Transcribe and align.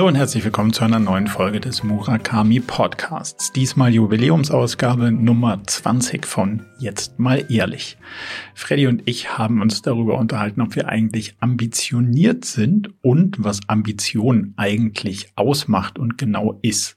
Hallo 0.00 0.08
und 0.08 0.14
herzlich 0.14 0.42
willkommen 0.46 0.72
zu 0.72 0.82
einer 0.82 0.98
neuen 0.98 1.26
Folge 1.26 1.60
des 1.60 1.82
Murakami 1.82 2.60
Podcasts. 2.60 3.52
Diesmal 3.52 3.92
Jubiläumsausgabe 3.92 5.12
Nummer 5.12 5.62
20 5.62 6.24
von 6.24 6.64
Jetzt 6.78 7.18
mal 7.18 7.44
ehrlich. 7.50 7.98
Freddy 8.54 8.86
und 8.86 9.02
ich 9.04 9.36
haben 9.36 9.60
uns 9.60 9.82
darüber 9.82 10.16
unterhalten, 10.16 10.62
ob 10.62 10.74
wir 10.74 10.88
eigentlich 10.88 11.36
ambitioniert 11.40 12.46
sind 12.46 12.88
und 13.02 13.44
was 13.44 13.60
Ambition 13.66 14.54
eigentlich 14.56 15.34
ausmacht 15.36 15.98
und 15.98 16.16
genau 16.16 16.58
ist. 16.62 16.96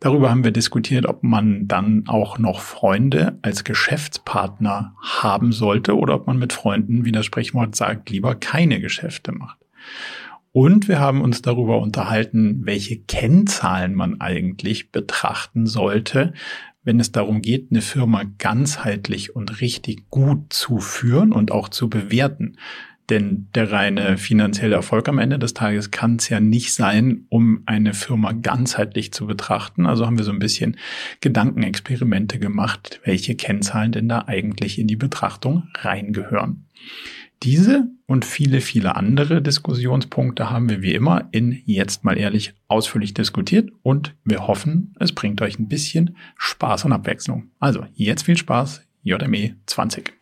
Darüber 0.00 0.30
haben 0.30 0.42
wir 0.42 0.50
diskutiert, 0.50 1.04
ob 1.04 1.22
man 1.22 1.68
dann 1.68 2.04
auch 2.06 2.38
noch 2.38 2.60
Freunde 2.60 3.38
als 3.42 3.62
Geschäftspartner 3.62 4.94
haben 5.02 5.52
sollte 5.52 5.98
oder 5.98 6.14
ob 6.14 6.26
man 6.26 6.38
mit 6.38 6.54
Freunden, 6.54 7.04
wie 7.04 7.12
das 7.12 7.26
Sprichwort 7.26 7.76
sagt, 7.76 8.08
lieber 8.08 8.34
keine 8.34 8.80
Geschäfte 8.80 9.32
macht. 9.32 9.58
Und 10.58 10.88
wir 10.88 10.98
haben 10.98 11.20
uns 11.20 11.40
darüber 11.40 11.80
unterhalten, 11.80 12.62
welche 12.66 12.98
Kennzahlen 12.98 13.94
man 13.94 14.20
eigentlich 14.20 14.90
betrachten 14.90 15.68
sollte, 15.68 16.32
wenn 16.82 16.98
es 16.98 17.12
darum 17.12 17.42
geht, 17.42 17.68
eine 17.70 17.80
Firma 17.80 18.24
ganzheitlich 18.38 19.36
und 19.36 19.60
richtig 19.60 20.10
gut 20.10 20.52
zu 20.52 20.78
führen 20.80 21.30
und 21.30 21.52
auch 21.52 21.68
zu 21.68 21.88
bewerten. 21.88 22.56
Denn 23.08 23.46
der 23.54 23.70
reine 23.70 24.18
finanzielle 24.18 24.74
Erfolg 24.74 25.08
am 25.08 25.20
Ende 25.20 25.38
des 25.38 25.54
Tages 25.54 25.92
kann 25.92 26.16
es 26.16 26.28
ja 26.28 26.40
nicht 26.40 26.74
sein, 26.74 27.26
um 27.28 27.62
eine 27.66 27.94
Firma 27.94 28.32
ganzheitlich 28.32 29.12
zu 29.12 29.28
betrachten. 29.28 29.86
Also 29.86 30.06
haben 30.06 30.18
wir 30.18 30.24
so 30.24 30.32
ein 30.32 30.40
bisschen 30.40 30.76
Gedankenexperimente 31.20 32.40
gemacht, 32.40 33.00
welche 33.04 33.36
Kennzahlen 33.36 33.92
denn 33.92 34.08
da 34.08 34.24
eigentlich 34.26 34.80
in 34.80 34.88
die 34.88 34.96
Betrachtung 34.96 35.68
reingehören. 35.76 36.64
Diese 37.42 37.88
und 38.06 38.24
viele, 38.24 38.60
viele 38.60 38.96
andere 38.96 39.40
Diskussionspunkte 39.40 40.50
haben 40.50 40.68
wir 40.68 40.82
wie 40.82 40.94
immer 40.94 41.28
in 41.30 41.62
Jetzt 41.66 42.02
mal 42.04 42.18
ehrlich 42.18 42.54
ausführlich 42.66 43.14
diskutiert 43.14 43.70
und 43.82 44.16
wir 44.24 44.48
hoffen, 44.48 44.94
es 44.98 45.12
bringt 45.12 45.40
euch 45.40 45.58
ein 45.58 45.68
bisschen 45.68 46.16
Spaß 46.36 46.84
und 46.86 46.92
Abwechslung. 46.92 47.50
Also 47.60 47.86
jetzt 47.94 48.24
viel 48.24 48.36
Spaß, 48.36 48.82
JME 49.04 49.56
20. 49.66 50.17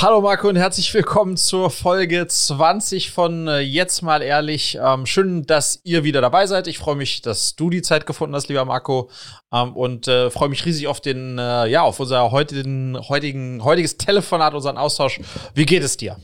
Hallo 0.00 0.20
Marco 0.20 0.48
und 0.48 0.54
herzlich 0.54 0.94
willkommen 0.94 1.36
zur 1.36 1.70
Folge 1.70 2.24
20 2.24 3.10
von 3.10 3.48
äh, 3.48 3.58
Jetzt 3.58 4.02
mal 4.02 4.22
ehrlich. 4.22 4.78
Ähm, 4.80 5.06
schön, 5.06 5.42
dass 5.42 5.80
ihr 5.82 6.04
wieder 6.04 6.20
dabei 6.20 6.46
seid. 6.46 6.68
Ich 6.68 6.78
freue 6.78 6.94
mich, 6.94 7.20
dass 7.20 7.56
du 7.56 7.68
die 7.68 7.82
Zeit 7.82 8.06
gefunden 8.06 8.36
hast, 8.36 8.48
lieber 8.48 8.64
Marco. 8.64 9.10
Ähm, 9.52 9.74
und 9.74 10.06
äh, 10.06 10.30
freue 10.30 10.50
mich 10.50 10.64
riesig 10.64 10.86
auf 10.86 11.00
den, 11.00 11.40
äh, 11.40 11.66
ja, 11.66 11.82
auf 11.82 11.98
unser 11.98 12.30
heutigen, 12.30 12.96
heutigen, 13.08 13.64
heutiges 13.64 13.96
Telefonat, 13.96 14.54
unseren 14.54 14.76
Austausch. 14.76 15.18
Wie 15.54 15.66
geht 15.66 15.82
es 15.82 15.96
dir? 15.96 16.16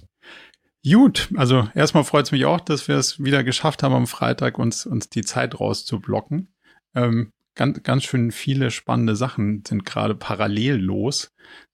Gut, 0.88 1.31
also 1.34 1.66
erstmal 1.75 2.05
freut 2.05 2.27
es 2.27 2.33
mich 2.33 2.44
auch, 2.44 2.61
dass 2.61 2.86
wir 2.86 2.94
es 2.94 3.19
wieder 3.19 3.42
geschafft 3.42 3.83
haben, 3.83 3.94
am 3.94 4.06
Freitag 4.06 4.56
uns, 4.56 4.86
uns 4.86 5.09
die 5.09 5.22
Zeit 5.22 5.59
rauszublocken. 5.59 6.55
Ähm, 6.94 7.33
ganz, 7.56 7.83
ganz 7.83 8.05
schön 8.05 8.31
viele 8.31 8.70
spannende 8.70 9.16
Sachen 9.16 9.64
sind 9.66 9.84
gerade 9.84 10.14
parallel 10.14 10.77
los. 10.77 11.33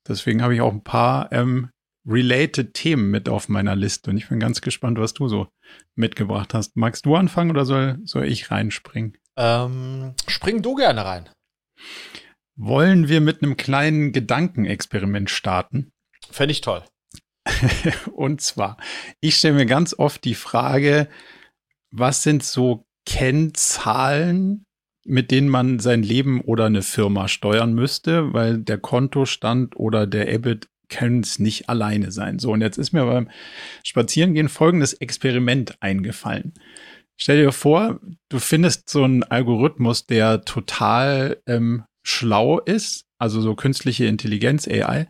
Deswegen 0.08 0.42
habe 0.42 0.54
ich 0.54 0.62
auch 0.62 0.72
ein 0.72 0.82
paar 0.82 1.30
ähm, 1.32 1.68
related 2.06 2.74
Themen 2.74 3.10
mit 3.10 3.28
auf 3.28 3.48
meiner 3.48 3.76
Liste 3.76 4.10
und 4.10 4.16
ich 4.16 4.28
bin 4.28 4.40
ganz 4.40 4.60
gespannt, 4.60 4.98
was 4.98 5.14
du 5.14 5.28
so 5.28 5.48
mitgebracht 5.94 6.54
hast. 6.54 6.76
Magst 6.76 7.06
du 7.06 7.16
anfangen 7.16 7.50
oder 7.50 7.64
soll, 7.64 7.98
soll 8.04 8.24
ich 8.24 8.50
reinspringen? 8.50 9.16
Ähm, 9.36 10.14
spring 10.26 10.62
du 10.62 10.74
gerne 10.74 11.04
rein. 11.04 11.28
Wollen 12.56 13.08
wir 13.08 13.20
mit 13.20 13.42
einem 13.42 13.56
kleinen 13.56 14.12
Gedankenexperiment 14.12 15.30
starten? 15.30 15.92
Fände 16.30 16.52
ich 16.52 16.60
toll. 16.60 16.82
und 18.12 18.40
zwar, 18.40 18.76
ich 19.20 19.36
stelle 19.36 19.54
mir 19.54 19.66
ganz 19.66 19.94
oft 19.98 20.24
die 20.24 20.34
Frage, 20.34 21.08
was 21.90 22.22
sind 22.22 22.44
so 22.44 22.86
Kennzahlen, 23.06 24.66
mit 25.04 25.30
denen 25.30 25.48
man 25.48 25.78
sein 25.78 26.02
Leben 26.02 26.42
oder 26.42 26.66
eine 26.66 26.82
Firma 26.82 27.28
steuern 27.28 27.72
müsste, 27.72 28.32
weil 28.34 28.58
der 28.58 28.78
Kontostand 28.78 29.76
oder 29.76 30.06
der 30.06 30.32
EBIT 30.32 30.68
können 30.90 31.20
es 31.20 31.38
nicht 31.38 31.68
alleine 31.68 32.12
sein. 32.12 32.38
So, 32.38 32.52
und 32.52 32.60
jetzt 32.60 32.78
ist 32.78 32.92
mir 32.92 33.04
beim 33.06 33.30
Spazierengehen 33.84 34.48
folgendes 34.48 34.92
Experiment 34.92 35.76
eingefallen. 35.80 36.52
Stell 37.16 37.42
dir 37.42 37.52
vor, 37.52 38.00
du 38.28 38.38
findest 38.38 38.88
so 38.88 39.04
einen 39.04 39.22
Algorithmus, 39.22 40.06
der 40.06 40.42
total 40.42 41.38
ähm, 41.46 41.84
schlau 42.02 42.60
ist, 42.60 43.04
also 43.18 43.40
so 43.40 43.54
künstliche 43.54 44.06
Intelligenz, 44.06 44.66
AI, 44.66 45.06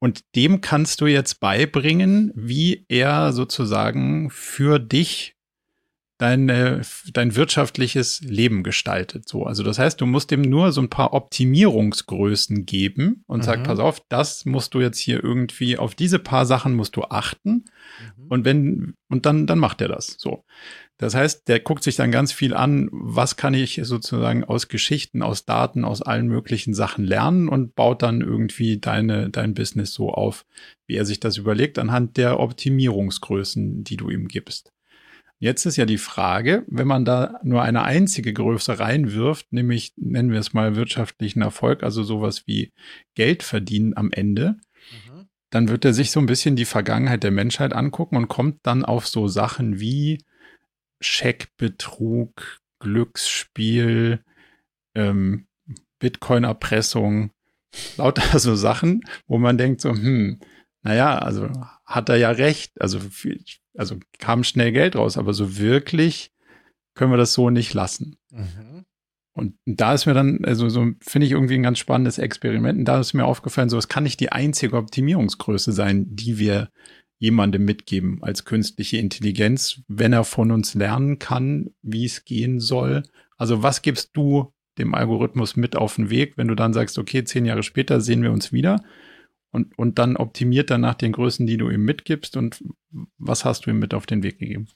und 0.00 0.20
dem 0.34 0.60
kannst 0.60 1.00
du 1.00 1.06
jetzt 1.06 1.40
beibringen, 1.40 2.30
wie 2.34 2.84
er 2.88 3.32
sozusagen 3.32 4.30
für 4.30 4.78
dich 4.78 5.34
deine, 6.24 6.80
dein 7.12 7.36
wirtschaftliches 7.36 8.22
Leben 8.22 8.62
gestaltet. 8.62 9.28
So, 9.28 9.44
also 9.44 9.62
das 9.62 9.78
heißt, 9.78 10.00
du 10.00 10.06
musst 10.06 10.30
dem 10.30 10.40
nur 10.40 10.72
so 10.72 10.80
ein 10.80 10.88
paar 10.88 11.12
Optimierungsgrößen 11.12 12.64
geben 12.64 13.24
und 13.26 13.40
mhm. 13.40 13.42
sag, 13.42 13.62
pass 13.62 13.78
auf, 13.78 14.00
das 14.08 14.46
musst 14.46 14.72
du 14.72 14.80
jetzt 14.80 14.98
hier 14.98 15.22
irgendwie 15.22 15.76
auf 15.76 15.94
diese 15.94 16.18
paar 16.18 16.46
Sachen 16.46 16.76
musst 16.76 16.96
du 16.96 17.02
achten. 17.02 17.66
Mhm. 18.16 18.26
Und 18.28 18.44
wenn, 18.46 18.94
und 19.10 19.26
dann, 19.26 19.46
dann 19.46 19.58
macht 19.58 19.82
er 19.82 19.88
das. 19.88 20.16
So. 20.18 20.44
Das 20.96 21.14
heißt, 21.14 21.46
der 21.46 21.60
guckt 21.60 21.82
sich 21.82 21.96
dann 21.96 22.10
ganz 22.10 22.32
viel 22.32 22.54
an, 22.54 22.88
was 22.90 23.36
kann 23.36 23.52
ich 23.52 23.78
sozusagen 23.82 24.44
aus 24.44 24.68
Geschichten, 24.68 25.20
aus 25.20 25.44
Daten, 25.44 25.84
aus 25.84 26.00
allen 26.00 26.28
möglichen 26.28 26.72
Sachen 26.72 27.04
lernen 27.04 27.50
und 27.50 27.74
baut 27.74 28.00
dann 28.00 28.22
irgendwie 28.22 28.78
deine, 28.78 29.28
dein 29.28 29.52
Business 29.52 29.92
so 29.92 30.10
auf, 30.10 30.46
wie 30.86 30.96
er 30.96 31.04
sich 31.04 31.20
das 31.20 31.36
überlegt, 31.36 31.78
anhand 31.78 32.16
der 32.16 32.40
Optimierungsgrößen, 32.40 33.84
die 33.84 33.98
du 33.98 34.08
ihm 34.08 34.28
gibst. 34.28 34.73
Jetzt 35.38 35.66
ist 35.66 35.76
ja 35.76 35.84
die 35.84 35.98
Frage, 35.98 36.64
wenn 36.68 36.86
man 36.86 37.04
da 37.04 37.40
nur 37.42 37.62
eine 37.62 37.82
einzige 37.82 38.32
Größe 38.32 38.78
reinwirft, 38.78 39.52
nämlich 39.52 39.92
nennen 39.96 40.30
wir 40.30 40.38
es 40.38 40.52
mal 40.52 40.76
wirtschaftlichen 40.76 41.42
Erfolg, 41.42 41.82
also 41.82 42.02
sowas 42.02 42.46
wie 42.46 42.72
Geld 43.14 43.42
verdienen 43.42 43.96
am 43.96 44.10
Ende, 44.12 44.56
mhm. 44.90 45.28
dann 45.50 45.68
wird 45.68 45.84
er 45.84 45.92
sich 45.92 46.10
so 46.10 46.20
ein 46.20 46.26
bisschen 46.26 46.56
die 46.56 46.64
Vergangenheit 46.64 47.24
der 47.24 47.30
Menschheit 47.30 47.72
angucken 47.72 48.16
und 48.16 48.28
kommt 48.28 48.60
dann 48.62 48.84
auf 48.84 49.06
so 49.06 49.28
Sachen 49.28 49.80
wie 49.80 50.24
Scheckbetrug, 51.00 52.60
Glücksspiel, 52.78 54.24
ähm, 54.94 55.46
Bitcoin-Erpressung, 55.98 57.32
lauter 57.96 58.38
so 58.38 58.54
Sachen, 58.54 59.02
wo 59.26 59.38
man 59.38 59.58
denkt 59.58 59.80
so, 59.80 59.90
hm, 59.90 60.38
naja, 60.82 61.18
also 61.18 61.50
hat 61.84 62.08
er 62.08 62.16
ja 62.16 62.30
recht. 62.30 62.80
Also 62.80 63.00
also 63.76 63.96
kam 64.18 64.44
schnell 64.44 64.72
Geld 64.72 64.96
raus, 64.96 65.18
aber 65.18 65.34
so 65.34 65.58
wirklich 65.58 66.32
können 66.94 67.12
wir 67.12 67.16
das 67.16 67.32
so 67.32 67.50
nicht 67.50 67.74
lassen. 67.74 68.16
Mhm. 68.30 68.84
Und 69.36 69.54
da 69.66 69.94
ist 69.94 70.06
mir 70.06 70.14
dann, 70.14 70.44
also 70.44 70.68
so 70.68 70.92
finde 71.00 71.26
ich 71.26 71.32
irgendwie 71.32 71.54
ein 71.54 71.62
ganz 71.64 71.80
spannendes 71.80 72.18
Experiment. 72.18 72.78
Und 72.78 72.84
da 72.84 73.00
ist 73.00 73.14
mir 73.14 73.24
aufgefallen, 73.24 73.68
so 73.68 73.76
es 73.76 73.88
kann 73.88 74.04
nicht 74.04 74.20
die 74.20 74.30
einzige 74.30 74.76
Optimierungsgröße 74.76 75.72
sein, 75.72 76.06
die 76.08 76.38
wir 76.38 76.70
jemandem 77.18 77.64
mitgeben 77.64 78.22
als 78.22 78.44
künstliche 78.44 78.98
Intelligenz, 78.98 79.80
wenn 79.88 80.12
er 80.12 80.24
von 80.24 80.52
uns 80.52 80.74
lernen 80.74 81.18
kann, 81.18 81.70
wie 81.82 82.04
es 82.04 82.24
gehen 82.24 82.60
soll. 82.60 83.02
Also 83.36 83.62
was 83.62 83.82
gibst 83.82 84.10
du 84.14 84.52
dem 84.78 84.94
Algorithmus 84.94 85.56
mit 85.56 85.74
auf 85.74 85.96
den 85.96 86.10
Weg, 86.10 86.36
wenn 86.36 86.48
du 86.48 86.54
dann 86.54 86.72
sagst, 86.72 86.98
okay, 86.98 87.24
zehn 87.24 87.44
Jahre 87.44 87.62
später 87.62 88.00
sehen 88.00 88.22
wir 88.22 88.32
uns 88.32 88.52
wieder 88.52 88.84
und, 89.54 89.78
und 89.78 89.98
dann 89.98 90.16
optimiert 90.16 90.70
er 90.70 90.78
nach 90.78 90.94
den 90.94 91.12
Größen, 91.12 91.46
die 91.46 91.56
du 91.56 91.70
ihm 91.70 91.84
mitgibst 91.84 92.36
und 92.36 92.62
was 93.18 93.44
hast 93.44 93.66
du 93.66 93.70
ihm 93.70 93.78
mit 93.78 93.94
auf 93.94 94.06
den 94.06 94.22
Weg 94.22 94.38
gegeben? 94.38 94.68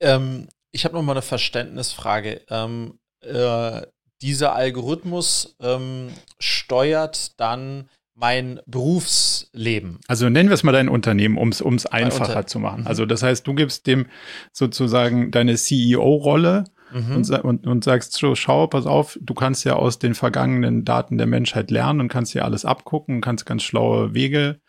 Ähm, 0.00 0.48
ich 0.70 0.84
habe 0.84 0.94
noch 0.94 1.02
mal 1.02 1.12
eine 1.12 1.22
Verständnisfrage. 1.22 2.42
Ähm, 2.48 2.98
äh, 3.20 3.82
dieser 4.22 4.54
Algorithmus 4.54 5.56
ähm, 5.60 6.10
steuert 6.38 7.38
dann 7.40 7.88
mein 8.14 8.60
Berufsleben. 8.66 9.98
Also 10.06 10.28
nennen 10.28 10.48
wir 10.48 10.54
es 10.54 10.62
mal 10.62 10.72
dein 10.72 10.88
Unternehmen, 10.88 11.36
um 11.36 11.48
es 11.48 11.86
einfacher 11.86 12.28
Unter 12.28 12.46
zu 12.46 12.60
machen. 12.60 12.82
Mhm. 12.82 12.86
Also 12.86 13.06
das 13.06 13.22
heißt, 13.22 13.46
du 13.46 13.54
gibst 13.54 13.86
dem 13.86 14.06
sozusagen 14.52 15.30
deine 15.32 15.56
CEO-Rolle 15.56 16.64
mhm. 16.92 17.16
und, 17.16 17.30
und, 17.30 17.66
und 17.66 17.84
sagst, 17.84 18.12
so, 18.12 18.34
schau, 18.34 18.66
pass 18.66 18.86
auf, 18.86 19.18
du 19.20 19.34
kannst 19.34 19.64
ja 19.64 19.74
aus 19.74 19.98
den 19.98 20.14
vergangenen 20.14 20.84
Daten 20.84 21.18
der 21.18 21.26
Menschheit 21.26 21.70
lernen 21.70 22.00
und 22.00 22.08
kannst 22.08 22.34
ja 22.34 22.44
alles 22.44 22.64
abgucken 22.64 23.16
und 23.16 23.20
kannst 23.20 23.46
ganz 23.46 23.62
schlaue 23.62 24.14
Wege 24.14 24.60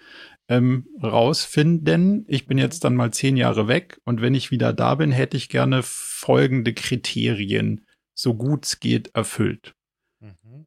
ähm, 0.50 0.88
rausfinden. 1.02 2.26
Ich 2.28 2.48
bin 2.48 2.58
jetzt 2.58 2.84
dann 2.84 2.96
mal 2.96 3.12
zehn 3.12 3.38
Jahre 3.38 3.68
weg 3.68 4.00
und 4.06 4.22
wenn 4.22 4.36
ich 4.36 4.52
wieder 4.52 4.74
da 4.74 4.96
bin, 4.96 5.12
hätte 5.12 5.38
ich 5.38 5.50
gerne 5.50 5.82
folgende 5.84 6.74
Kriterien, 6.74 7.86
so 8.14 8.34
gut 8.36 8.66
es 8.66 8.80
geht, 8.80 9.16
erfüllt. 9.16 9.76
Mhm. 10.20 10.66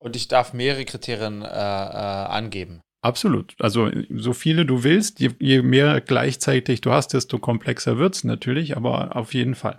Und 0.00 0.14
ich 0.14 0.28
darf 0.28 0.52
mehrere 0.52 0.84
Kriterien 0.84 1.42
äh, 1.42 1.46
äh, 1.46 1.48
angeben. 1.48 2.80
Absolut. 3.08 3.54
Also 3.58 3.90
so 4.10 4.34
viele 4.34 4.66
du 4.66 4.84
willst, 4.84 5.18
je, 5.18 5.30
je 5.38 5.62
mehr 5.62 6.02
gleichzeitig 6.02 6.82
du 6.82 6.92
hast, 6.92 7.14
desto 7.14 7.38
komplexer 7.38 7.96
wird 7.96 8.16
es 8.16 8.24
natürlich, 8.24 8.76
aber 8.76 9.16
auf 9.16 9.32
jeden 9.32 9.54
Fall. 9.54 9.78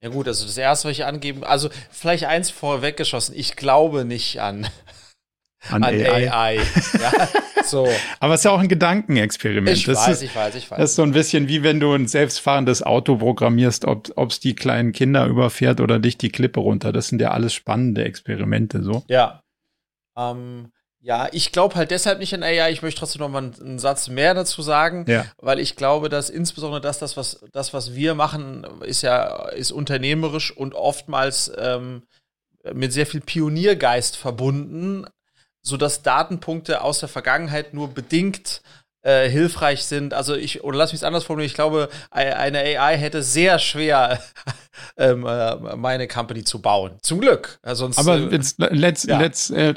Ja 0.00 0.10
gut, 0.10 0.28
also 0.28 0.46
das 0.46 0.56
erste, 0.56 0.88
was 0.88 0.92
ich 0.92 1.04
angeben, 1.04 1.42
also 1.42 1.68
vielleicht 1.90 2.26
eins 2.26 2.50
vorweggeschossen, 2.50 3.34
ich 3.36 3.56
glaube 3.56 4.04
nicht 4.04 4.40
an 4.40 4.68
an, 5.70 5.82
an 5.82 5.94
AI. 5.94 6.30
AI. 6.30 6.60
Ja, 7.00 7.28
so. 7.64 7.88
Aber 8.20 8.34
es 8.34 8.40
ist 8.40 8.44
ja 8.44 8.50
auch 8.52 8.60
ein 8.60 8.68
Gedankenexperiment. 8.68 9.76
Ich 9.76 9.84
das 9.84 9.98
weiß, 9.98 10.16
ist, 10.16 10.22
ich 10.22 10.36
weiß, 10.36 10.54
ich 10.54 10.70
weiß. 10.70 10.78
Das 10.78 10.90
ist 10.90 10.96
so 10.96 11.02
ein 11.02 11.12
bisschen 11.12 11.48
wie 11.48 11.62
wenn 11.62 11.80
du 11.80 11.92
ein 11.92 12.06
selbstfahrendes 12.06 12.82
Auto 12.82 13.16
programmierst, 13.16 13.84
ob 13.86 14.30
es 14.30 14.40
die 14.40 14.54
kleinen 14.54 14.92
Kinder 14.92 15.26
überfährt 15.26 15.80
oder 15.80 15.98
dich 15.98 16.18
die 16.18 16.30
Klippe 16.30 16.60
runter. 16.60 16.92
Das 16.92 17.08
sind 17.08 17.20
ja 17.20 17.30
alles 17.30 17.54
spannende 17.54 18.04
Experimente 18.04 18.82
so. 18.82 19.04
Ja. 19.08 19.42
Ähm, 20.16 20.70
ja, 21.04 21.28
ich 21.32 21.52
glaube 21.52 21.74
halt 21.74 21.90
deshalb 21.90 22.18
nicht 22.18 22.32
an 22.32 22.42
AI. 22.42 22.72
Ich 22.72 22.80
möchte 22.80 23.00
trotzdem 23.00 23.20
noch 23.20 23.28
mal 23.28 23.52
einen, 23.60 23.78
Satz 23.78 24.08
mehr 24.08 24.32
dazu 24.32 24.62
sagen, 24.62 25.04
ja. 25.06 25.26
weil 25.36 25.58
ich 25.58 25.76
glaube, 25.76 26.08
dass 26.08 26.30
insbesondere 26.30 26.80
das, 26.80 26.98
das 26.98 27.18
was, 27.18 27.44
das, 27.52 27.74
was 27.74 27.94
wir 27.94 28.14
machen, 28.14 28.66
ist 28.80 29.02
ja 29.02 29.48
ist 29.50 29.70
unternehmerisch 29.70 30.56
und 30.56 30.74
oftmals 30.74 31.52
ähm, 31.58 32.04
mit 32.72 32.94
sehr 32.94 33.04
viel 33.04 33.20
Pioniergeist 33.20 34.16
verbunden, 34.16 35.04
sodass 35.60 36.02
Datenpunkte 36.02 36.80
aus 36.80 37.00
der 37.00 37.10
Vergangenheit 37.10 37.74
nur 37.74 37.88
bedingt 37.88 38.62
äh, 39.04 39.28
hilfreich 39.28 39.84
sind. 39.84 40.14
Also 40.14 40.34
ich, 40.34 40.64
oder 40.64 40.78
lass 40.78 40.92
mich 40.92 41.00
es 41.00 41.04
anders 41.04 41.24
formulieren, 41.24 41.46
ich 41.46 41.54
glaube, 41.54 41.90
eine 42.10 42.58
AI 42.58 42.96
hätte 42.96 43.22
sehr 43.22 43.58
schwer, 43.58 44.18
ähm, 44.96 45.26
äh, 45.26 45.76
meine 45.76 46.08
Company 46.08 46.42
zu 46.42 46.60
bauen. 46.60 46.92
Zum 47.02 47.20
Glück. 47.20 47.58
Sonst, 47.62 47.98
Aber 47.98 48.16
äh, 48.16 48.26
let's, 48.30 48.56
let's, 48.58 49.04
ja. 49.04 49.20
let's 49.20 49.50
uh, 49.50 49.74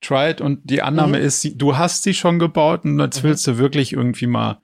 try 0.00 0.30
it 0.30 0.40
und 0.40 0.60
die 0.64 0.82
Annahme 0.82 1.18
mhm. 1.18 1.24
ist, 1.24 1.46
du 1.60 1.76
hast 1.76 2.02
sie 2.04 2.14
schon 2.14 2.38
gebaut 2.38 2.84
und 2.84 2.98
jetzt 2.98 3.22
mhm. 3.22 3.28
willst 3.28 3.46
du 3.46 3.58
wirklich 3.58 3.92
irgendwie 3.92 4.26
mal, 4.26 4.62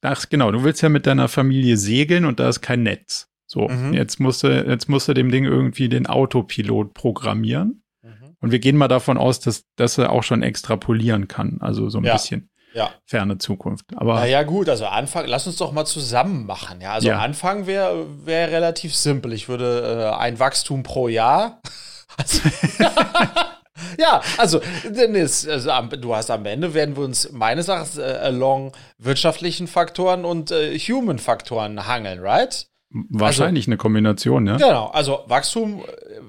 ach 0.00 0.24
genau, 0.30 0.50
du 0.50 0.64
willst 0.64 0.82
ja 0.82 0.88
mit 0.88 1.06
deiner 1.06 1.28
Familie 1.28 1.76
segeln 1.76 2.24
und 2.24 2.40
da 2.40 2.48
ist 2.48 2.62
kein 2.62 2.82
Netz. 2.82 3.28
So, 3.46 3.68
mhm. 3.68 3.92
jetzt 3.92 4.18
musst 4.18 4.44
du, 4.44 4.48
jetzt 4.48 4.88
musst 4.88 5.08
du 5.08 5.14
dem 5.14 5.30
Ding 5.30 5.44
irgendwie 5.44 5.88
den 5.88 6.06
Autopilot 6.06 6.94
programmieren. 6.94 7.82
Mhm. 8.02 8.36
Und 8.40 8.50
wir 8.50 8.58
gehen 8.60 8.76
mal 8.76 8.88
davon 8.88 9.18
aus, 9.18 9.40
dass, 9.40 9.64
dass 9.76 9.98
er 9.98 10.10
auch 10.10 10.22
schon 10.22 10.42
extrapolieren 10.42 11.28
kann. 11.28 11.58
Also 11.60 11.88
so 11.88 11.98
ein 11.98 12.04
ja. 12.04 12.12
bisschen 12.12 12.48
ja. 12.72 12.90
ferne 13.06 13.38
Zukunft. 13.38 13.86
Aber 13.96 14.14
naja, 14.14 14.42
gut, 14.42 14.68
also 14.68 14.86
Anfang, 14.86 15.26
lass 15.26 15.46
uns 15.46 15.56
doch 15.56 15.72
mal 15.72 15.84
zusammen 15.84 16.46
machen. 16.46 16.80
Ja, 16.80 16.92
also 16.94 17.08
ja. 17.08 17.18
Anfang 17.18 17.66
wäre 17.66 18.06
wär 18.26 18.50
relativ 18.50 18.94
simpel. 18.94 19.32
Ich 19.32 19.48
würde 19.48 20.12
äh, 20.12 20.16
ein 20.16 20.38
Wachstum 20.38 20.82
pro 20.82 21.08
Jahr. 21.08 21.60
Also, 22.16 22.40
ja, 23.98 24.20
also, 24.38 24.60
ist, 24.82 25.48
also, 25.48 25.70
du 25.96 26.16
hast 26.16 26.30
am 26.30 26.44
Ende 26.46 26.74
werden 26.74 26.96
wir 26.96 27.04
uns 27.04 27.30
meines 27.30 27.68
Erachtens 27.68 27.98
äh, 27.98 28.18
along 28.22 28.72
wirtschaftlichen 28.98 29.68
Faktoren 29.68 30.24
und 30.24 30.50
äh, 30.50 30.76
Human 30.78 31.20
Faktoren 31.20 31.86
hangeln, 31.86 32.18
right? 32.18 32.66
Wahrscheinlich 32.90 33.64
also, 33.64 33.70
eine 33.70 33.76
Kombination, 33.76 34.46
ja. 34.46 34.56
Genau, 34.56 34.86
also 34.88 35.20
Wachstum 35.26 35.84
äh, 35.84 36.20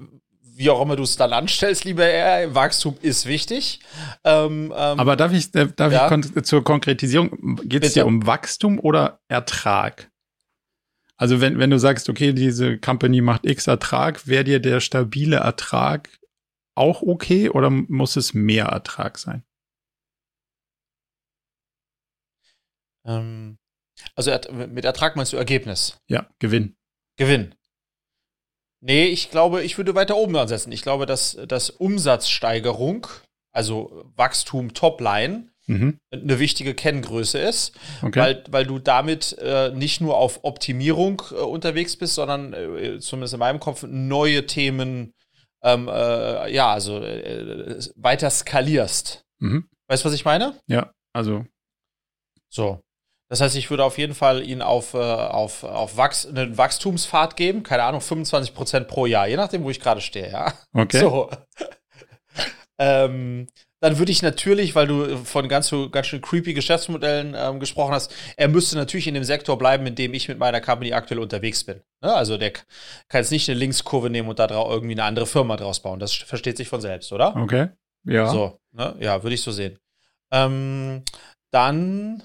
wie 0.59 0.69
auch 0.69 0.81
immer 0.81 0.97
du 0.97 1.03
es 1.03 1.15
dann 1.15 1.31
anstellst, 1.31 1.85
lieber 1.85 2.03
R, 2.03 2.53
Wachstum 2.53 2.97
ist 3.01 3.25
wichtig. 3.25 3.79
Ähm, 4.25 4.73
ähm, 4.75 4.99
Aber 4.99 5.15
darf 5.15 5.31
ich, 5.31 5.55
äh, 5.55 5.67
darf 5.73 5.93
ja? 5.93 6.03
ich 6.03 6.09
kon 6.09 6.43
zur 6.43 6.65
Konkretisierung, 6.65 7.55
geht 7.63 7.85
es 7.85 7.93
dir 7.93 8.05
um 8.05 8.25
Wachstum 8.25 8.77
oder 8.77 9.21
Ertrag? 9.29 10.11
Also 11.15 11.39
wenn, 11.39 11.59
wenn 11.59 11.69
du 11.69 11.79
sagst, 11.79 12.09
okay, 12.09 12.33
diese 12.33 12.77
Company 12.77 13.21
macht 13.21 13.45
X 13.45 13.67
Ertrag, 13.67 14.27
wäre 14.27 14.43
dir 14.43 14.59
der 14.59 14.81
stabile 14.81 15.37
Ertrag 15.37 16.09
auch 16.75 17.01
okay 17.03 17.49
oder 17.49 17.69
muss 17.69 18.17
es 18.17 18.33
mehr 18.33 18.65
Ertrag 18.65 19.17
sein? 19.17 19.45
Ähm, 23.05 23.57
also 24.13 24.31
mit 24.51 24.83
Ertrag 24.83 25.15
meinst 25.15 25.31
du 25.31 25.37
Ergebnis? 25.37 25.97
Ja, 26.09 26.29
Gewinn. 26.39 26.75
Gewinn. 27.15 27.55
Nee, 28.81 29.07
ich 29.07 29.29
glaube, 29.29 29.63
ich 29.63 29.77
würde 29.77 29.95
weiter 29.95 30.15
oben 30.15 30.35
ansetzen. 30.35 30.71
Ich 30.71 30.81
glaube, 30.81 31.05
dass, 31.05 31.37
dass 31.47 31.69
Umsatzsteigerung, 31.69 33.07
also 33.51 34.05
Wachstum 34.15 34.73
Topline, 34.73 35.49
mhm. 35.67 35.99
eine 36.11 36.39
wichtige 36.39 36.73
Kenngröße 36.73 37.39
ist, 37.39 37.73
okay. 38.01 38.19
weil, 38.19 38.43
weil 38.49 38.65
du 38.65 38.79
damit 38.79 39.37
äh, 39.39 39.71
nicht 39.71 40.01
nur 40.01 40.17
auf 40.17 40.43
Optimierung 40.43 41.21
äh, 41.31 41.35
unterwegs 41.35 41.97
bist, 41.97 42.15
sondern 42.15 42.53
äh, 42.53 42.99
zumindest 42.99 43.33
in 43.33 43.39
meinem 43.39 43.59
Kopf 43.59 43.83
neue 43.83 44.45
Themen 44.45 45.13
ähm, 45.61 45.87
äh, 45.87 46.53
ja, 46.53 46.71
also 46.71 47.01
äh, 47.03 47.79
weiter 47.95 48.29
skalierst. 48.29 49.25
Mhm. 49.39 49.67
Weißt 49.87 50.03
du, 50.03 50.07
was 50.07 50.15
ich 50.15 50.25
meine? 50.25 50.57
Ja, 50.67 50.91
also. 51.13 51.45
So. 52.49 52.81
Das 53.29 53.41
heißt, 53.41 53.55
ich 53.55 53.69
würde 53.69 53.83
auf 53.83 53.99
jeden 53.99 54.15
Fall 54.15 54.41
ihn 54.41 54.63
auf, 54.63 54.95
äh, 54.95 54.97
auf, 54.97 55.63
auf 55.63 55.97
Wachs 55.97 56.25
einen 56.25 56.57
Wachstumspfad 56.57 57.35
geben, 57.35 57.61
keine 57.61 57.83
Ahnung, 57.83 58.01
25 58.01 58.55
Prozent 58.55 58.87
pro 58.87 59.05
Jahr, 59.05 59.27
je 59.27 59.37
nachdem, 59.37 59.63
wo 59.63 59.69
ich 59.69 59.79
gerade 59.79 60.01
stehe, 60.01 60.31
ja. 60.31 60.53
Okay. 60.73 60.99
So. 61.09 61.29
ähm, 62.79 63.47
dann 63.81 63.97
würde 63.97 64.11
ich 64.11 64.21
natürlich, 64.21 64.75
weil 64.75 64.87
du 64.87 65.17
von 65.17 65.47
ganz, 65.47 65.73
ganz 65.91 66.07
schön 66.07 66.21
creepy 66.21 66.53
Geschäftsmodellen 66.53 67.33
ähm, 67.37 67.59
gesprochen 67.59 67.93
hast, 67.93 68.13
er 68.35 68.49
müsste 68.49 68.75
natürlich 68.75 69.07
in 69.07 69.13
dem 69.13 69.23
Sektor 69.23 69.57
bleiben, 69.57 69.85
in 69.85 69.95
dem 69.95 70.13
ich 70.13 70.27
mit 70.27 70.37
meiner 70.37 70.59
Company 70.59 70.91
aktuell 70.91 71.19
unterwegs 71.19 71.63
bin. 71.63 71.81
Ne? 72.01 72.13
Also 72.13 72.37
der 72.37 72.51
kann 72.51 73.21
jetzt 73.21 73.31
nicht 73.31 73.49
eine 73.49 73.57
Linkskurve 73.57 74.09
nehmen 74.09 74.27
und 74.27 74.39
da 74.39 74.49
irgendwie 74.49 74.95
eine 74.95 75.03
andere 75.03 75.27
Firma 75.27 75.55
draus 75.55 75.81
bauen. 75.81 75.99
Das 75.99 76.13
versteht 76.13 76.57
sich 76.57 76.67
von 76.67 76.81
selbst, 76.81 77.13
oder? 77.13 77.35
Okay. 77.37 77.69
Ja. 78.03 78.27
So, 78.27 78.59
ne? 78.73 78.95
ja, 78.99 79.23
würde 79.23 79.35
ich 79.35 79.41
so 79.41 79.51
sehen. 79.51 79.79
Ähm, 80.31 81.03
dann 81.51 82.23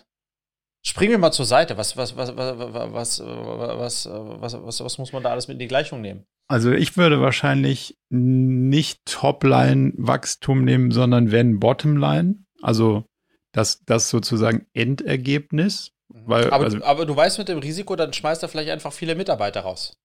Springen 0.86 1.12
wir 1.12 1.18
mal 1.18 1.32
zur 1.32 1.46
Seite. 1.46 1.78
Was, 1.78 1.96
was, 1.96 2.14
was, 2.16 2.36
was, 2.36 2.58
was, 2.58 3.20
was, 3.20 4.06
was, 4.06 4.54
was, 4.62 4.84
was 4.84 4.98
muss 4.98 5.12
man 5.12 5.22
da 5.22 5.30
alles 5.30 5.48
mit 5.48 5.54
in 5.54 5.60
die 5.60 5.66
Gleichung 5.66 6.02
nehmen? 6.02 6.26
Also 6.46 6.72
ich 6.72 6.96
würde 6.98 7.22
wahrscheinlich 7.22 7.96
nicht 8.10 9.00
Topline-Wachstum 9.06 10.62
nehmen, 10.62 10.90
sondern 10.90 11.32
wenn 11.32 11.58
Bottomline. 11.58 12.44
Also 12.60 13.06
das, 13.52 13.82
das 13.86 14.10
sozusagen 14.10 14.66
Endergebnis. 14.74 15.92
Mhm. 16.12 16.22
Weil, 16.26 16.50
aber, 16.50 16.64
also, 16.64 16.84
aber 16.84 17.06
du 17.06 17.16
weißt 17.16 17.38
mit 17.38 17.48
dem 17.48 17.60
Risiko, 17.60 17.96
dann 17.96 18.12
schmeißt 18.12 18.42
er 18.42 18.50
vielleicht 18.50 18.70
einfach 18.70 18.92
viele 18.92 19.14
Mitarbeiter 19.14 19.60
raus. 19.60 19.96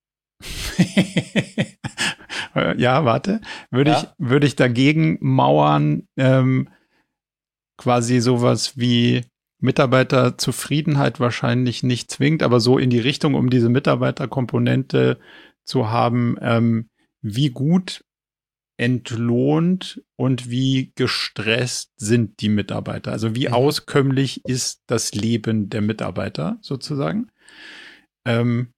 ja, 2.77 3.03
warte. 3.03 3.41
Würde 3.69 3.91
ja? 3.91 3.99
ich, 4.01 4.07
würde 4.17 4.47
ich 4.47 4.55
dagegen 4.55 5.17
mauern, 5.19 6.07
ähm, 6.15 6.69
quasi 7.77 8.21
sowas 8.21 8.77
wie 8.77 9.25
Mitarbeiterzufriedenheit 9.59 11.19
wahrscheinlich 11.19 11.83
nicht 11.83 12.11
zwingt, 12.11 12.43
aber 12.43 12.59
so 12.59 12.77
in 12.77 12.89
die 12.89 12.99
Richtung, 12.99 13.35
um 13.35 13.49
diese 13.49 13.69
Mitarbeiterkomponente 13.69 15.19
zu 15.65 15.89
haben, 15.89 16.37
ähm, 16.41 16.89
wie 17.21 17.49
gut 17.49 18.03
entlohnt 18.77 20.01
und 20.15 20.49
wie 20.49 20.93
gestresst 20.95 21.91
sind 21.97 22.39
die 22.39 22.47
Mitarbeiter. 22.47 23.11
Also 23.11 23.35
wie 23.35 23.49
mhm. 23.49 23.53
auskömmlich 23.53 24.45
ist 24.45 24.83
das 24.87 25.13
Leben 25.13 25.69
der 25.69 25.81
Mitarbeiter 25.81 26.57
sozusagen. 26.61 27.29
Ähm, 28.25 28.71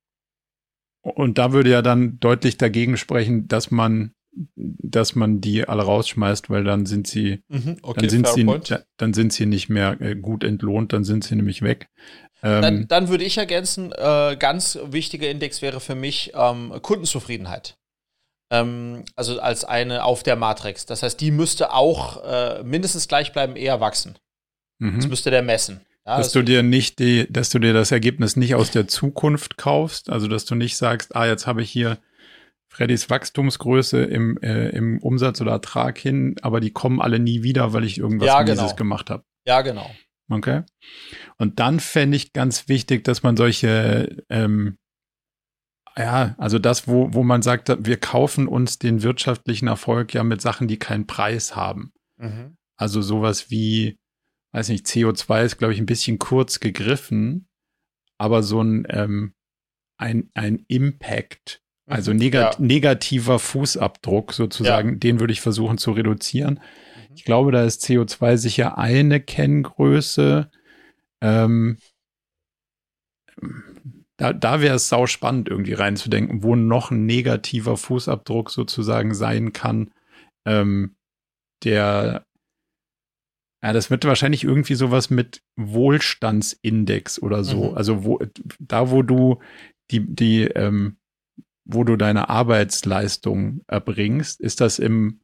und 1.04 1.38
da 1.38 1.54
würde 1.54 1.70
ja 1.70 1.84
dann 1.84 2.20
deutlich 2.20 2.58
dagegen 2.58 2.98
sprechen, 2.98 3.48
dass 3.48 3.70
man 3.70 4.14
dass 4.56 5.16
man 5.16 5.42
die 5.42 5.68
alle 5.68 5.84
rausschmeißt, 5.84 6.50
weil 6.50 6.64
dann 6.64 6.86
sind 6.86 7.08
sie, 7.08 7.44
mhm, 7.50 7.78
okay, 7.82 8.02
dann 8.02 8.10
sind 8.10 8.28
sie, 8.28 8.46
point. 8.46 8.86
dann 8.98 9.14
sind 9.14 9.34
sie 9.34 9.46
nicht 9.46 9.70
mehr 9.70 10.00
äh, 10.00 10.16
gut 10.16 10.44
entlohnt, 10.44 10.94
dann 10.94 11.04
sind 11.04 11.24
sie 11.24 11.36
nämlich 11.36 11.62
weg. 11.62 11.90
Ähm, 12.44 12.62
dann, 12.62 12.88
dann, 12.88 13.10
würde 13.10 13.24
ich 13.24 13.38
ergänzen, 13.38 13.92
äh, 13.92 14.36
ganz 14.40 14.80
wichtiger 14.84 15.30
Index 15.30 15.62
wäre 15.62 15.80
für 15.80 15.96
mich 15.96 16.32
ähm, 16.34 16.74
Kundenzufriedenheit. 16.82 17.78
Ähm, 18.52 19.04
also 19.16 19.40
als 19.40 19.64
eine 19.64 20.04
auf 20.04 20.24
der 20.24 20.36
Matrix. 20.36 20.86
Das 20.86 21.04
heißt, 21.04 21.20
die 21.20 21.32
müsste 21.32 21.74
auch 21.74 22.24
äh, 22.24 22.64
mindestens 22.64 23.08
gleich 23.08 23.34
bleiben, 23.34 23.56
eher 23.56 23.80
wachsen. 23.80 24.18
Mhm. 24.80 24.96
Das 24.98 25.08
müsste 25.08 25.30
der 25.30 25.42
messen. 25.44 25.82
Ja, 26.06 26.18
dass 26.18 26.32
du 26.32 26.42
dir 26.42 26.64
nicht 26.64 26.98
die, 26.98 27.32
dass 27.32 27.52
du 27.52 27.60
dir 27.60 27.74
das 27.74 27.92
Ergebnis 27.92 28.36
nicht 28.36 28.56
aus 28.56 28.72
der 28.72 28.88
Zukunft 28.88 29.58
kaufst, 29.58 30.10
also 30.10 30.28
dass 30.28 30.46
du 30.46 30.56
nicht 30.56 30.76
sagst, 30.76 31.16
ah, 31.16 31.28
jetzt 31.28 31.46
habe 31.46 31.62
ich 31.62 31.70
hier 31.70 32.00
Freddys 32.72 33.10
Wachstumsgröße 33.10 34.02
im, 34.02 34.38
äh, 34.38 34.70
im 34.70 35.00
Umsatz 35.00 35.42
oder 35.42 35.52
Ertrag 35.52 35.98
hin, 35.98 36.38
aber 36.42 36.62
die 36.62 36.72
kommen 36.72 37.02
alle 37.02 37.20
nie 37.20 37.44
wieder, 37.44 37.74
weil 37.74 37.84
ich 37.84 37.98
irgendwas 37.98 38.28
ja, 38.28 38.42
genau. 38.44 38.62
Mieses 38.62 38.78
gemacht 38.78 39.10
habe. 39.10 39.26
Ja, 39.46 39.62
genau. 39.62 39.92
Okay. 40.30 40.64
Und 41.38 41.60
dann 41.60 41.82
fände 41.82 42.16
ich 42.16 42.32
ganz 42.32 42.70
wichtig, 42.70 43.04
dass 43.04 43.24
man 43.24 43.36
solche, 43.36 44.24
ähm, 44.30 44.78
ja, 45.98 46.34
also 46.38 46.60
das, 46.60 46.88
wo, 46.88 47.14
wo 47.14 47.24
man 47.24 47.42
sagt, 47.42 47.76
wir 47.86 47.98
kaufen 47.98 48.48
uns 48.48 48.80
den 48.80 49.04
wirtschaftlichen 49.04 49.68
Erfolg 49.68 50.14
ja 50.14 50.24
mit 50.24 50.40
Sachen, 50.42 50.70
die 50.70 50.80
keinen 50.80 51.08
Preis 51.08 51.58
haben. 51.58 51.92
Mhm. 52.16 52.56
Also 52.78 53.02
sowas 53.02 53.52
wie, 53.52 54.00
weiß 54.54 54.70
nicht, 54.70 54.86
CO2 54.86 55.44
ist, 55.44 55.58
glaube 55.58 55.74
ich, 55.74 55.80
ein 55.82 55.86
bisschen 55.86 56.20
kurz 56.20 56.62
gegriffen, 56.62 57.50
aber 58.18 58.44
so 58.44 58.64
ein, 58.64 58.88
ähm, 58.90 59.34
ein, 59.98 60.32
ein 60.36 60.64
Impact 60.70 61.62
also 61.88 62.14
negat 62.14 62.60
ja. 62.60 62.66
negativer 62.66 63.40
Fußabdruck 63.40 64.34
sozusagen, 64.34 64.90
ja. 64.90 64.96
den 64.96 65.20
würde 65.20 65.34
ich 65.34 65.42
versuchen 65.42 65.78
zu 65.78 65.92
reduzieren. 65.92 66.56
Mhm. 66.56 67.16
Ich 67.16 67.26
glaube, 67.26 67.52
da 67.52 67.64
ist 67.64 67.84
CO2 67.84 68.38
sicher 68.38 68.78
eine 68.78 69.20
Kenngröße. 69.20 70.50
Ähm, 71.22 71.78
da, 74.18 74.34
da 74.34 74.62
wäre 74.62 74.76
es 74.76 74.88
sau 74.88 75.08
spannend, 75.08 75.50
irgendwie 75.50 75.74
reinzudenken, 75.74 76.44
wo 76.44 76.56
noch 76.56 76.92
ein 76.92 77.06
negativer 77.06 77.76
Fußabdruck 77.76 78.52
sozusagen 78.52 79.14
sein 79.16 79.52
kann, 79.52 79.92
ähm, 80.46 80.96
der 81.64 82.26
Ja, 83.64 83.74
das 83.74 83.90
wird 83.90 84.06
wahrscheinlich 84.06 84.44
irgendwie 84.44 84.76
sowas 84.76 85.10
mit 85.10 85.42
Wohlstandsindex 85.56 87.22
oder 87.22 87.44
so. 87.44 87.72
Mhm. 87.72 87.78
Also 87.78 88.04
wo, 88.04 88.20
da, 88.60 88.92
wo 88.92 89.02
du 89.02 89.40
die, 89.92 90.06
die, 90.06 90.44
ähm, 90.44 90.98
wo 91.66 91.84
du 91.84 91.96
deine 91.96 92.30
Arbeitsleistung 92.30 93.62
erbringst, 93.68 94.42
ist 94.42 94.62
das 94.62 94.80
im, 94.80 95.22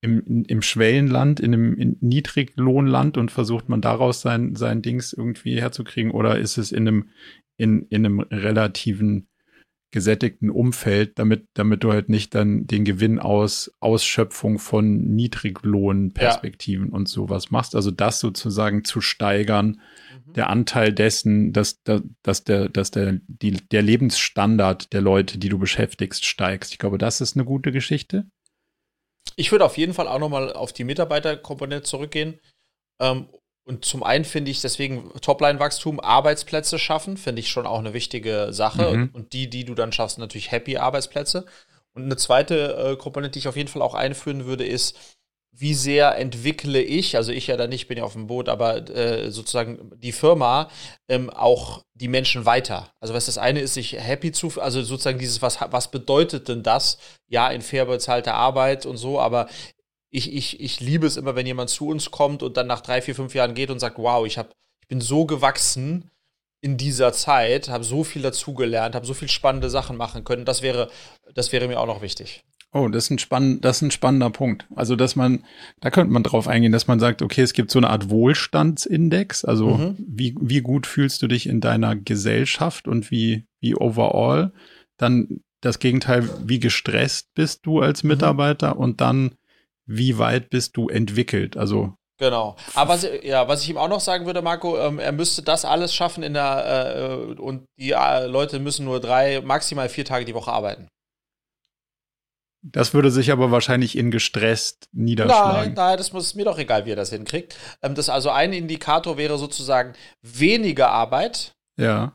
im, 0.00 0.44
im 0.46 0.62
Schwellenland, 0.62 1.40
in 1.40 1.54
einem 1.54 1.74
in 1.74 1.96
Niedriglohnland 2.00 3.16
und 3.16 3.30
versucht 3.30 3.68
man 3.68 3.80
daraus 3.80 4.20
sein, 4.20 4.56
sein 4.56 4.82
Dings 4.82 5.12
irgendwie 5.12 5.60
herzukriegen? 5.60 6.12
Oder 6.12 6.38
ist 6.38 6.58
es 6.58 6.72
in 6.72 6.88
einem, 6.88 7.10
in, 7.56 7.86
in 7.88 8.06
einem 8.06 8.20
relativen 8.20 9.28
gesättigten 9.92 10.50
Umfeld, 10.50 11.18
damit, 11.18 11.46
damit 11.54 11.84
du 11.84 11.92
halt 11.92 12.08
nicht 12.08 12.34
dann 12.34 12.66
den 12.66 12.84
Gewinn 12.84 13.18
aus 13.18 13.70
Ausschöpfung 13.78 14.58
von 14.58 15.14
Niedriglohnperspektiven 15.14 16.88
ja. 16.88 16.92
und 16.92 17.08
sowas 17.08 17.50
machst. 17.50 17.76
Also 17.76 17.90
das 17.90 18.18
sozusagen 18.18 18.84
zu 18.84 19.00
steigern, 19.02 19.80
mhm. 20.26 20.32
der 20.32 20.50
Anteil 20.50 20.92
dessen, 20.92 21.52
dass, 21.52 21.82
dass, 21.82 22.02
dass, 22.22 22.42
der, 22.44 22.70
dass 22.70 22.90
der, 22.90 23.20
die, 23.28 23.52
der 23.52 23.82
Lebensstandard 23.82 24.92
der 24.94 25.02
Leute, 25.02 25.38
die 25.38 25.50
du 25.50 25.58
beschäftigst, 25.58 26.24
steigst. 26.24 26.72
Ich 26.72 26.78
glaube, 26.78 26.98
das 26.98 27.20
ist 27.20 27.36
eine 27.36 27.44
gute 27.44 27.70
Geschichte. 27.70 28.26
Ich 29.36 29.52
würde 29.52 29.66
auf 29.66 29.76
jeden 29.76 29.94
Fall 29.94 30.08
auch 30.08 30.18
nochmal 30.18 30.52
auf 30.54 30.72
die 30.72 30.84
Mitarbeiterkomponente 30.84 31.84
zurückgehen. 31.84 32.40
Ähm, 33.00 33.26
und 33.64 33.84
zum 33.84 34.02
einen 34.02 34.24
finde 34.24 34.50
ich 34.50 34.60
deswegen 34.60 35.12
Topline-Wachstum, 35.20 36.00
Arbeitsplätze 36.00 36.78
schaffen, 36.78 37.16
finde 37.16 37.40
ich 37.40 37.48
schon 37.48 37.66
auch 37.66 37.78
eine 37.78 37.92
wichtige 37.92 38.48
Sache. 38.52 38.96
Mhm. 38.96 39.10
Und 39.12 39.32
die, 39.32 39.48
die 39.48 39.64
du 39.64 39.74
dann 39.74 39.92
schaffst, 39.92 40.18
natürlich 40.18 40.50
happy 40.50 40.78
Arbeitsplätze. 40.78 41.46
Und 41.94 42.04
eine 42.04 42.16
zweite 42.16 42.74
äh, 42.74 42.96
Komponente, 42.96 43.34
die 43.34 43.40
ich 43.40 43.48
auf 43.48 43.56
jeden 43.56 43.68
Fall 43.68 43.82
auch 43.82 43.94
einführen 43.94 44.46
würde, 44.46 44.64
ist, 44.64 44.98
wie 45.54 45.74
sehr 45.74 46.16
entwickle 46.16 46.80
ich, 46.80 47.16
also 47.16 47.30
ich 47.30 47.46
ja 47.46 47.58
da 47.58 47.66
nicht, 47.66 47.86
bin 47.86 47.98
ja 47.98 48.04
auf 48.04 48.14
dem 48.14 48.26
Boot, 48.26 48.48
aber 48.48 48.88
äh, 48.88 49.30
sozusagen 49.30 49.90
die 49.96 50.12
Firma 50.12 50.70
ähm, 51.08 51.28
auch 51.28 51.84
die 51.92 52.08
Menschen 52.08 52.46
weiter. 52.46 52.90
Also 53.00 53.12
was 53.12 53.26
das 53.26 53.36
eine 53.36 53.60
ist, 53.60 53.74
sich 53.74 53.92
happy 53.92 54.32
zu, 54.32 54.50
also 54.60 54.82
sozusagen 54.82 55.18
dieses, 55.18 55.42
was, 55.42 55.58
was 55.60 55.90
bedeutet 55.90 56.48
denn 56.48 56.62
das? 56.62 56.96
Ja, 57.28 57.50
in 57.50 57.60
fair 57.60 57.84
bezahlter 57.84 58.34
Arbeit 58.34 58.86
und 58.86 58.96
so, 58.96 59.20
aber 59.20 59.46
ich, 60.12 60.32
ich, 60.32 60.60
ich 60.60 60.80
liebe 60.80 61.06
es 61.06 61.16
immer, 61.16 61.34
wenn 61.34 61.46
jemand 61.46 61.70
zu 61.70 61.88
uns 61.88 62.10
kommt 62.10 62.42
und 62.42 62.56
dann 62.56 62.66
nach 62.66 62.82
drei, 62.82 63.00
vier, 63.00 63.14
fünf 63.14 63.34
Jahren 63.34 63.54
geht 63.54 63.70
und 63.70 63.80
sagt, 63.80 63.98
wow, 63.98 64.24
ich, 64.26 64.38
hab, 64.38 64.54
ich 64.82 64.88
bin 64.88 65.00
so 65.00 65.24
gewachsen 65.24 66.10
in 66.60 66.76
dieser 66.76 67.12
Zeit, 67.12 67.70
habe 67.70 67.82
so 67.82 68.04
viel 68.04 68.22
dazugelernt, 68.22 68.94
habe 68.94 69.06
so 69.06 69.14
viel 69.14 69.28
spannende 69.28 69.70
Sachen 69.70 69.96
machen 69.96 70.22
können. 70.22 70.44
Das 70.44 70.62
wäre, 70.62 70.90
das 71.34 71.50
wäre 71.50 71.66
mir 71.66 71.80
auch 71.80 71.86
noch 71.86 72.02
wichtig. 72.02 72.44
Oh, 72.74 72.88
das 72.88 73.04
ist 73.04 73.10
ein 73.10 73.18
spannend, 73.18 73.64
das 73.64 73.76
ist 73.76 73.82
ein 73.82 73.90
spannender 73.90 74.30
Punkt. 74.30 74.66
Also, 74.74 74.96
dass 74.96 75.16
man, 75.16 75.44
da 75.80 75.90
könnte 75.90 76.12
man 76.12 76.22
drauf 76.22 76.46
eingehen, 76.46 76.72
dass 76.72 76.86
man 76.86 77.00
sagt, 77.00 77.20
okay, 77.20 77.42
es 77.42 77.52
gibt 77.54 77.70
so 77.70 77.78
eine 77.78 77.90
Art 77.90 78.10
Wohlstandsindex. 78.10 79.44
Also, 79.44 79.70
mhm. 79.70 79.96
wie, 79.98 80.34
wie 80.40 80.60
gut 80.60 80.86
fühlst 80.86 81.22
du 81.22 81.26
dich 81.26 81.46
in 81.46 81.60
deiner 81.60 81.96
Gesellschaft 81.96 82.86
und 82.86 83.10
wie, 83.10 83.46
wie 83.60 83.74
overall? 83.74 84.52
Dann 84.98 85.40
das 85.60 85.78
Gegenteil, 85.78 86.28
wie 86.44 86.60
gestresst 86.60 87.34
bist 87.34 87.66
du 87.66 87.80
als 87.80 88.02
mhm. 88.04 88.10
Mitarbeiter? 88.10 88.74
Mhm. 88.74 88.80
Und 88.80 89.00
dann, 89.00 89.34
wie 89.96 90.18
weit 90.18 90.50
bist 90.50 90.76
du 90.76 90.88
entwickelt? 90.88 91.56
Also 91.56 91.94
Genau. 92.18 92.54
Aber 92.74 92.90
was, 92.90 93.08
ja, 93.24 93.48
was 93.48 93.62
ich 93.62 93.70
ihm 93.70 93.76
auch 93.76 93.88
noch 93.88 93.98
sagen 93.98 94.26
würde, 94.26 94.42
Marco, 94.42 94.78
ähm, 94.78 95.00
er 95.00 95.10
müsste 95.10 95.42
das 95.42 95.64
alles 95.64 95.92
schaffen 95.92 96.22
in 96.22 96.34
der 96.34 97.08
äh, 97.10 97.40
und 97.40 97.64
die 97.80 97.90
äh, 97.90 98.26
Leute 98.26 98.60
müssen 98.60 98.84
nur 98.84 99.00
drei, 99.00 99.40
maximal 99.40 99.88
vier 99.88 100.04
Tage 100.04 100.24
die 100.24 100.34
Woche 100.34 100.52
arbeiten. 100.52 100.86
Das 102.64 102.94
würde 102.94 103.10
sich 103.10 103.32
aber 103.32 103.50
wahrscheinlich 103.50 103.98
in 103.98 104.12
gestresst 104.12 104.86
niederschlagen. 104.92 105.74
Nein, 105.74 105.74
nein, 105.74 105.98
das 105.98 106.10
ist 106.10 106.36
mir 106.36 106.44
doch 106.44 106.58
egal, 106.58 106.86
wie 106.86 106.92
er 106.92 106.96
das 106.96 107.10
hinkriegt. 107.10 107.56
Ähm, 107.82 107.96
das 107.96 108.08
also 108.08 108.30
ein 108.30 108.52
Indikator 108.52 109.16
wäre 109.16 109.36
sozusagen 109.36 109.94
weniger 110.20 110.90
Arbeit. 110.90 111.54
Ja. 111.76 112.14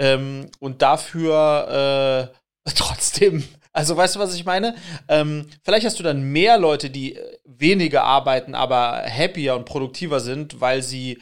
Ähm, 0.00 0.50
und 0.58 0.82
dafür 0.82 2.32
äh, 2.66 2.70
trotzdem 2.74 3.44
also 3.74 3.96
weißt 3.96 4.14
du, 4.14 4.20
was 4.20 4.34
ich 4.34 4.44
meine? 4.44 4.76
Ähm, 5.08 5.46
vielleicht 5.64 5.84
hast 5.84 5.98
du 5.98 6.04
dann 6.04 6.22
mehr 6.22 6.58
Leute, 6.58 6.90
die 6.90 7.16
äh, 7.16 7.38
weniger 7.44 8.04
arbeiten, 8.04 8.54
aber 8.54 9.02
happier 9.04 9.56
und 9.56 9.64
produktiver 9.64 10.20
sind, 10.20 10.60
weil 10.60 10.80
sie, 10.80 11.18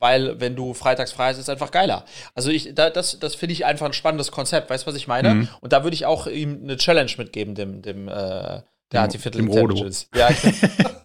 weil 0.00 0.40
wenn 0.40 0.56
du 0.56 0.74
freitags 0.74 1.12
frei 1.12 1.28
hast, 1.28 1.36
ist 1.36 1.44
es 1.44 1.48
einfach 1.48 1.70
geiler. 1.70 2.04
Also 2.34 2.50
ich, 2.50 2.74
da, 2.74 2.90
das, 2.90 3.20
das 3.20 3.36
finde 3.36 3.52
ich 3.52 3.64
einfach 3.64 3.86
ein 3.86 3.92
spannendes 3.92 4.32
Konzept. 4.32 4.68
Weißt 4.68 4.84
du, 4.84 4.88
was 4.88 4.96
ich 4.96 5.06
meine? 5.06 5.34
Mhm. 5.34 5.48
Und 5.60 5.72
da 5.72 5.84
würde 5.84 5.94
ich 5.94 6.04
auch 6.04 6.26
ihm 6.26 6.60
eine 6.64 6.76
Challenge 6.76 7.12
mitgeben, 7.16 7.54
dem, 7.54 7.82
dem, 7.82 8.08
äh, 8.08 8.62
der 8.90 9.00
Artificial 9.00 9.44
Intelligence. 9.44 10.08
Ja, 10.14 10.28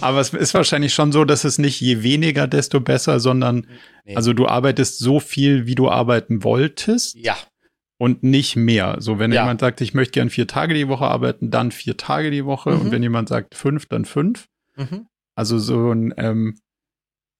Aber 0.00 0.20
es 0.20 0.32
ist 0.32 0.54
wahrscheinlich 0.54 0.94
schon 0.94 1.12
so, 1.12 1.26
dass 1.26 1.44
es 1.44 1.58
nicht 1.58 1.78
je 1.78 2.02
weniger, 2.02 2.46
desto 2.46 2.80
besser, 2.80 3.20
sondern 3.20 3.66
nee. 4.06 4.16
also 4.16 4.32
du 4.32 4.46
arbeitest 4.46 4.98
so 4.98 5.20
viel, 5.20 5.66
wie 5.66 5.74
du 5.74 5.90
arbeiten 5.90 6.42
wolltest. 6.42 7.14
Ja 7.16 7.36
und 8.00 8.22
nicht 8.22 8.56
mehr. 8.56 8.96
So, 9.00 9.18
wenn 9.18 9.30
ja. 9.30 9.42
jemand 9.42 9.60
sagt, 9.60 9.82
ich 9.82 9.92
möchte 9.92 10.12
gern 10.12 10.30
vier 10.30 10.46
Tage 10.46 10.72
die 10.72 10.88
Woche 10.88 11.04
arbeiten, 11.04 11.50
dann 11.50 11.70
vier 11.70 11.98
Tage 11.98 12.30
die 12.30 12.46
Woche. 12.46 12.70
Mhm. 12.70 12.80
Und 12.80 12.92
wenn 12.92 13.02
jemand 13.02 13.28
sagt 13.28 13.54
fünf, 13.54 13.84
dann 13.86 14.06
fünf. 14.06 14.48
Mhm. 14.76 15.06
Also 15.34 15.58
so 15.58 15.92
ein, 15.92 16.14
ähm, 16.16 16.58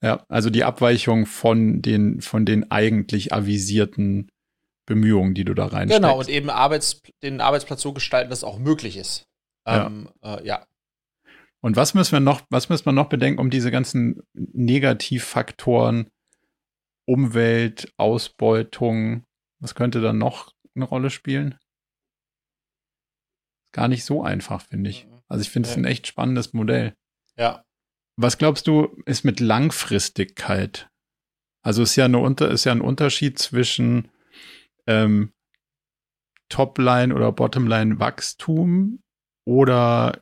ja, 0.03 0.23
also 0.29 0.51
die 0.51 0.65
Abweichung 0.65 1.25
von 1.25 1.81
den, 1.81 2.21
von 2.21 2.45
den 2.45 2.71
eigentlich 2.71 3.33
avisierten 3.33 4.31
Bemühungen, 4.85 5.33
die 5.33 5.45
du 5.45 5.55
da 5.55 5.65
reinsteckst. 5.65 6.03
Genau, 6.03 6.19
und 6.19 6.29
eben 6.29 6.51
Arbeits, 6.51 7.01
den 7.23 7.41
Arbeitsplatz 7.41 7.81
so 7.81 7.95
gestalten, 7.95 8.29
dass 8.29 8.41
es 8.41 8.45
auch 8.45 8.59
möglich 8.59 8.99
ist. 8.99 9.25
Ähm, 9.67 10.11
ja. 10.23 10.37
Äh, 10.37 10.47
ja. 10.47 10.67
Und 11.63 11.77
was 11.77 11.95
müssen 11.95 12.13
wir 12.13 12.21
noch, 12.21 12.43
was 12.51 12.69
müssen 12.69 12.85
wir 12.85 12.93
noch 12.93 13.09
bedenken, 13.09 13.41
um 13.41 13.49
diese 13.49 13.71
ganzen 13.71 14.23
Negativfaktoren, 14.35 16.11
Umwelt, 17.07 17.95
Ausbeutung, 17.97 19.25
was 19.61 19.75
könnte 19.75 20.01
dann 20.01 20.19
noch 20.19 20.55
eine 20.75 20.85
Rolle 20.85 21.11
spielen? 21.11 21.59
Gar 23.73 23.89
nicht 23.89 24.05
so 24.05 24.23
einfach, 24.23 24.63
finde 24.63 24.91
ich. 24.91 25.07
Mhm. 25.07 25.23
Also 25.29 25.43
ich 25.43 25.51
finde 25.51 25.69
es 25.69 25.77
ein 25.77 25.85
echt 25.85 26.07
spannendes 26.07 26.53
Modell. 26.53 26.97
Ja. 27.37 27.65
Was 28.17 28.37
glaubst 28.37 28.67
du, 28.67 29.03
ist 29.07 29.25
mit 29.25 29.41
Langfristigkeit? 29.41 30.91
Also 31.63 31.83
ist 31.83 31.97
ja, 31.97 32.07
eine 32.07 32.19
Unter 32.19 32.51
ist 32.51 32.65
ja 32.65 32.73
ein 32.73 32.81
Unterschied 32.81 33.39
zwischen 33.39 34.11
ähm, 34.87 35.33
Topline 36.49 37.15
oder 37.15 37.33
Bottomline 37.33 38.01
Wachstum 38.01 39.03
oder 39.47 40.21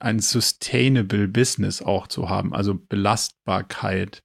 ein 0.00 0.18
sustainable 0.18 1.28
Business 1.28 1.82
auch 1.82 2.06
zu 2.06 2.28
haben, 2.28 2.54
also 2.54 2.74
Belastbarkeit. 2.74 4.22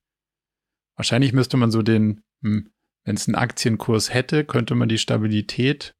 Wahrscheinlich 0.96 1.32
müsste 1.32 1.56
man 1.56 1.70
so 1.70 1.82
den, 1.82 2.22
hm, 2.42 2.70
wenn 3.06 3.16
es 3.16 3.28
einen 3.28 3.36
Aktienkurs 3.36 4.12
hätte, 4.12 4.44
könnte 4.44 4.74
man 4.74 4.88
die 4.88 4.98
Stabilität, 4.98 5.94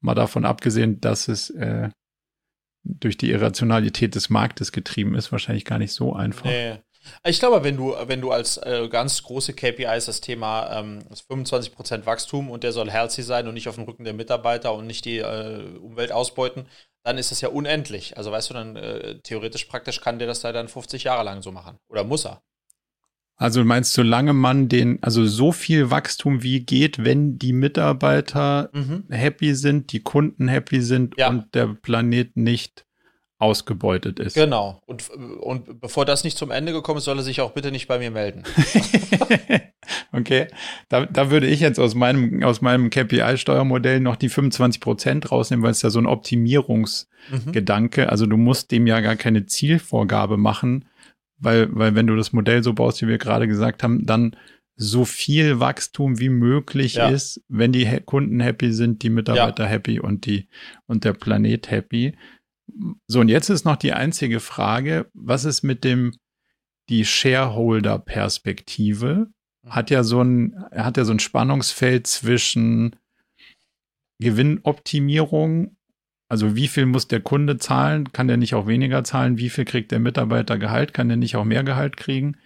mal 0.00 0.14
davon 0.14 0.44
abgesehen, 0.44 1.00
dass 1.00 1.28
es 1.28 1.48
äh, 1.50 1.90
durch 2.82 3.16
die 3.16 3.30
Irrationalität 3.30 4.16
des 4.16 4.28
Marktes 4.28 4.72
getrieben 4.72 5.14
ist, 5.14 5.30
wahrscheinlich 5.30 5.64
gar 5.64 5.78
nicht 5.78 5.92
so 5.92 6.12
einfach. 6.12 6.44
Nee. 6.44 6.78
Ich 7.24 7.40
glaube, 7.40 7.64
wenn 7.64 7.76
du, 7.76 7.94
wenn 8.06 8.20
du 8.20 8.30
als 8.30 8.58
äh, 8.58 8.88
ganz 8.88 9.22
große 9.24 9.54
KPIs 9.54 10.06
das 10.06 10.20
Thema 10.20 10.78
ähm, 10.78 11.00
25% 11.10 12.06
Wachstum 12.06 12.48
und 12.48 12.62
der 12.62 12.72
soll 12.72 12.90
healthy 12.90 13.22
sein 13.22 13.48
und 13.48 13.54
nicht 13.54 13.68
auf 13.68 13.74
dem 13.74 13.84
Rücken 13.84 14.04
der 14.04 14.12
Mitarbeiter 14.12 14.72
und 14.72 14.86
nicht 14.86 15.04
die 15.04 15.18
äh, 15.18 15.78
Umwelt 15.78 16.12
ausbeuten, 16.12 16.68
dann 17.04 17.18
ist 17.18 17.32
das 17.32 17.40
ja 17.40 17.48
unendlich. 17.48 18.16
Also 18.16 18.30
weißt 18.30 18.50
du, 18.50 18.54
dann 18.54 18.76
äh, 18.76 19.18
theoretisch 19.20 19.64
praktisch 19.64 20.00
kann 20.00 20.18
der 20.20 20.28
das 20.28 20.40
da 20.40 20.52
dann 20.52 20.68
50 20.68 21.04
Jahre 21.04 21.24
lang 21.24 21.42
so 21.42 21.50
machen. 21.50 21.78
Oder 21.88 22.04
muss 22.04 22.24
er. 22.24 22.40
Also 23.42 23.64
meinst 23.64 23.94
solange 23.94 24.32
man 24.32 24.68
den, 24.68 25.02
also 25.02 25.26
so 25.26 25.50
viel 25.50 25.90
Wachstum 25.90 26.44
wie 26.44 26.60
geht, 26.60 27.04
wenn 27.04 27.38
die 27.38 27.52
Mitarbeiter 27.52 28.70
mhm. 28.72 29.04
happy 29.10 29.54
sind, 29.56 29.92
die 29.92 30.00
Kunden 30.00 30.46
happy 30.46 30.80
sind 30.80 31.14
ja. 31.18 31.28
und 31.28 31.52
der 31.54 31.66
Planet 31.66 32.36
nicht 32.36 32.86
ausgebeutet 33.42 34.20
ist. 34.20 34.34
Genau. 34.34 34.80
Und, 34.86 35.10
und 35.10 35.80
bevor 35.80 36.04
das 36.04 36.22
nicht 36.22 36.38
zum 36.38 36.52
Ende 36.52 36.72
gekommen 36.72 36.98
ist, 36.98 37.04
soll 37.04 37.18
er 37.18 37.24
sich 37.24 37.40
auch 37.40 37.50
bitte 37.50 37.72
nicht 37.72 37.88
bei 37.88 37.98
mir 37.98 38.12
melden. 38.12 38.44
okay. 40.12 40.46
Da, 40.88 41.06
da 41.06 41.32
würde 41.32 41.48
ich 41.48 41.58
jetzt 41.58 41.80
aus 41.80 41.96
meinem, 41.96 42.44
aus 42.44 42.60
meinem 42.60 42.90
KPI-Steuermodell 42.90 43.98
noch 43.98 44.14
die 44.14 44.28
25 44.28 44.80
Prozent 44.80 45.32
rausnehmen, 45.32 45.64
weil 45.64 45.72
es 45.72 45.82
ja 45.82 45.90
so 45.90 45.98
ein 45.98 46.06
Optimierungsgedanke, 46.06 48.02
mhm. 48.02 48.08
also 48.08 48.26
du 48.26 48.36
musst 48.36 48.70
dem 48.70 48.86
ja 48.86 49.00
gar 49.00 49.16
keine 49.16 49.46
Zielvorgabe 49.46 50.36
machen, 50.36 50.84
weil, 51.42 51.68
weil 51.72 51.94
wenn 51.94 52.06
du 52.06 52.16
das 52.16 52.32
Modell 52.32 52.62
so 52.62 52.72
baust, 52.72 53.02
wie 53.02 53.08
wir 53.08 53.18
gerade 53.18 53.46
gesagt 53.48 53.82
haben, 53.82 54.06
dann 54.06 54.36
so 54.76 55.04
viel 55.04 55.60
Wachstum 55.60 56.18
wie 56.18 56.30
möglich 56.30 56.94
ja. 56.94 57.08
ist, 57.08 57.44
wenn 57.48 57.72
die 57.72 57.86
Kunden 58.04 58.40
happy 58.40 58.72
sind, 58.72 59.02
die 59.02 59.10
Mitarbeiter 59.10 59.64
ja. 59.64 59.68
happy 59.68 60.00
und 60.00 60.24
die 60.26 60.48
und 60.86 61.04
der 61.04 61.12
Planet 61.12 61.70
happy. 61.70 62.16
So, 63.06 63.20
und 63.20 63.28
jetzt 63.28 63.50
ist 63.50 63.64
noch 63.64 63.76
die 63.76 63.92
einzige 63.92 64.40
Frage, 64.40 65.08
was 65.14 65.44
ist 65.44 65.62
mit 65.62 65.84
dem 65.84 66.12
die 66.88 67.04
Shareholder-Perspektive? 67.04 69.28
Mhm. 69.62 69.70
Hat 69.70 69.90
ja 69.90 70.02
so 70.04 70.22
ein, 70.22 70.64
hat 70.72 70.96
ja 70.96 71.04
so 71.04 71.12
ein 71.12 71.20
Spannungsfeld 71.20 72.06
zwischen 72.06 72.96
Gewinnoptimierung 74.18 75.76
also 76.32 76.56
wie 76.56 76.66
viel 76.66 76.86
muss 76.86 77.08
der 77.08 77.20
Kunde 77.20 77.58
zahlen? 77.58 78.10
Kann 78.10 78.26
der 78.26 78.38
nicht 78.38 78.54
auch 78.54 78.66
weniger 78.66 79.04
zahlen? 79.04 79.36
Wie 79.36 79.50
viel 79.50 79.66
kriegt 79.66 79.90
der 79.90 79.98
Mitarbeiter 79.98 80.56
Gehalt? 80.56 80.94
Kann 80.94 81.08
der 81.08 81.18
nicht 81.18 81.36
auch 81.36 81.44
mehr 81.44 81.62
Gehalt 81.62 81.98
kriegen? 81.98 82.38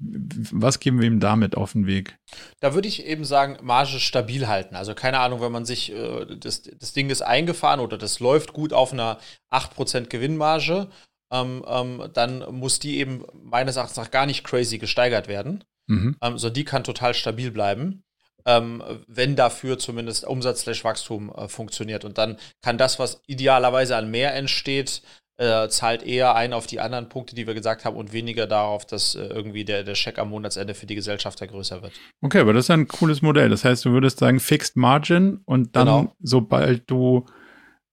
Was 0.00 0.80
geben 0.80 1.00
wir 1.00 1.06
ihm 1.06 1.20
damit 1.20 1.56
auf 1.56 1.74
den 1.74 1.86
Weg? 1.86 2.18
Da 2.58 2.74
würde 2.74 2.88
ich 2.88 3.06
eben 3.06 3.24
sagen, 3.24 3.58
Marge 3.62 4.00
stabil 4.00 4.48
halten. 4.48 4.74
Also 4.74 4.96
keine 4.96 5.20
Ahnung, 5.20 5.40
wenn 5.40 5.52
man 5.52 5.64
sich, 5.64 5.92
äh, 5.92 6.26
das, 6.36 6.62
das 6.62 6.92
Ding 6.92 7.08
ist 7.08 7.22
eingefahren 7.22 7.78
oder 7.78 7.98
das 7.98 8.18
läuft 8.18 8.52
gut 8.52 8.72
auf 8.72 8.92
einer 8.92 9.20
8% 9.52 10.08
Gewinnmarge, 10.08 10.88
ähm, 11.32 11.64
ähm, 11.68 12.10
dann 12.14 12.44
muss 12.52 12.80
die 12.80 12.98
eben 12.98 13.24
meines 13.44 13.76
Erachtens 13.76 13.96
nach 13.96 14.10
gar 14.10 14.26
nicht 14.26 14.42
crazy 14.42 14.78
gesteigert 14.78 15.28
werden. 15.28 15.62
Mhm. 15.86 16.16
Ähm, 16.20 16.36
so 16.36 16.50
die 16.50 16.64
kann 16.64 16.82
total 16.82 17.14
stabil 17.14 17.52
bleiben. 17.52 18.02
Ähm, 18.46 18.82
wenn 19.06 19.36
dafür 19.36 19.78
zumindest 19.78 20.26
Umsatz-Wachstum 20.26 21.32
äh, 21.34 21.48
funktioniert. 21.48 22.04
Und 22.04 22.18
dann 22.18 22.36
kann 22.62 22.76
das, 22.76 22.98
was 22.98 23.22
idealerweise 23.26 23.96
an 23.96 24.10
mehr 24.10 24.34
entsteht, 24.34 25.00
äh, 25.36 25.68
zahlt 25.68 26.04
eher 26.04 26.36
ein 26.36 26.52
auf 26.52 26.66
die 26.66 26.80
anderen 26.80 27.08
Punkte, 27.08 27.34
die 27.34 27.46
wir 27.46 27.54
gesagt 27.54 27.84
haben, 27.84 27.96
und 27.96 28.12
weniger 28.12 28.46
darauf, 28.46 28.86
dass 28.86 29.14
äh, 29.14 29.24
irgendwie 29.24 29.64
der, 29.64 29.82
der 29.82 29.94
Scheck 29.94 30.18
am 30.18 30.30
Monatsende 30.30 30.74
für 30.74 30.86
die 30.86 30.94
Gesellschafter 30.94 31.46
größer 31.46 31.82
wird. 31.82 31.92
Okay, 32.20 32.38
aber 32.38 32.52
das 32.52 32.66
ist 32.66 32.70
ein 32.70 32.86
cooles 32.86 33.20
Modell. 33.20 33.48
Das 33.48 33.64
heißt, 33.64 33.84
du 33.84 33.90
würdest 33.90 34.20
sagen 34.20 34.38
Fixed 34.38 34.76
Margin 34.76 35.40
und 35.44 35.74
dann, 35.74 35.86
genau. 35.86 36.16
sobald 36.20 36.88
du, 36.88 37.26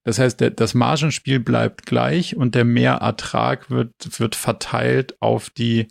das 0.03 0.19
heißt, 0.19 0.39
der, 0.39 0.51
das 0.51 0.73
Margenspiel 0.75 1.39
bleibt 1.39 1.85
gleich 1.85 2.35
und 2.35 2.53
der 2.53 2.65
Mehrertrag 2.65 3.71
wird, 3.71 4.19
wird 4.19 4.35
verteilt 4.35 5.15
auf 5.19 5.49
die, 5.49 5.87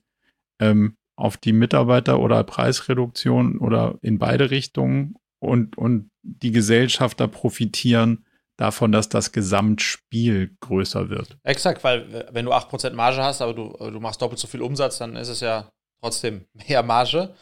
ähm, 0.61 0.97
auf 1.21 1.37
die 1.37 1.53
Mitarbeiter 1.53 2.21
oder 2.21 2.43
Preisreduktion 2.45 3.59
oder 3.59 3.99
in 4.01 4.19
beide 4.19 4.51
Richtungen 4.51 5.17
und, 5.39 5.77
und 5.77 6.11
die 6.23 6.51
Gesellschafter 6.51 7.29
profitieren 7.29 8.25
davon, 8.57 8.93
dass 8.93 9.09
das 9.09 9.33
Gesamtspiel 9.33 10.57
größer 10.61 11.09
wird. 11.09 11.39
Exakt, 11.45 11.83
weil 11.85 12.27
wenn 12.33 12.45
du 12.45 12.53
8% 12.53 12.93
Marge 12.93 13.23
hast, 13.23 13.41
aber 13.41 13.55
du, 13.55 13.69
du 13.79 14.01
machst 14.01 14.21
doppelt 14.21 14.39
so 14.39 14.47
viel 14.47 14.63
Umsatz, 14.63 14.99
dann 14.99 15.17
ist 15.17 15.29
es 15.29 15.41
ja 15.41 15.71
trotzdem 16.01 16.47
mehr 16.69 16.83
Marge 16.83 17.35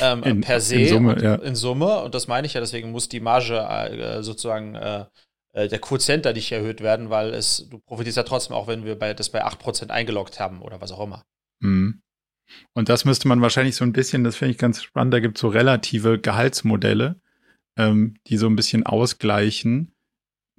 ähm, 0.00 0.22
in, 0.22 0.40
per 0.40 0.60
se 0.60 0.76
in 0.76 0.88
Summe, 0.88 1.22
ja. 1.22 1.34
in 1.36 1.54
Summe. 1.54 2.00
Und 2.02 2.14
das 2.14 2.28
meine 2.28 2.46
ich 2.46 2.54
ja, 2.54 2.60
deswegen 2.60 2.90
muss 2.90 3.08
die 3.08 3.20
Marge 3.20 3.58
äh, 3.58 4.22
sozusagen 4.22 4.74
äh, 4.74 5.04
äh, 5.52 5.68
der 5.68 5.78
Quotient 5.78 6.26
da 6.26 6.32
nicht 6.32 6.52
erhöht 6.52 6.82
werden, 6.82 7.10
weil 7.10 7.34
es, 7.34 7.68
du 7.70 7.78
profitierst 7.78 8.16
ja 8.16 8.22
trotzdem 8.22 8.54
auch, 8.56 8.66
wenn 8.66 8.84
wir 8.84 8.98
bei, 8.98 9.14
das 9.14 9.30
bei 9.30 9.44
8% 9.44 9.90
eingeloggt 9.90 10.40
haben 10.40 10.60
oder 10.60 10.80
was 10.80 10.92
auch 10.92 11.00
immer. 11.00 11.24
Mhm. 11.60 12.02
Und 12.74 12.88
das 12.88 13.04
müsste 13.04 13.28
man 13.28 13.40
wahrscheinlich 13.40 13.76
so 13.76 13.84
ein 13.84 13.92
bisschen, 13.92 14.24
das 14.24 14.36
finde 14.36 14.52
ich 14.52 14.58
ganz 14.58 14.82
spannend, 14.82 15.14
da 15.14 15.20
gibt 15.20 15.36
es 15.36 15.40
so 15.40 15.48
relative 15.48 16.18
Gehaltsmodelle, 16.18 17.20
ähm, 17.76 18.14
die 18.26 18.36
so 18.36 18.46
ein 18.46 18.56
bisschen 18.56 18.86
ausgleichen 18.86 19.96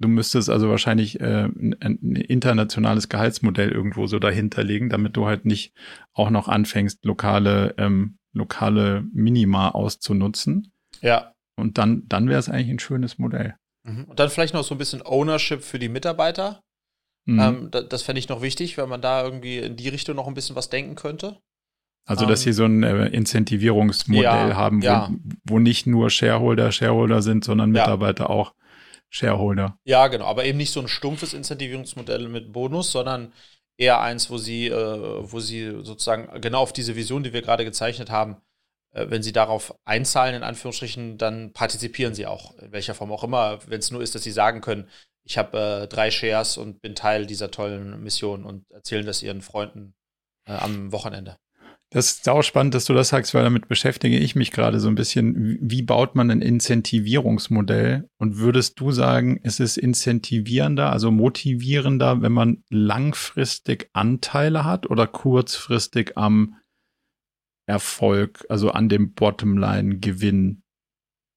Du 0.00 0.06
müsstest 0.06 0.48
also 0.48 0.68
wahrscheinlich 0.68 1.20
äh, 1.20 1.44
ein, 1.44 1.76
ein, 1.80 2.14
internationales 2.16 3.08
Gehaltsmodell 3.08 3.70
irgendwo 3.70 4.06
so 4.06 4.20
dahinter 4.20 4.62
legen, 4.62 4.90
damit 4.90 5.16
du 5.16 5.26
halt 5.26 5.44
nicht 5.44 5.74
auch 6.12 6.30
noch 6.30 6.46
anfängst, 6.46 7.04
lokale, 7.04 7.74
ähm, 7.78 8.18
lokale 8.32 9.04
Minima 9.12 9.70
auszunutzen. 9.70 10.72
Ja. 11.00 11.32
Und 11.56 11.78
dann, 11.78 12.04
dann 12.06 12.28
wäre 12.28 12.38
es 12.38 12.48
eigentlich 12.48 12.70
ein 12.70 12.78
schönes 12.78 13.18
Modell. 13.18 13.56
Mhm. 13.82 14.04
Und 14.04 14.20
dann 14.20 14.30
vielleicht 14.30 14.54
noch 14.54 14.62
so 14.62 14.74
ein 14.74 14.78
bisschen 14.78 15.02
Ownership 15.04 15.62
für 15.62 15.80
die 15.80 15.88
Mitarbeiter. 15.88 16.62
Mhm. 17.24 17.40
Ähm, 17.40 17.70
das, 17.72 17.88
das 17.88 18.02
fände 18.02 18.20
ich 18.20 18.28
noch 18.28 18.40
wichtig, 18.40 18.76
wenn 18.76 18.88
man 18.88 19.02
da 19.02 19.24
irgendwie 19.24 19.58
in 19.58 19.74
die 19.74 19.88
Richtung 19.88 20.14
noch 20.14 20.28
ein 20.28 20.34
bisschen 20.34 20.54
was 20.54 20.70
denken 20.70 20.94
könnte. 20.94 21.40
Also, 22.08 22.24
dass 22.24 22.40
sie 22.40 22.54
so 22.54 22.64
ein 22.64 22.82
äh, 22.82 23.08
Incentivierungsmodell 23.08 24.22
ja, 24.22 24.56
haben, 24.56 24.80
wo, 24.80 24.86
ja. 24.86 25.10
wo 25.44 25.58
nicht 25.58 25.86
nur 25.86 26.08
Shareholder 26.08 26.72
Shareholder 26.72 27.20
sind, 27.20 27.44
sondern 27.44 27.70
Mitarbeiter 27.70 28.24
ja. 28.24 28.30
auch 28.30 28.54
Shareholder. 29.10 29.78
Ja, 29.84 30.08
genau, 30.08 30.24
aber 30.24 30.46
eben 30.46 30.56
nicht 30.56 30.72
so 30.72 30.80
ein 30.80 30.88
stumpfes 30.88 31.34
Incentivierungsmodell 31.34 32.28
mit 32.28 32.50
Bonus, 32.50 32.92
sondern 32.92 33.34
eher 33.76 34.00
eins, 34.00 34.30
wo 34.30 34.38
sie, 34.38 34.68
äh, 34.68 34.72
wo 35.20 35.38
sie 35.38 35.66
sozusagen 35.82 36.40
genau 36.40 36.62
auf 36.62 36.72
diese 36.72 36.96
Vision, 36.96 37.24
die 37.24 37.34
wir 37.34 37.42
gerade 37.42 37.66
gezeichnet 37.66 38.10
haben, 38.10 38.38
äh, 38.92 39.04
wenn 39.10 39.22
sie 39.22 39.32
darauf 39.32 39.74
einzahlen, 39.84 40.34
in 40.34 40.42
Anführungsstrichen, 40.42 41.18
dann 41.18 41.52
partizipieren 41.52 42.14
sie 42.14 42.24
auch, 42.24 42.56
in 42.58 42.72
welcher 42.72 42.94
Form 42.94 43.12
auch 43.12 43.22
immer, 43.22 43.58
wenn 43.66 43.80
es 43.80 43.90
nur 43.90 44.00
ist, 44.00 44.14
dass 44.14 44.22
sie 44.22 44.32
sagen 44.32 44.62
können, 44.62 44.88
ich 45.24 45.36
habe 45.36 45.82
äh, 45.82 45.88
drei 45.88 46.10
Shares 46.10 46.56
und 46.56 46.80
bin 46.80 46.94
Teil 46.94 47.26
dieser 47.26 47.50
tollen 47.50 48.02
Mission 48.02 48.44
und 48.44 48.70
erzählen 48.70 49.04
das 49.04 49.22
ihren 49.22 49.42
Freunden 49.42 49.94
äh, 50.46 50.52
am 50.52 50.90
Wochenende. 50.90 51.36
Das 51.90 52.12
ist 52.12 52.28
auch 52.28 52.42
spannend, 52.42 52.74
dass 52.74 52.84
du 52.84 52.92
das 52.92 53.08
sagst, 53.08 53.32
weil 53.32 53.44
damit 53.44 53.66
beschäftige 53.66 54.18
ich 54.18 54.34
mich 54.36 54.50
gerade 54.50 54.78
so 54.78 54.88
ein 54.88 54.94
bisschen. 54.94 55.58
Wie 55.62 55.80
baut 55.80 56.14
man 56.14 56.30
ein 56.30 56.42
Incentivierungsmodell? 56.42 58.10
Und 58.18 58.36
würdest 58.36 58.78
du 58.78 58.92
sagen, 58.92 59.38
ist 59.38 59.58
es 59.58 59.78
incentivierender, 59.78 60.92
also 60.92 61.10
motivierender, 61.10 62.20
wenn 62.20 62.32
man 62.32 62.62
langfristig 62.68 63.88
Anteile 63.94 64.64
hat 64.64 64.90
oder 64.90 65.06
kurzfristig 65.06 66.18
am 66.18 66.56
Erfolg, 67.66 68.44
also 68.50 68.70
an 68.70 68.90
dem 68.90 69.14
Bottomline-Gewinn 69.14 70.62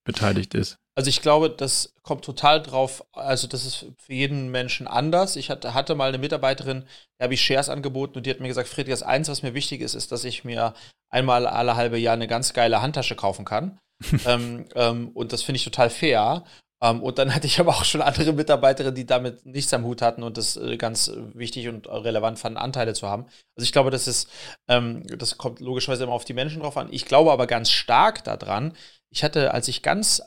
beteiligt 0.05 0.53
ist? 0.53 0.75
Also 0.95 1.09
ich 1.09 1.21
glaube, 1.21 1.49
das 1.49 1.93
kommt 2.03 2.25
total 2.25 2.61
drauf, 2.61 3.05
also 3.13 3.47
das 3.47 3.65
ist 3.65 3.85
für 3.97 4.13
jeden 4.13 4.51
Menschen 4.51 4.87
anders. 4.87 5.37
Ich 5.37 5.49
hatte, 5.49 5.73
hatte 5.73 5.95
mal 5.95 6.09
eine 6.09 6.17
Mitarbeiterin, 6.17 6.85
der 7.17 7.25
habe 7.25 7.33
ich 7.33 7.41
Shares 7.41 7.69
angeboten 7.69 8.17
und 8.17 8.25
die 8.25 8.29
hat 8.29 8.41
mir 8.41 8.49
gesagt, 8.49 8.67
Friedrich, 8.67 8.93
das 8.93 9.03
eins, 9.03 9.29
was 9.29 9.41
mir 9.41 9.53
wichtig 9.53 9.81
ist, 9.81 9.93
ist, 9.93 10.11
dass 10.11 10.25
ich 10.25 10.43
mir 10.43 10.73
einmal 11.09 11.47
alle 11.47 11.75
halbe 11.77 11.97
Jahr 11.97 12.15
eine 12.15 12.27
ganz 12.27 12.53
geile 12.53 12.81
Handtasche 12.81 13.15
kaufen 13.15 13.45
kann. 13.45 13.79
ähm, 14.25 14.65
ähm, 14.75 15.09
und 15.13 15.31
das 15.31 15.43
finde 15.43 15.57
ich 15.57 15.63
total 15.63 15.89
fair. 15.89 16.43
Ähm, 16.83 17.01
und 17.03 17.17
dann 17.19 17.33
hatte 17.35 17.47
ich 17.47 17.59
aber 17.59 17.71
auch 17.71 17.85
schon 17.85 18.01
andere 18.01 18.33
Mitarbeiterinnen, 18.33 18.95
die 18.95 19.05
damit 19.05 19.45
nichts 19.45 19.73
am 19.73 19.85
Hut 19.85 20.01
hatten 20.01 20.23
und 20.23 20.37
das 20.37 20.57
äh, 20.57 20.77
ganz 20.77 21.11
wichtig 21.33 21.67
und 21.67 21.87
relevant 21.87 22.39
fanden, 22.39 22.57
Anteile 22.57 22.93
zu 22.93 23.07
haben. 23.07 23.25
Also 23.55 23.63
ich 23.63 23.71
glaube, 23.71 23.91
das 23.91 24.07
ist, 24.07 24.29
ähm, 24.67 25.05
das 25.17 25.37
kommt 25.37 25.59
logischerweise 25.59 26.03
immer 26.03 26.13
auf 26.13 26.25
die 26.25 26.33
Menschen 26.33 26.61
drauf 26.61 26.77
an. 26.77 26.89
Ich 26.91 27.05
glaube 27.05 27.31
aber 27.31 27.47
ganz 27.47 27.69
stark 27.69 28.23
daran, 28.23 28.73
ich 29.13 29.23
hatte, 29.23 29.53
als 29.53 29.67
ich 29.67 29.81
ganz, 29.81 30.21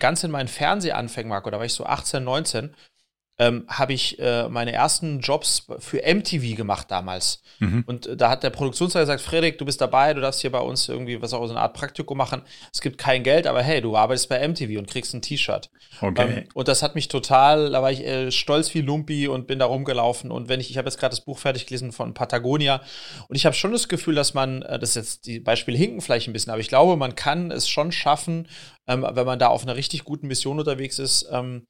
ganz 0.00 0.24
in 0.24 0.32
meinen 0.32 0.48
Fernsehanfängen 0.48 1.30
war, 1.30 1.40
da 1.42 1.58
war 1.58 1.64
ich 1.64 1.72
so 1.72 1.86
18, 1.86 2.24
19, 2.24 2.74
ähm, 3.38 3.64
habe 3.68 3.92
ich 3.92 4.18
äh, 4.20 4.48
meine 4.48 4.72
ersten 4.72 5.18
Jobs 5.18 5.66
für 5.78 6.02
MTV 6.02 6.56
gemacht 6.56 6.90
damals. 6.90 7.42
Mhm. 7.58 7.82
Und 7.86 8.06
äh, 8.06 8.16
da 8.16 8.30
hat 8.30 8.44
der 8.44 8.50
Produktionsleiter 8.50 9.06
gesagt, 9.06 9.22
Frederik, 9.22 9.58
du 9.58 9.64
bist 9.64 9.80
dabei, 9.80 10.14
du 10.14 10.20
darfst 10.20 10.40
hier 10.40 10.52
bei 10.52 10.60
uns 10.60 10.88
irgendwie 10.88 11.20
was 11.20 11.32
auch 11.34 11.44
so 11.46 11.52
eine 11.52 11.60
Art 11.60 11.74
Praktikum 11.74 12.16
machen. 12.16 12.42
Es 12.72 12.80
gibt 12.80 12.96
kein 12.96 13.24
Geld, 13.24 13.48
aber 13.48 13.60
hey, 13.60 13.80
du 13.80 13.96
arbeitest 13.96 14.28
bei 14.28 14.46
MTV 14.46 14.78
und 14.78 14.88
kriegst 14.88 15.14
ein 15.14 15.22
T-Shirt. 15.22 15.68
Okay. 16.00 16.38
Ähm, 16.38 16.48
und 16.54 16.68
das 16.68 16.82
hat 16.84 16.94
mich 16.94 17.08
total, 17.08 17.70
da 17.70 17.82
war 17.82 17.90
ich 17.90 18.04
äh, 18.04 18.30
stolz 18.30 18.72
wie 18.72 18.82
Lumpi 18.82 19.26
und 19.26 19.48
bin 19.48 19.58
da 19.58 19.66
rumgelaufen. 19.66 20.30
Und 20.30 20.48
wenn 20.48 20.60
ich, 20.60 20.70
ich 20.70 20.78
habe 20.78 20.86
jetzt 20.86 20.98
gerade 20.98 21.10
das 21.10 21.24
Buch 21.24 21.38
fertig 21.38 21.66
gelesen 21.66 21.90
von 21.90 22.14
Patagonia 22.14 22.82
und 23.28 23.34
ich 23.34 23.46
habe 23.46 23.56
schon 23.56 23.72
das 23.72 23.88
Gefühl, 23.88 24.14
dass 24.14 24.34
man, 24.34 24.62
äh, 24.62 24.78
das 24.78 24.90
ist 24.90 24.96
jetzt 24.96 25.26
die 25.26 25.40
Beispiele 25.40 25.76
hinken 25.76 26.00
vielleicht 26.00 26.28
ein 26.28 26.32
bisschen, 26.32 26.52
aber 26.52 26.60
ich 26.60 26.68
glaube, 26.68 26.96
man 26.96 27.16
kann 27.16 27.50
es 27.50 27.68
schon 27.68 27.90
schaffen, 27.90 28.46
ähm, 28.86 29.04
wenn 29.10 29.26
man 29.26 29.40
da 29.40 29.48
auf 29.48 29.64
einer 29.64 29.74
richtig 29.74 30.04
guten 30.04 30.28
Mission 30.28 30.60
unterwegs 30.60 31.00
ist, 31.00 31.26
ähm, 31.32 31.66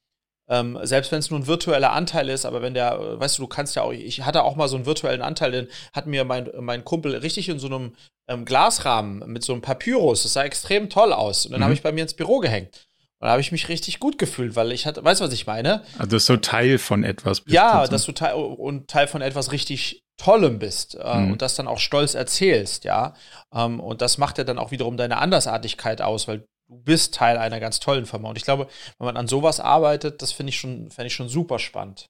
ähm, 0.47 0.77
selbst 0.83 1.11
wenn 1.11 1.19
es 1.19 1.29
nur 1.29 1.39
ein 1.39 1.47
virtueller 1.47 1.91
Anteil 1.91 2.29
ist, 2.29 2.45
aber 2.45 2.61
wenn 2.61 2.73
der, 2.73 3.19
weißt 3.19 3.37
du, 3.37 3.43
du 3.43 3.47
kannst 3.47 3.75
ja 3.75 3.81
auch, 3.81 3.91
ich 3.91 4.23
hatte 4.25 4.43
auch 4.43 4.55
mal 4.55 4.67
so 4.67 4.75
einen 4.75 4.85
virtuellen 4.85 5.21
Anteil, 5.21 5.51
den 5.51 5.67
hat 5.93 6.05
mir 6.05 6.23
mein, 6.23 6.49
mein 6.59 6.85
Kumpel 6.85 7.15
richtig 7.15 7.49
in 7.49 7.59
so 7.59 7.67
einem 7.67 7.95
ähm, 8.27 8.45
Glasrahmen 8.45 9.23
mit 9.31 9.43
so 9.43 9.53
einem 9.53 9.61
Papyrus, 9.61 10.23
das 10.23 10.33
sah 10.33 10.43
extrem 10.43 10.89
toll 10.89 11.13
aus. 11.13 11.45
Und 11.45 11.51
dann 11.51 11.61
mhm. 11.61 11.65
habe 11.65 11.73
ich 11.73 11.81
bei 11.81 11.91
mir 11.91 12.03
ins 12.03 12.13
Büro 12.13 12.39
gehängt. 12.39 12.85
Und 13.19 13.27
da 13.27 13.31
habe 13.31 13.41
ich 13.41 13.51
mich 13.51 13.69
richtig 13.69 13.99
gut 13.99 14.17
gefühlt, 14.17 14.55
weil 14.55 14.71
ich 14.71 14.85
hatte, 14.85 15.03
weißt 15.03 15.21
du, 15.21 15.25
was 15.25 15.33
ich 15.33 15.47
meine? 15.47 15.83
Also, 15.97 16.11
dass 16.11 16.25
du 16.25 16.37
Teil 16.37 16.77
von 16.77 17.03
etwas 17.03 17.41
bist. 17.41 17.53
Ja, 17.53 17.87
dass 17.87 18.05
du 18.05 18.11
Teil 18.11 18.35
und 18.35 18.87
Teil 18.87 19.07
von 19.07 19.21
etwas 19.21 19.51
richtig 19.51 20.03
Tollem 20.17 20.59
bist 20.59 20.95
äh, 20.95 21.17
mhm. 21.17 21.31
und 21.31 21.41
das 21.41 21.55
dann 21.55 21.67
auch 21.67 21.79
stolz 21.79 22.13
erzählst, 22.13 22.83
ja. 22.83 23.15
Ähm, 23.53 23.79
und 23.79 24.01
das 24.01 24.17
macht 24.17 24.37
ja 24.37 24.43
dann 24.43 24.59
auch 24.59 24.71
wiederum 24.71 24.95
deine 24.95 25.17
Andersartigkeit 25.17 26.01
aus, 26.01 26.27
weil 26.27 26.45
du 26.67 26.77
bist 26.77 27.13
Teil 27.13 27.37
einer 27.37 27.59
ganz 27.59 27.79
tollen 27.79 28.05
Firma. 28.05 28.29
Und 28.29 28.37
ich 28.37 28.43
glaube, 28.43 28.67
wenn 28.97 29.05
man 29.05 29.17
an 29.17 29.27
sowas 29.27 29.59
arbeitet, 29.59 30.21
das 30.21 30.31
finde 30.31 30.49
ich 30.49 30.59
schon, 30.59 30.89
fände 30.89 31.07
ich 31.07 31.13
schon 31.13 31.29
super 31.29 31.59
spannend. 31.59 32.09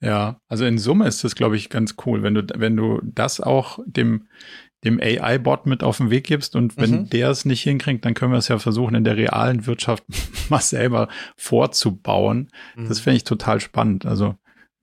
Ja, 0.00 0.40
also 0.46 0.64
in 0.64 0.78
Summe 0.78 1.08
ist 1.08 1.24
das, 1.24 1.34
glaube 1.34 1.56
ich, 1.56 1.70
ganz 1.70 1.96
cool, 2.06 2.22
wenn 2.22 2.34
du, 2.34 2.46
wenn 2.54 2.76
du 2.76 3.00
das 3.02 3.40
auch 3.40 3.80
dem, 3.84 4.28
dem 4.84 5.00
AI-Bot 5.00 5.66
mit 5.66 5.82
auf 5.82 5.96
den 5.96 6.10
Weg 6.10 6.24
gibst 6.24 6.54
und 6.54 6.76
wenn 6.76 6.90
mhm. 6.90 7.10
der 7.10 7.30
es 7.30 7.44
nicht 7.44 7.62
hinkriegt, 7.62 8.04
dann 8.04 8.14
können 8.14 8.30
wir 8.30 8.38
es 8.38 8.46
ja 8.46 8.60
versuchen, 8.60 8.94
in 8.94 9.02
der 9.02 9.16
realen 9.16 9.66
Wirtschaft 9.66 10.04
mal 10.48 10.60
selber 10.60 11.08
vorzubauen. 11.36 12.50
Mhm. 12.76 12.88
Das 12.88 13.00
finde 13.00 13.16
ich 13.16 13.24
total 13.24 13.60
spannend. 13.60 14.06
Also 14.06 14.36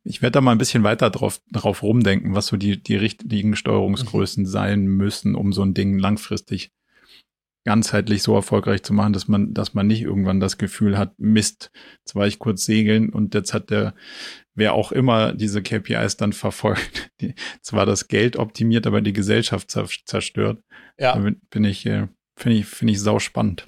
ich 0.03 0.21
werde 0.21 0.33
da 0.33 0.41
mal 0.41 0.51
ein 0.51 0.57
bisschen 0.57 0.83
weiter 0.83 1.09
drauf, 1.09 1.39
drauf 1.51 1.81
rumdenken, 1.81 2.35
was 2.35 2.47
so 2.47 2.57
die, 2.57 2.81
die 2.81 2.97
richtigen 2.97 3.55
Steuerungsgrößen 3.55 4.43
mhm. 4.43 4.47
sein 4.47 4.85
müssen, 4.85 5.33
um 5.33 5.53
so 5.53 5.63
ein 5.63 5.73
Ding 5.73 5.97
langfristig 5.97 6.71
ganzheitlich 7.65 8.21
so 8.21 8.35
erfolgreich 8.35 8.83
zu 8.83 8.93
machen, 8.93 9.11
dass 9.11 9.27
man, 9.27 9.53
dass 9.53 9.73
man 9.73 9.87
nicht 9.87 10.03
irgendwann 10.03 10.39
das 10.39 10.57
Gefühl 10.57 10.97
hat, 10.97 11.17
Mist, 11.17 11.71
jetzt 11.99 12.15
war 12.15 12.27
ich 12.27 12.39
kurz 12.39 12.63
segeln 12.63 13.09
und 13.09 13.33
jetzt 13.33 13.53
hat 13.53 13.71
der, 13.71 13.95
wer 14.53 14.73
auch 14.73 14.91
immer 14.91 15.33
diese 15.33 15.61
KPIs 15.61 16.15
dann 16.15 16.31
verfolgt, 16.31 17.11
die, 17.21 17.33
zwar 17.61 17.85
das 17.85 18.07
Geld 18.07 18.37
optimiert, 18.37 18.87
aber 18.87 19.01
die 19.01 19.13
Gesellschaft 19.13 19.71
zerstört. 19.71 20.61
Ja. 20.97 21.17
Da 21.17 21.31
bin 21.49 21.63
ich, 21.63 21.85
äh, 21.87 22.07
finde 22.37 22.59
ich, 22.59 22.67
finde 22.67 22.93
ich 22.93 23.01
sau 23.01 23.19
spannend. 23.19 23.67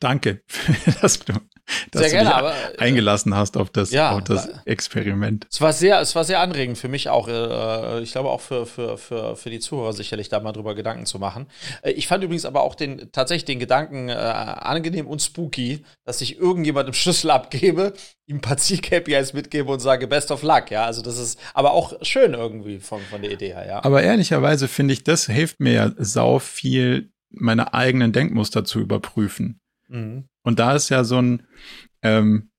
Danke, 0.00 0.42
dass 1.00 1.20
du, 1.20 1.34
dass 1.90 2.02
sehr 2.02 2.10
gerne, 2.10 2.30
du 2.30 2.36
dich 2.36 2.44
aber, 2.44 2.52
äh, 2.74 2.78
eingelassen 2.78 3.34
hast 3.34 3.56
auf 3.56 3.70
das, 3.70 3.90
ja, 3.90 4.12
auf 4.12 4.24
das 4.24 4.48
Experiment. 4.64 5.46
Es 5.50 5.60
war 5.60 5.72
sehr, 5.72 6.00
es 6.00 6.14
war 6.14 6.24
sehr 6.24 6.40
anregend 6.40 6.78
für 6.78 6.88
mich 6.88 7.08
auch. 7.08 7.28
Äh, 7.28 8.00
ich 8.02 8.12
glaube 8.12 8.30
auch 8.30 8.40
für, 8.40 8.66
für, 8.66 8.96
für, 8.96 9.36
für 9.36 9.50
die 9.50 9.60
Zuhörer 9.60 9.92
sicherlich 9.92 10.28
da 10.28 10.40
mal 10.40 10.52
drüber 10.52 10.74
Gedanken 10.74 11.06
zu 11.06 11.18
machen. 11.18 11.46
Äh, 11.82 11.92
ich 11.92 12.06
fand 12.06 12.24
übrigens 12.24 12.44
aber 12.44 12.62
auch 12.62 12.74
den, 12.74 13.10
tatsächlich 13.12 13.44
den 13.44 13.58
Gedanken 13.58 14.08
äh, 14.08 14.12
angenehm 14.12 15.06
und 15.06 15.20
spooky, 15.22 15.84
dass 16.04 16.20
ich 16.20 16.38
irgendjemandem 16.38 16.94
Schlüssel 16.98 17.30
abgebe, 17.30 17.92
ihm 18.26 18.36
ein 18.36 18.40
paar 18.40 18.56
Ziel-KPIs 18.56 19.32
mitgebe 19.32 19.70
und 19.70 19.80
sage 19.80 20.06
Best 20.06 20.30
of 20.30 20.42
Luck. 20.42 20.70
Ja, 20.70 20.84
also 20.84 21.02
das 21.02 21.18
ist 21.18 21.38
aber 21.54 21.72
auch 21.72 21.94
schön 22.02 22.34
irgendwie 22.34 22.78
von, 22.78 23.00
von 23.02 23.22
der 23.22 23.32
Idee 23.32 23.54
her. 23.54 23.66
Ja. 23.66 23.84
Aber 23.84 24.02
ehrlicherweise 24.02 24.68
finde 24.68 24.94
ich, 24.94 25.04
das 25.04 25.26
hilft 25.26 25.60
mir 25.60 25.72
ja 25.72 25.90
sau 25.98 26.38
viel, 26.38 27.10
meine 27.30 27.74
eigenen 27.74 28.12
Denkmuster 28.12 28.64
zu 28.64 28.80
überprüfen. 28.80 29.60
Mhm. 29.88 30.24
Und 30.42 30.58
da 30.58 30.74
ist 30.74 30.88
ja 30.88 31.04
so 31.04 31.20
ein, 31.20 31.42
ähm, 32.02 32.50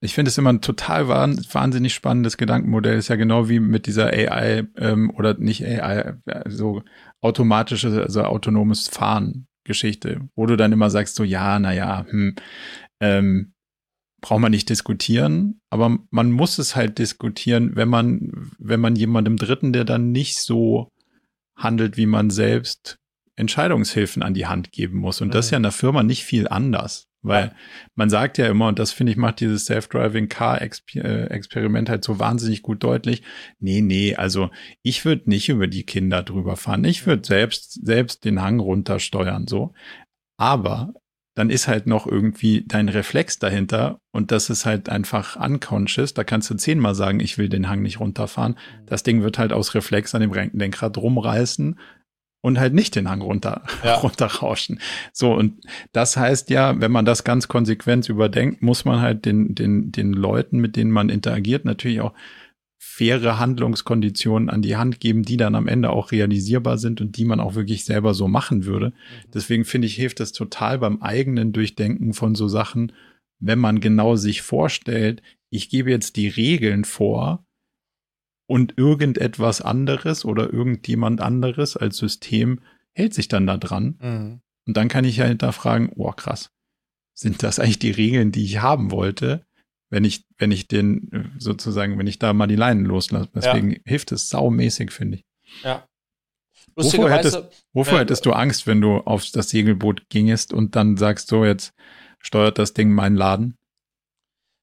ich 0.00 0.14
finde 0.14 0.28
es 0.28 0.38
immer 0.38 0.52
ein 0.52 0.60
total 0.60 1.08
wahnsinnig 1.08 1.92
spannendes 1.94 2.36
Gedankenmodell. 2.36 2.98
Ist 2.98 3.08
ja 3.08 3.16
genau 3.16 3.48
wie 3.48 3.60
mit 3.60 3.86
dieser 3.86 4.06
AI 4.06 4.64
ähm, 4.76 5.10
oder 5.16 5.34
nicht 5.34 5.64
AI, 5.64 6.14
so 6.46 6.82
automatische, 7.20 8.02
also 8.02 8.22
autonomes 8.22 8.88
Fahren 8.88 9.48
Geschichte, 9.64 10.28
wo 10.34 10.46
du 10.46 10.56
dann 10.56 10.72
immer 10.72 10.90
sagst 10.90 11.16
so, 11.16 11.24
ja, 11.24 11.58
na 11.58 11.72
ja, 11.72 12.06
hm, 12.08 12.36
ähm, 13.00 13.52
braucht 14.20 14.40
man 14.40 14.50
nicht 14.50 14.68
diskutieren, 14.68 15.60
aber 15.70 15.98
man 16.10 16.32
muss 16.32 16.58
es 16.58 16.74
halt 16.74 16.98
diskutieren, 16.98 17.76
wenn 17.76 17.88
man, 17.88 18.50
wenn 18.58 18.80
man 18.80 18.96
jemandem 18.96 19.36
Dritten, 19.36 19.72
der 19.72 19.84
dann 19.84 20.10
nicht 20.10 20.38
so 20.38 20.90
handelt, 21.56 21.96
wie 21.96 22.06
man 22.06 22.30
selbst, 22.30 22.98
Entscheidungshilfen 23.38 24.22
an 24.22 24.34
die 24.34 24.46
Hand 24.46 24.72
geben 24.72 24.98
muss. 24.98 25.20
Und 25.20 25.28
mhm. 25.28 25.32
das 25.32 25.46
ist 25.46 25.50
ja 25.52 25.56
in 25.56 25.62
der 25.62 25.72
Firma 25.72 26.02
nicht 26.02 26.24
viel 26.24 26.48
anders. 26.48 27.08
Weil 27.20 27.52
man 27.96 28.10
sagt 28.10 28.38
ja 28.38 28.46
immer, 28.46 28.68
und 28.68 28.78
das 28.78 28.92
finde 28.92 29.10
ich 29.10 29.18
macht 29.18 29.40
dieses 29.40 29.66
Self-Driving 29.66 30.28
Car 30.28 30.62
äh, 30.62 31.24
Experiment 31.26 31.88
halt 31.88 32.04
so 32.04 32.20
wahnsinnig 32.20 32.62
gut 32.62 32.84
deutlich. 32.84 33.22
Nee, 33.58 33.80
nee, 33.80 34.14
also 34.14 34.50
ich 34.82 35.04
würde 35.04 35.28
nicht 35.28 35.48
über 35.48 35.66
die 35.66 35.82
Kinder 35.82 36.22
drüber 36.22 36.56
fahren. 36.56 36.84
Ich 36.84 37.06
würde 37.06 37.26
selbst, 37.26 37.84
selbst 37.84 38.24
den 38.24 38.40
Hang 38.40 38.60
runtersteuern, 38.60 39.48
so. 39.48 39.72
Aber 40.36 40.94
dann 41.34 41.50
ist 41.50 41.68
halt 41.68 41.86
noch 41.86 42.06
irgendwie 42.06 42.64
dein 42.66 42.88
Reflex 42.88 43.38
dahinter 43.38 44.00
und 44.12 44.32
das 44.32 44.48
ist 44.50 44.64
halt 44.64 44.88
einfach 44.88 45.36
unconscious. 45.36 46.14
Da 46.14 46.24
kannst 46.24 46.50
du 46.50 46.54
zehnmal 46.54 46.94
sagen, 46.94 47.20
ich 47.20 47.36
will 47.36 47.48
den 47.48 47.68
Hang 47.68 47.82
nicht 47.82 48.00
runterfahren. 48.00 48.52
Mhm. 48.52 48.86
Das 48.86 49.02
Ding 49.02 49.22
wird 49.22 49.38
halt 49.38 49.52
aus 49.52 49.74
Reflex 49.74 50.14
an 50.14 50.20
dem 50.20 50.32
Lenkrad 50.32 50.96
rumreißen 50.96 51.78
und 52.40 52.58
halt 52.58 52.74
nicht 52.74 52.94
den 52.94 53.08
Hang 53.08 53.20
runter, 53.20 53.64
ja. 53.84 53.96
runterrauschen. 53.96 54.80
So, 55.12 55.32
und 55.32 55.64
das 55.92 56.16
heißt 56.16 56.50
ja, 56.50 56.80
wenn 56.80 56.92
man 56.92 57.04
das 57.04 57.24
ganz 57.24 57.48
konsequent 57.48 58.08
überdenkt, 58.08 58.62
muss 58.62 58.84
man 58.84 59.00
halt 59.00 59.24
den, 59.24 59.54
den, 59.54 59.92
den 59.92 60.12
Leuten, 60.12 60.58
mit 60.58 60.76
denen 60.76 60.90
man 60.90 61.08
interagiert, 61.08 61.64
natürlich 61.64 62.00
auch 62.00 62.14
faire 62.80 63.38
Handlungskonditionen 63.38 64.50
an 64.50 64.62
die 64.62 64.76
Hand 64.76 65.00
geben, 65.00 65.22
die 65.22 65.36
dann 65.36 65.56
am 65.56 65.66
Ende 65.66 65.90
auch 65.90 66.12
realisierbar 66.12 66.78
sind 66.78 67.00
und 67.00 67.16
die 67.16 67.24
man 67.24 67.40
auch 67.40 67.54
wirklich 67.54 67.84
selber 67.84 68.14
so 68.14 68.28
machen 68.28 68.64
würde. 68.64 68.88
Mhm. 68.88 69.30
Deswegen 69.34 69.64
finde 69.64 69.86
ich, 69.86 69.96
hilft 69.96 70.20
das 70.20 70.32
total 70.32 70.78
beim 70.78 71.02
eigenen 71.02 71.52
Durchdenken 71.52 72.12
von 72.12 72.34
so 72.34 72.46
Sachen, 72.48 72.92
wenn 73.40 73.58
man 73.58 73.80
genau 73.80 74.16
sich 74.16 74.42
vorstellt, 74.42 75.22
ich 75.50 75.70
gebe 75.70 75.90
jetzt 75.90 76.16
die 76.16 76.28
Regeln 76.28 76.84
vor, 76.84 77.44
und 78.48 78.78
irgendetwas 78.78 79.60
anderes 79.60 80.24
oder 80.24 80.52
irgendjemand 80.52 81.20
anderes 81.20 81.76
als 81.76 81.98
System 81.98 82.60
hält 82.94 83.14
sich 83.14 83.28
dann 83.28 83.46
da 83.46 83.58
dran. 83.58 83.98
Mhm. 84.00 84.40
Und 84.66 84.76
dann 84.76 84.88
kann 84.88 85.04
ich 85.04 85.18
ja 85.18 85.26
hinterfragen, 85.26 85.90
oh 85.94 86.10
krass, 86.12 86.50
sind 87.14 87.42
das 87.42 87.58
eigentlich 87.58 87.78
die 87.78 87.90
Regeln, 87.90 88.32
die 88.32 88.44
ich 88.44 88.60
haben 88.60 88.90
wollte, 88.90 89.44
wenn 89.90 90.04
ich, 90.04 90.24
wenn 90.38 90.50
ich 90.50 90.66
den 90.66 91.34
sozusagen, 91.38 91.98
wenn 91.98 92.06
ich 92.06 92.18
da 92.18 92.32
mal 92.32 92.46
die 92.46 92.56
Leinen 92.56 92.84
loslasse. 92.84 93.28
Deswegen 93.34 93.72
ja. 93.72 93.78
hilft 93.84 94.12
es 94.12 94.30
saumäßig, 94.30 94.92
finde 94.92 95.18
ich. 95.18 95.24
Ja. 95.62 95.86
Wovor 96.74 97.10
hättest, 97.10 97.42
wovor 97.72 97.98
äh, 97.98 98.00
hättest 98.00 98.24
du 98.24 98.32
Angst, 98.32 98.66
wenn 98.66 98.80
du 98.80 98.98
auf 98.98 99.28
das 99.30 99.50
Segelboot 99.50 100.08
gingest 100.08 100.52
und 100.52 100.74
dann 100.74 100.96
sagst, 100.96 101.28
so 101.28 101.44
jetzt 101.44 101.74
steuert 102.18 102.58
das 102.58 102.72
Ding 102.72 102.92
meinen 102.92 103.16
Laden? 103.16 103.57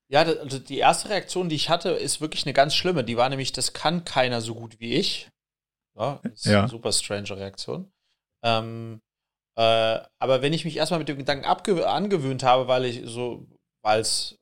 Ja, 0.08 0.22
also 0.22 0.60
die 0.60 0.78
erste 0.78 1.10
Reaktion, 1.10 1.50
die 1.50 1.56
ich 1.56 1.70
hatte, 1.70 1.90
ist 1.90 2.22
wirklich 2.22 2.46
eine 2.46 2.54
ganz 2.54 2.76
schlimme. 2.76 3.04
Die 3.04 3.18
war 3.18 3.30
nämlich, 3.30 3.52
das 3.52 3.74
kann 3.74 4.06
keiner 4.06 4.42
so 4.42 4.54
gut 4.54 4.80
wie 4.80 4.94
ich. 4.94 5.30
Ja, 5.98 6.20
das 6.24 6.34
ist 6.34 6.46
ja. 6.46 6.60
eine 6.60 6.70
super 6.70 6.92
strange 6.92 7.36
Reaktion. 7.36 7.92
Ähm, 8.44 9.02
äh, 9.58 10.00
aber 10.20 10.42
wenn 10.42 10.54
ich 10.54 10.66
mich 10.66 10.78
erstmal 10.78 11.00
mit 11.00 11.08
dem 11.08 11.18
Gedanken 11.18 11.46
angewöhnt 11.46 12.44
habe, 12.44 12.68
weil 12.68 12.86
ich 12.86 13.02
so, 13.06 13.48
weil 13.82 14.02
es 14.02 14.38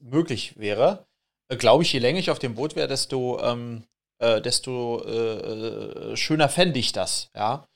möglich 0.00 0.58
wäre, 0.58 1.06
äh, 1.48 1.56
glaube 1.56 1.82
ich, 1.82 1.92
je 1.92 1.98
länger 2.00 2.18
ich 2.18 2.30
auf 2.30 2.38
dem 2.38 2.54
Boot 2.54 2.74
wäre, 2.74 2.88
desto, 2.88 3.40
ähm, 3.42 3.84
äh, 4.18 4.40
desto 4.40 5.02
äh, 5.04 6.12
äh, 6.12 6.16
schöner 6.16 6.48
fände 6.48 6.78
ich 6.78 6.92
das, 6.92 7.30
ja. 7.34 7.68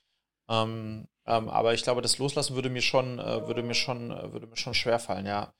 Ähm, 0.50 1.06
ähm, 1.26 1.48
aber 1.50 1.74
ich 1.74 1.82
glaube, 1.82 2.00
das 2.00 2.18
Loslassen 2.18 2.54
würde 2.54 2.70
mir 2.70 2.80
schon, 2.80 3.18
würde 3.18 3.62
mir 3.62 3.74
schon, 3.74 4.10
würde 4.32 4.46
mir 4.46 4.56
schon 4.56 4.72
schwerfallen, 4.72 5.26
ja. 5.26 5.52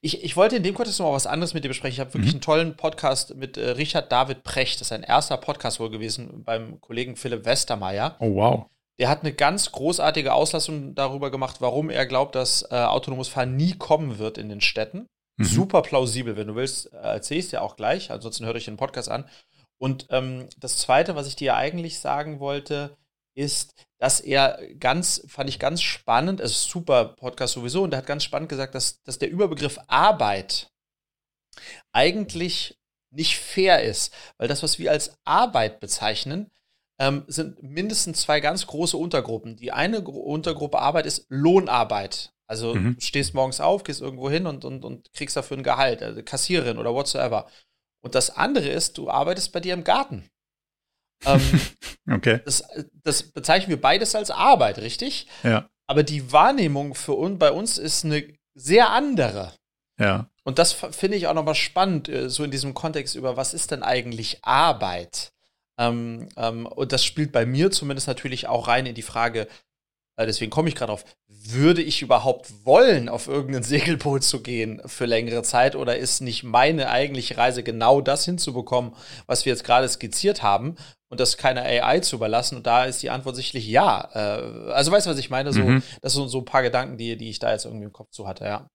Ich, 0.00 0.22
ich 0.24 0.36
wollte 0.36 0.56
in 0.56 0.62
dem 0.62 0.74
Kontext 0.74 0.98
noch 1.00 1.06
mal 1.06 1.14
was 1.14 1.26
anderes 1.26 1.54
mit 1.54 1.64
dir 1.64 1.68
besprechen. 1.68 1.94
Ich 1.94 2.00
habe 2.00 2.14
wirklich 2.14 2.32
mhm. 2.32 2.36
einen 2.36 2.42
tollen 2.42 2.76
Podcast 2.76 3.34
mit 3.34 3.56
äh, 3.56 3.70
Richard 3.70 4.10
David 4.10 4.42
Precht. 4.42 4.80
Das 4.80 4.88
ist 4.88 4.92
ein 4.92 5.02
erster 5.02 5.36
Podcast 5.36 5.80
wohl 5.80 5.90
gewesen 5.90 6.44
beim 6.44 6.80
Kollegen 6.80 7.16
Philipp 7.16 7.44
Westermeier. 7.44 8.16
Oh, 8.18 8.34
wow. 8.34 8.66
Der 8.98 9.08
hat 9.08 9.22
eine 9.22 9.32
ganz 9.32 9.72
großartige 9.72 10.32
Auslassung 10.32 10.94
darüber 10.94 11.30
gemacht, 11.30 11.56
warum 11.60 11.90
er 11.90 12.06
glaubt, 12.06 12.34
dass 12.34 12.62
äh, 12.70 12.76
autonomes 12.76 13.28
Fahren 13.28 13.56
nie 13.56 13.72
kommen 13.72 14.18
wird 14.18 14.38
in 14.38 14.48
den 14.48 14.60
Städten. 14.60 15.08
Mhm. 15.36 15.44
Super 15.44 15.82
plausibel. 15.82 16.36
Wenn 16.36 16.46
du 16.46 16.54
willst, 16.54 16.92
äh, 16.92 16.98
erzähl 16.98 17.38
ich 17.38 17.46
es 17.46 17.50
ja 17.50 17.60
auch 17.60 17.76
gleich. 17.76 18.10
Ansonsten 18.10 18.46
hört 18.46 18.56
euch 18.56 18.66
den 18.66 18.76
Podcast 18.76 19.08
an. 19.08 19.24
Und 19.78 20.06
ähm, 20.10 20.48
das 20.58 20.78
Zweite, 20.78 21.16
was 21.16 21.26
ich 21.26 21.36
dir 21.36 21.56
eigentlich 21.56 21.98
sagen 21.98 22.40
wollte, 22.40 22.96
ist, 23.34 23.74
dass 23.98 24.20
er 24.20 24.58
ganz, 24.78 25.24
fand 25.28 25.48
ich 25.48 25.58
ganz 25.58 25.82
spannend, 25.82 26.40
es 26.40 26.52
ist 26.52 26.68
super 26.68 27.04
Podcast 27.16 27.54
sowieso, 27.54 27.82
und 27.82 27.92
er 27.92 27.98
hat 27.98 28.06
ganz 28.06 28.24
spannend 28.24 28.48
gesagt, 28.48 28.74
dass, 28.74 29.02
dass 29.02 29.18
der 29.18 29.30
Überbegriff 29.30 29.78
Arbeit 29.86 30.70
eigentlich 31.92 32.78
nicht 33.10 33.38
fair 33.38 33.82
ist, 33.82 34.12
weil 34.38 34.48
das, 34.48 34.62
was 34.62 34.78
wir 34.78 34.90
als 34.90 35.16
Arbeit 35.24 35.80
bezeichnen, 35.80 36.50
ähm, 36.98 37.24
sind 37.26 37.62
mindestens 37.62 38.20
zwei 38.20 38.40
ganz 38.40 38.66
große 38.66 38.96
Untergruppen. 38.96 39.56
Die 39.56 39.72
eine 39.72 40.02
Gru 40.02 40.18
Untergruppe 40.20 40.78
Arbeit 40.78 41.06
ist 41.06 41.26
Lohnarbeit. 41.28 42.32
Also 42.46 42.74
mhm. 42.74 42.96
stehst 43.00 43.34
morgens 43.34 43.60
auf, 43.60 43.84
gehst 43.84 44.00
irgendwo 44.00 44.30
hin 44.30 44.46
und, 44.46 44.64
und, 44.64 44.84
und 44.84 45.12
kriegst 45.12 45.36
dafür 45.36 45.56
ein 45.56 45.62
Gehalt, 45.62 46.02
also 46.02 46.22
Kassiererin 46.22 46.78
oder 46.78 46.94
whatsoever. 46.94 47.48
Und 48.02 48.14
das 48.14 48.30
andere 48.36 48.68
ist, 48.68 48.98
du 48.98 49.08
arbeitest 49.08 49.52
bei 49.52 49.60
dir 49.60 49.74
im 49.74 49.82
Garten. 49.82 50.28
Ähm, 51.24 51.60
okay. 52.10 52.40
Das, 52.44 52.64
das, 53.02 53.22
bezeichnen 53.22 53.70
wir 53.70 53.80
beides 53.80 54.14
als 54.14 54.30
Arbeit, 54.30 54.78
richtig? 54.78 55.26
Ja. 55.42 55.68
Aber 55.86 56.02
die 56.02 56.32
Wahrnehmung 56.32 56.94
für 56.94 57.12
uns, 57.14 57.38
bei 57.38 57.52
uns 57.52 57.78
ist 57.78 58.04
eine 58.04 58.24
sehr 58.54 58.90
andere. 58.90 59.52
Ja. 59.98 60.28
Und 60.44 60.58
das 60.58 60.72
finde 60.72 61.16
ich 61.16 61.26
auch 61.26 61.34
nochmal 61.34 61.54
spannend, 61.54 62.08
äh, 62.08 62.28
so 62.28 62.44
in 62.44 62.50
diesem 62.50 62.74
Kontext 62.74 63.14
über, 63.14 63.36
was 63.36 63.54
ist 63.54 63.70
denn 63.70 63.82
eigentlich 63.82 64.44
Arbeit? 64.44 65.32
Ähm, 65.78 66.28
ähm, 66.36 66.66
und 66.66 66.92
das 66.92 67.04
spielt 67.04 67.32
bei 67.32 67.46
mir 67.46 67.70
zumindest 67.70 68.06
natürlich 68.06 68.46
auch 68.46 68.68
rein 68.68 68.86
in 68.86 68.94
die 68.94 69.02
Frage, 69.02 69.48
äh, 70.16 70.26
deswegen 70.26 70.50
komme 70.50 70.68
ich 70.68 70.74
gerade 70.74 70.92
auf, 70.92 71.04
würde 71.26 71.82
ich 71.82 72.02
überhaupt 72.02 72.64
wollen, 72.64 73.08
auf 73.08 73.26
irgendein 73.26 73.62
Segelboot 73.64 74.22
zu 74.22 74.42
gehen 74.42 74.80
für 74.86 75.06
längere 75.06 75.42
Zeit 75.42 75.76
oder 75.76 75.96
ist 75.96 76.20
nicht 76.20 76.44
meine 76.44 76.90
eigentliche 76.90 77.36
Reise 77.36 77.62
genau 77.62 78.00
das 78.00 78.24
hinzubekommen, 78.24 78.94
was 79.26 79.44
wir 79.44 79.52
jetzt 79.52 79.64
gerade 79.64 79.88
skizziert 79.88 80.42
haben 80.42 80.76
und 81.14 81.20
das 81.20 81.36
keiner 81.36 81.62
AI 81.62 82.00
zu 82.00 82.16
überlassen? 82.16 82.56
Und 82.56 82.66
da 82.66 82.84
ist 82.84 83.02
die 83.02 83.10
Antwort 83.10 83.36
sicherlich 83.36 83.66
ja. 83.66 84.08
Äh, 84.12 84.72
also 84.72 84.90
weißt 84.90 85.06
du, 85.06 85.10
was 85.10 85.18
ich 85.18 85.30
meine? 85.30 85.52
So, 85.52 85.62
mhm. 85.62 85.82
Das 86.02 86.12
sind 86.12 86.28
so 86.28 86.38
ein 86.38 86.44
paar 86.44 86.62
Gedanken, 86.62 86.98
die, 86.98 87.16
die 87.16 87.30
ich 87.30 87.38
da 87.38 87.52
jetzt 87.52 87.64
irgendwie 87.64 87.84
im 87.84 87.92
Kopf 87.92 88.10
zu 88.10 88.26
hatte, 88.26 88.44
ja. 88.44 88.66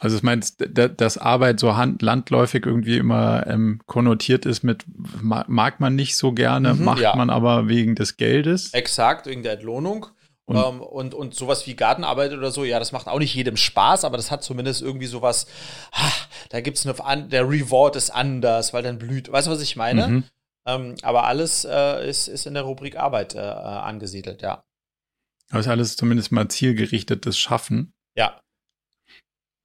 Also 0.00 0.16
es 0.16 0.22
meinst, 0.22 0.64
dass 0.68 1.18
Arbeit 1.18 1.58
so 1.58 1.76
hand, 1.76 2.02
landläufig 2.02 2.64
irgendwie 2.64 2.98
immer 2.98 3.46
ähm, 3.48 3.80
konnotiert 3.86 4.46
ist 4.46 4.62
mit 4.62 4.84
mag 5.20 5.80
man 5.80 5.96
nicht 5.96 6.16
so 6.16 6.32
gerne, 6.32 6.74
mhm, 6.74 6.84
macht 6.84 7.00
ja. 7.00 7.16
man 7.16 7.30
aber 7.30 7.68
wegen 7.68 7.96
des 7.96 8.16
Geldes. 8.16 8.72
Exakt, 8.72 9.26
wegen 9.26 9.42
der 9.42 9.54
Entlohnung. 9.54 10.06
Und, 10.48 10.56
ähm, 10.56 10.80
und, 10.80 11.14
und 11.14 11.34
sowas 11.34 11.66
wie 11.66 11.74
Gartenarbeit 11.74 12.32
oder 12.32 12.50
so, 12.50 12.64
ja, 12.64 12.78
das 12.78 12.92
macht 12.92 13.06
auch 13.06 13.18
nicht 13.18 13.34
jedem 13.34 13.56
Spaß, 13.58 14.04
aber 14.04 14.16
das 14.16 14.30
hat 14.30 14.42
zumindest 14.42 14.80
irgendwie 14.80 15.06
sowas, 15.06 15.46
ah, 15.92 16.10
da 16.48 16.60
gibt 16.60 16.78
es 16.78 16.86
eine, 16.86 17.24
der 17.24 17.46
Reward 17.46 17.96
ist 17.96 18.08
anders, 18.08 18.72
weil 18.72 18.82
dann 18.82 18.98
blüht. 18.98 19.30
Weißt 19.30 19.46
du, 19.46 19.50
was 19.50 19.60
ich 19.60 19.76
meine? 19.76 20.08
Mhm. 20.08 20.24
Ähm, 20.68 20.96
aber 21.02 21.24
alles 21.24 21.64
äh, 21.64 22.08
ist, 22.08 22.28
ist 22.28 22.46
in 22.46 22.52
der 22.52 22.64
Rubrik 22.64 22.96
Arbeit 22.96 23.34
äh, 23.34 23.38
angesiedelt, 23.38 24.42
ja. 24.42 24.64
Aber 25.50 25.60
ist 25.60 25.68
alles 25.68 25.96
zumindest 25.96 26.30
mal 26.30 26.46
zielgerichtetes 26.48 27.38
Schaffen. 27.38 27.94
Ja. 28.14 28.40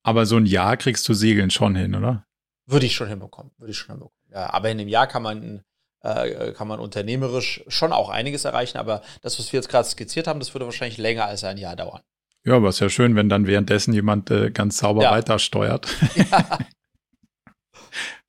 Aber 0.03 0.25
so 0.25 0.37
ein 0.37 0.45
Jahr 0.45 0.77
kriegst 0.77 1.07
du 1.09 1.13
Segeln 1.13 1.51
schon 1.51 1.75
hin, 1.75 1.93
oder? 1.93 2.25
Würde 2.65 2.85
ich 2.85 2.95
schon 2.95 3.09
hinbekommen, 3.09 3.51
würde 3.57 3.71
ich 3.71 3.77
schon 3.77 3.95
hinbekommen. 3.95 4.31
Ja, 4.31 4.53
aber 4.53 4.69
in 4.69 4.79
einem 4.79 4.87
Jahr 4.87 5.07
kann 5.07 5.23
man 5.23 5.63
äh, 6.03 6.53
kann 6.53 6.67
man 6.67 6.79
unternehmerisch 6.79 7.63
schon 7.67 7.91
auch 7.91 8.09
einiges 8.09 8.45
erreichen, 8.45 8.77
aber 8.77 9.01
das, 9.21 9.39
was 9.39 9.51
wir 9.51 9.57
jetzt 9.57 9.69
gerade 9.69 9.87
skizziert 9.87 10.27
haben, 10.27 10.39
das 10.39 10.53
würde 10.53 10.65
wahrscheinlich 10.65 10.97
länger 10.97 11.25
als 11.25 11.43
ein 11.43 11.57
Jahr 11.57 11.75
dauern. 11.75 12.01
Ja, 12.45 12.55
aber 12.55 12.69
ist 12.69 12.79
ja 12.79 12.89
schön, 12.89 13.15
wenn 13.15 13.29
dann 13.29 13.47
währenddessen 13.47 13.93
jemand 13.93 14.29
äh, 14.31 14.51
ganz 14.51 14.77
sauber 14.77 15.03
ja. 15.03 15.11
weitersteuert. 15.11 15.87
Ja. 16.15 16.59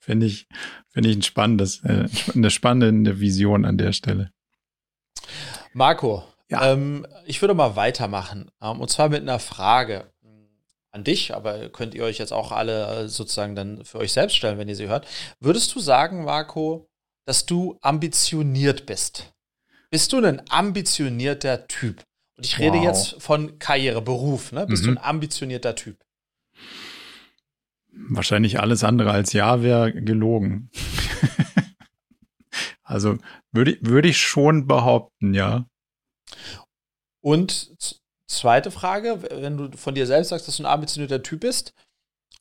Finde 0.05 0.27
ich, 0.27 0.47
finde 0.91 1.09
ich 1.09 1.17
ein 1.17 1.23
spannendes, 1.23 1.83
äh, 1.83 2.09
eine 2.35 2.51
spannende 2.51 3.21
Vision 3.21 3.65
an 3.65 3.79
der 3.79 3.93
Stelle. 3.93 4.31
Marco, 5.73 6.25
ja. 6.51 6.73
ähm, 6.73 7.07
ich 7.25 7.41
würde 7.41 7.55
mal 7.55 7.75
weitermachen. 7.75 8.51
Ähm, 8.61 8.81
und 8.81 8.91
zwar 8.91 9.09
mit 9.09 9.23
einer 9.23 9.39
Frage 9.39 10.13
an 10.95 11.05
dich, 11.05 11.35
aber 11.35 11.71
könnt 11.71 11.95
ihr 11.95 12.05
euch 12.05 12.19
jetzt 12.19 12.33
auch 12.33 12.53
alle 12.53 13.05
äh, 13.05 13.09
sozusagen 13.09 13.57
dann 13.57 13.85
für 13.85 13.99
euch 13.99 14.13
selbst 14.13 14.37
stellen, 14.37 14.59
wenn 14.59 14.69
ihr 14.69 14.77
sie 14.77 14.89
hört. 14.89 15.07
Würdest 15.41 15.75
du 15.75 15.81
sagen, 15.81 16.25
Marco, 16.25 16.87
dass 17.27 17.47
du 17.47 17.79
ambitioniert 17.81 18.85
bist? 18.87 19.33
Bist 19.91 20.13
du 20.13 20.19
ein 20.19 20.43
ambitionierter 20.51 21.67
Typ? 21.67 22.05
Und 22.37 22.45
ich 22.45 22.59
rede 22.59 22.77
wow. 22.77 22.85
jetzt 22.85 23.23
von 23.23 23.59
Karriere, 23.59 24.03
Beruf, 24.03 24.53
ne? 24.53 24.67
Bist 24.67 24.83
mhm. 24.83 24.87
du 24.87 24.93
ein 25.01 25.05
ambitionierter 25.05 25.75
Typ? 25.75 26.05
Wahrscheinlich 28.09 28.61
alles 28.61 28.85
andere 28.85 29.11
als 29.11 29.33
ja 29.33 29.63
wäre 29.63 29.93
gelogen. 29.93 30.71
also 32.83 33.19
würde 33.53 33.79
würde 33.81 34.09
ich 34.09 34.19
schon 34.19 34.67
behaupten, 34.67 35.35
ja. 35.35 35.67
Und 37.21 37.97
zweite 38.27 38.71
Frage, 38.71 39.23
wenn 39.31 39.57
du 39.57 39.77
von 39.77 39.95
dir 39.95 40.07
selbst 40.07 40.29
sagst, 40.29 40.49
dass 40.49 40.57
du 40.59 40.65
ein 40.65 40.67
ambitionierter 40.67 41.23
Typ 41.23 41.41
bist, 41.41 41.73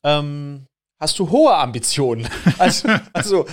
ähm, 0.02 0.66
hast 1.00 1.18
du 1.18 1.30
hohe 1.30 1.54
Ambitionen? 1.54 2.28
Also, 2.58 2.88
also 3.12 3.46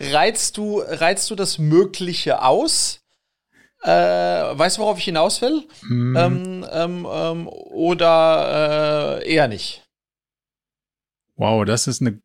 reizt 0.00 0.56
du 0.56 0.80
reizt 0.80 1.30
du 1.30 1.34
das 1.34 1.58
Mögliche 1.58 2.42
aus? 2.42 3.00
Äh, 3.82 3.90
weißt 3.90 4.78
du, 4.78 4.82
worauf 4.82 4.98
ich 4.98 5.04
hinaus 5.04 5.42
will? 5.42 5.68
Ähm, 5.90 6.66
ähm, 6.70 7.06
ähm, 7.10 7.48
oder 7.48 9.20
äh, 9.20 9.30
eher 9.30 9.46
nicht? 9.46 9.83
Wow, 11.36 11.64
das 11.64 11.86
ist 11.86 12.00
eine. 12.00 12.20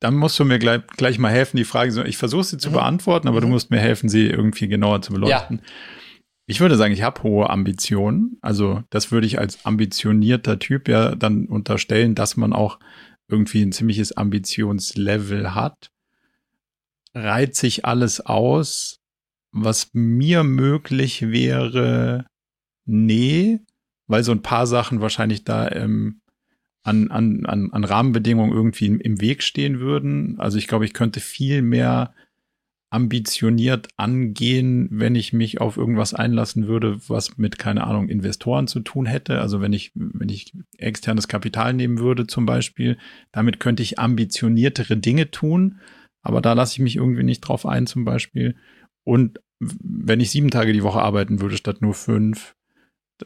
Dann 0.00 0.16
musst 0.16 0.38
du 0.38 0.44
mir 0.44 0.58
gleich, 0.58 0.84
gleich 0.96 1.18
mal 1.18 1.30
helfen, 1.30 1.56
die 1.56 1.64
Frage. 1.64 2.04
Ich 2.04 2.16
versuche 2.16 2.44
sie 2.44 2.58
zu 2.58 2.70
mhm. 2.70 2.74
beantworten, 2.74 3.28
aber 3.28 3.38
mhm. 3.38 3.42
du 3.42 3.48
musst 3.48 3.70
mir 3.70 3.78
helfen, 3.78 4.08
sie 4.08 4.26
irgendwie 4.26 4.68
genauer 4.68 5.02
zu 5.02 5.12
beleuchten. 5.12 5.58
Ja. 5.58 5.70
Ich 6.46 6.60
würde 6.60 6.76
sagen, 6.76 6.92
ich 6.92 7.02
habe 7.02 7.22
hohe 7.22 7.48
Ambitionen. 7.48 8.36
Also 8.40 8.82
das 8.90 9.12
würde 9.12 9.26
ich 9.26 9.38
als 9.38 9.64
ambitionierter 9.64 10.58
Typ 10.58 10.88
ja 10.88 11.14
dann 11.14 11.46
unterstellen, 11.46 12.14
dass 12.14 12.36
man 12.36 12.52
auch 12.52 12.78
irgendwie 13.28 13.62
ein 13.62 13.72
ziemliches 13.72 14.16
Ambitionslevel 14.16 15.54
hat. 15.54 15.90
Reiht 17.14 17.54
sich 17.54 17.84
alles 17.84 18.20
aus, 18.20 18.98
was 19.52 19.90
mir 19.92 20.42
möglich 20.42 21.30
wäre, 21.30 22.26
nee, 22.86 23.60
weil 24.06 24.24
so 24.24 24.32
ein 24.32 24.42
paar 24.42 24.66
Sachen 24.66 25.00
wahrscheinlich 25.00 25.44
da 25.44 25.70
ähm, 25.70 26.21
an, 26.82 27.10
an, 27.10 27.46
an, 27.46 27.70
an 27.72 27.84
Rahmenbedingungen 27.84 28.52
irgendwie 28.52 28.86
im, 28.86 29.00
im 29.00 29.20
Weg 29.20 29.42
stehen 29.42 29.80
würden. 29.80 30.38
Also 30.38 30.58
ich 30.58 30.66
glaube, 30.66 30.84
ich 30.84 30.92
könnte 30.92 31.20
viel 31.20 31.62
mehr 31.62 32.14
ambitioniert 32.90 33.88
angehen, 33.96 34.88
wenn 34.90 35.14
ich 35.14 35.32
mich 35.32 35.62
auf 35.62 35.78
irgendwas 35.78 36.12
einlassen 36.12 36.66
würde, 36.66 36.98
was 37.08 37.38
mit, 37.38 37.58
keine 37.58 37.84
Ahnung, 37.84 38.10
Investoren 38.10 38.66
zu 38.66 38.80
tun 38.80 39.06
hätte. 39.06 39.40
Also 39.40 39.62
wenn 39.62 39.72
ich, 39.72 39.92
wenn 39.94 40.28
ich 40.28 40.52
externes 40.76 41.26
Kapital 41.26 41.72
nehmen 41.72 41.98
würde 41.98 42.26
zum 42.26 42.44
Beispiel, 42.44 42.98
damit 43.32 43.60
könnte 43.60 43.82
ich 43.82 43.98
ambitioniertere 43.98 44.98
Dinge 44.98 45.30
tun. 45.30 45.80
Aber 46.22 46.42
da 46.42 46.52
lasse 46.52 46.74
ich 46.74 46.80
mich 46.80 46.96
irgendwie 46.96 47.22
nicht 47.22 47.40
drauf 47.40 47.64
ein 47.64 47.86
zum 47.86 48.04
Beispiel. 48.04 48.56
Und 49.04 49.40
wenn 49.58 50.20
ich 50.20 50.30
sieben 50.30 50.50
Tage 50.50 50.74
die 50.74 50.82
Woche 50.82 51.00
arbeiten 51.00 51.40
würde 51.40 51.56
statt 51.56 51.80
nur 51.80 51.94
fünf, 51.94 52.54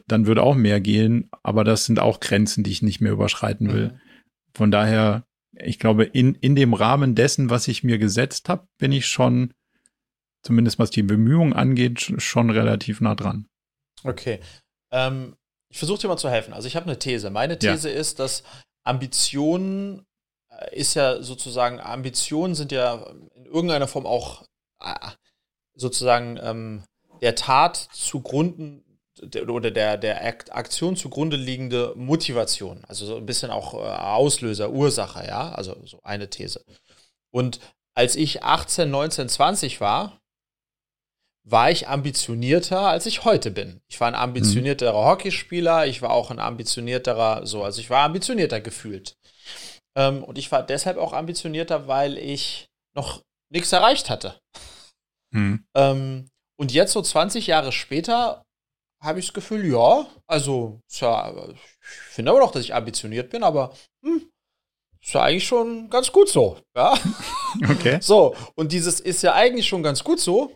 dann 0.07 0.27
würde 0.27 0.43
auch 0.43 0.55
mehr 0.55 0.79
gehen. 0.81 1.29
Aber 1.43 1.63
das 1.63 1.85
sind 1.85 1.99
auch 1.99 2.19
Grenzen, 2.19 2.63
die 2.63 2.71
ich 2.71 2.81
nicht 2.81 3.01
mehr 3.01 3.11
überschreiten 3.11 3.73
will. 3.73 3.87
Mhm. 3.89 3.99
Von 4.53 4.71
daher, 4.71 5.25
ich 5.53 5.79
glaube, 5.79 6.03
in, 6.03 6.35
in 6.35 6.55
dem 6.55 6.73
Rahmen 6.73 7.15
dessen, 7.15 7.49
was 7.49 7.67
ich 7.67 7.83
mir 7.83 7.97
gesetzt 7.97 8.49
habe, 8.49 8.67
bin 8.77 8.91
ich 8.91 9.07
schon, 9.07 9.53
zumindest 10.43 10.79
was 10.79 10.89
die 10.89 11.03
Bemühungen 11.03 11.53
angeht, 11.53 12.13
schon 12.17 12.49
relativ 12.49 13.01
nah 13.01 13.15
dran. 13.15 13.47
Okay. 14.03 14.39
Ähm, 14.91 15.35
ich 15.69 15.77
versuche 15.79 15.99
dir 15.99 16.07
mal 16.07 16.17
zu 16.17 16.29
helfen. 16.29 16.53
Also 16.53 16.67
ich 16.67 16.75
habe 16.75 16.85
eine 16.85 16.99
These. 16.99 17.29
Meine 17.29 17.59
These 17.59 17.89
ja. 17.89 17.95
ist, 17.95 18.19
dass 18.19 18.43
Ambitionen 18.83 20.05
äh, 20.49 20.75
ist 20.75 20.93
ja 20.93 21.21
sozusagen, 21.21 21.79
Ambitionen 21.79 22.55
sind 22.55 22.71
ja 22.71 23.05
in 23.35 23.45
irgendeiner 23.45 23.87
Form 23.87 24.05
auch 24.05 24.45
äh, 24.81 24.93
sozusagen 25.75 26.39
ähm, 26.41 26.83
der 27.21 27.35
Tat 27.35 27.75
zugrunde 27.91 28.83
oder 29.47 29.71
der, 29.71 29.97
der 29.97 30.25
Aktion 30.25 30.95
zugrunde 30.95 31.37
liegende 31.37 31.93
Motivation. 31.95 32.83
Also 32.87 33.05
so 33.05 33.17
ein 33.17 33.25
bisschen 33.25 33.51
auch 33.51 33.73
äh, 33.73 33.77
Auslöser, 33.77 34.71
Ursache, 34.71 35.25
ja. 35.27 35.51
Also 35.51 35.75
so 35.85 35.99
eine 36.03 36.29
These. 36.29 36.63
Und 37.31 37.59
als 37.95 38.15
ich 38.15 38.43
18, 38.43 38.89
19, 38.89 39.29
20 39.29 39.81
war, 39.81 40.19
war 41.43 41.71
ich 41.71 41.87
ambitionierter, 41.87 42.81
als 42.81 43.05
ich 43.05 43.23
heute 43.23 43.51
bin. 43.51 43.79
Ich 43.87 43.99
war 43.99 44.07
ein 44.07 44.15
ambitionierterer 44.15 45.01
mhm. 45.01 45.07
Hockeyspieler, 45.07 45.87
ich 45.87 46.01
war 46.01 46.11
auch 46.11 46.29
ein 46.29 46.39
ambitionierterer, 46.39 47.47
so, 47.47 47.63
also 47.63 47.79
ich 47.79 47.89
war 47.89 48.03
ambitionierter 48.03 48.59
gefühlt. 48.59 49.15
Ähm, 49.95 50.23
und 50.23 50.37
ich 50.37 50.51
war 50.51 50.61
deshalb 50.61 50.97
auch 50.97 51.13
ambitionierter, 51.13 51.87
weil 51.87 52.17
ich 52.17 52.67
noch 52.95 53.21
nichts 53.49 53.71
erreicht 53.71 54.09
hatte. 54.09 54.39
Hm. 55.33 55.65
Und 56.59 56.71
jetzt 56.71 56.93
so 56.93 57.01
20 57.01 57.47
Jahre 57.47 57.71
später 57.71 58.43
habe 59.01 59.19
ich 59.19 59.27
das 59.27 59.33
Gefühl, 59.33 59.65
ja, 59.65 60.07
also 60.27 60.81
ja, 60.89 61.49
ich 61.49 61.59
finde 62.13 62.31
aber 62.31 62.39
doch, 62.39 62.51
dass 62.51 62.63
ich 62.63 62.73
ambitioniert 62.73 63.29
bin, 63.29 63.43
aber 63.43 63.73
hm, 64.03 64.29
ist 65.01 65.13
ja 65.13 65.23
eigentlich 65.23 65.47
schon 65.47 65.89
ganz 65.89 66.11
gut 66.11 66.29
so. 66.29 66.57
Ja? 66.75 66.97
Okay. 67.69 67.97
So, 68.01 68.35
und 68.55 68.71
dieses 68.71 68.99
ist 68.99 69.23
ja 69.23 69.33
eigentlich 69.33 69.67
schon 69.67 69.81
ganz 69.81 70.03
gut 70.03 70.19
so. 70.19 70.55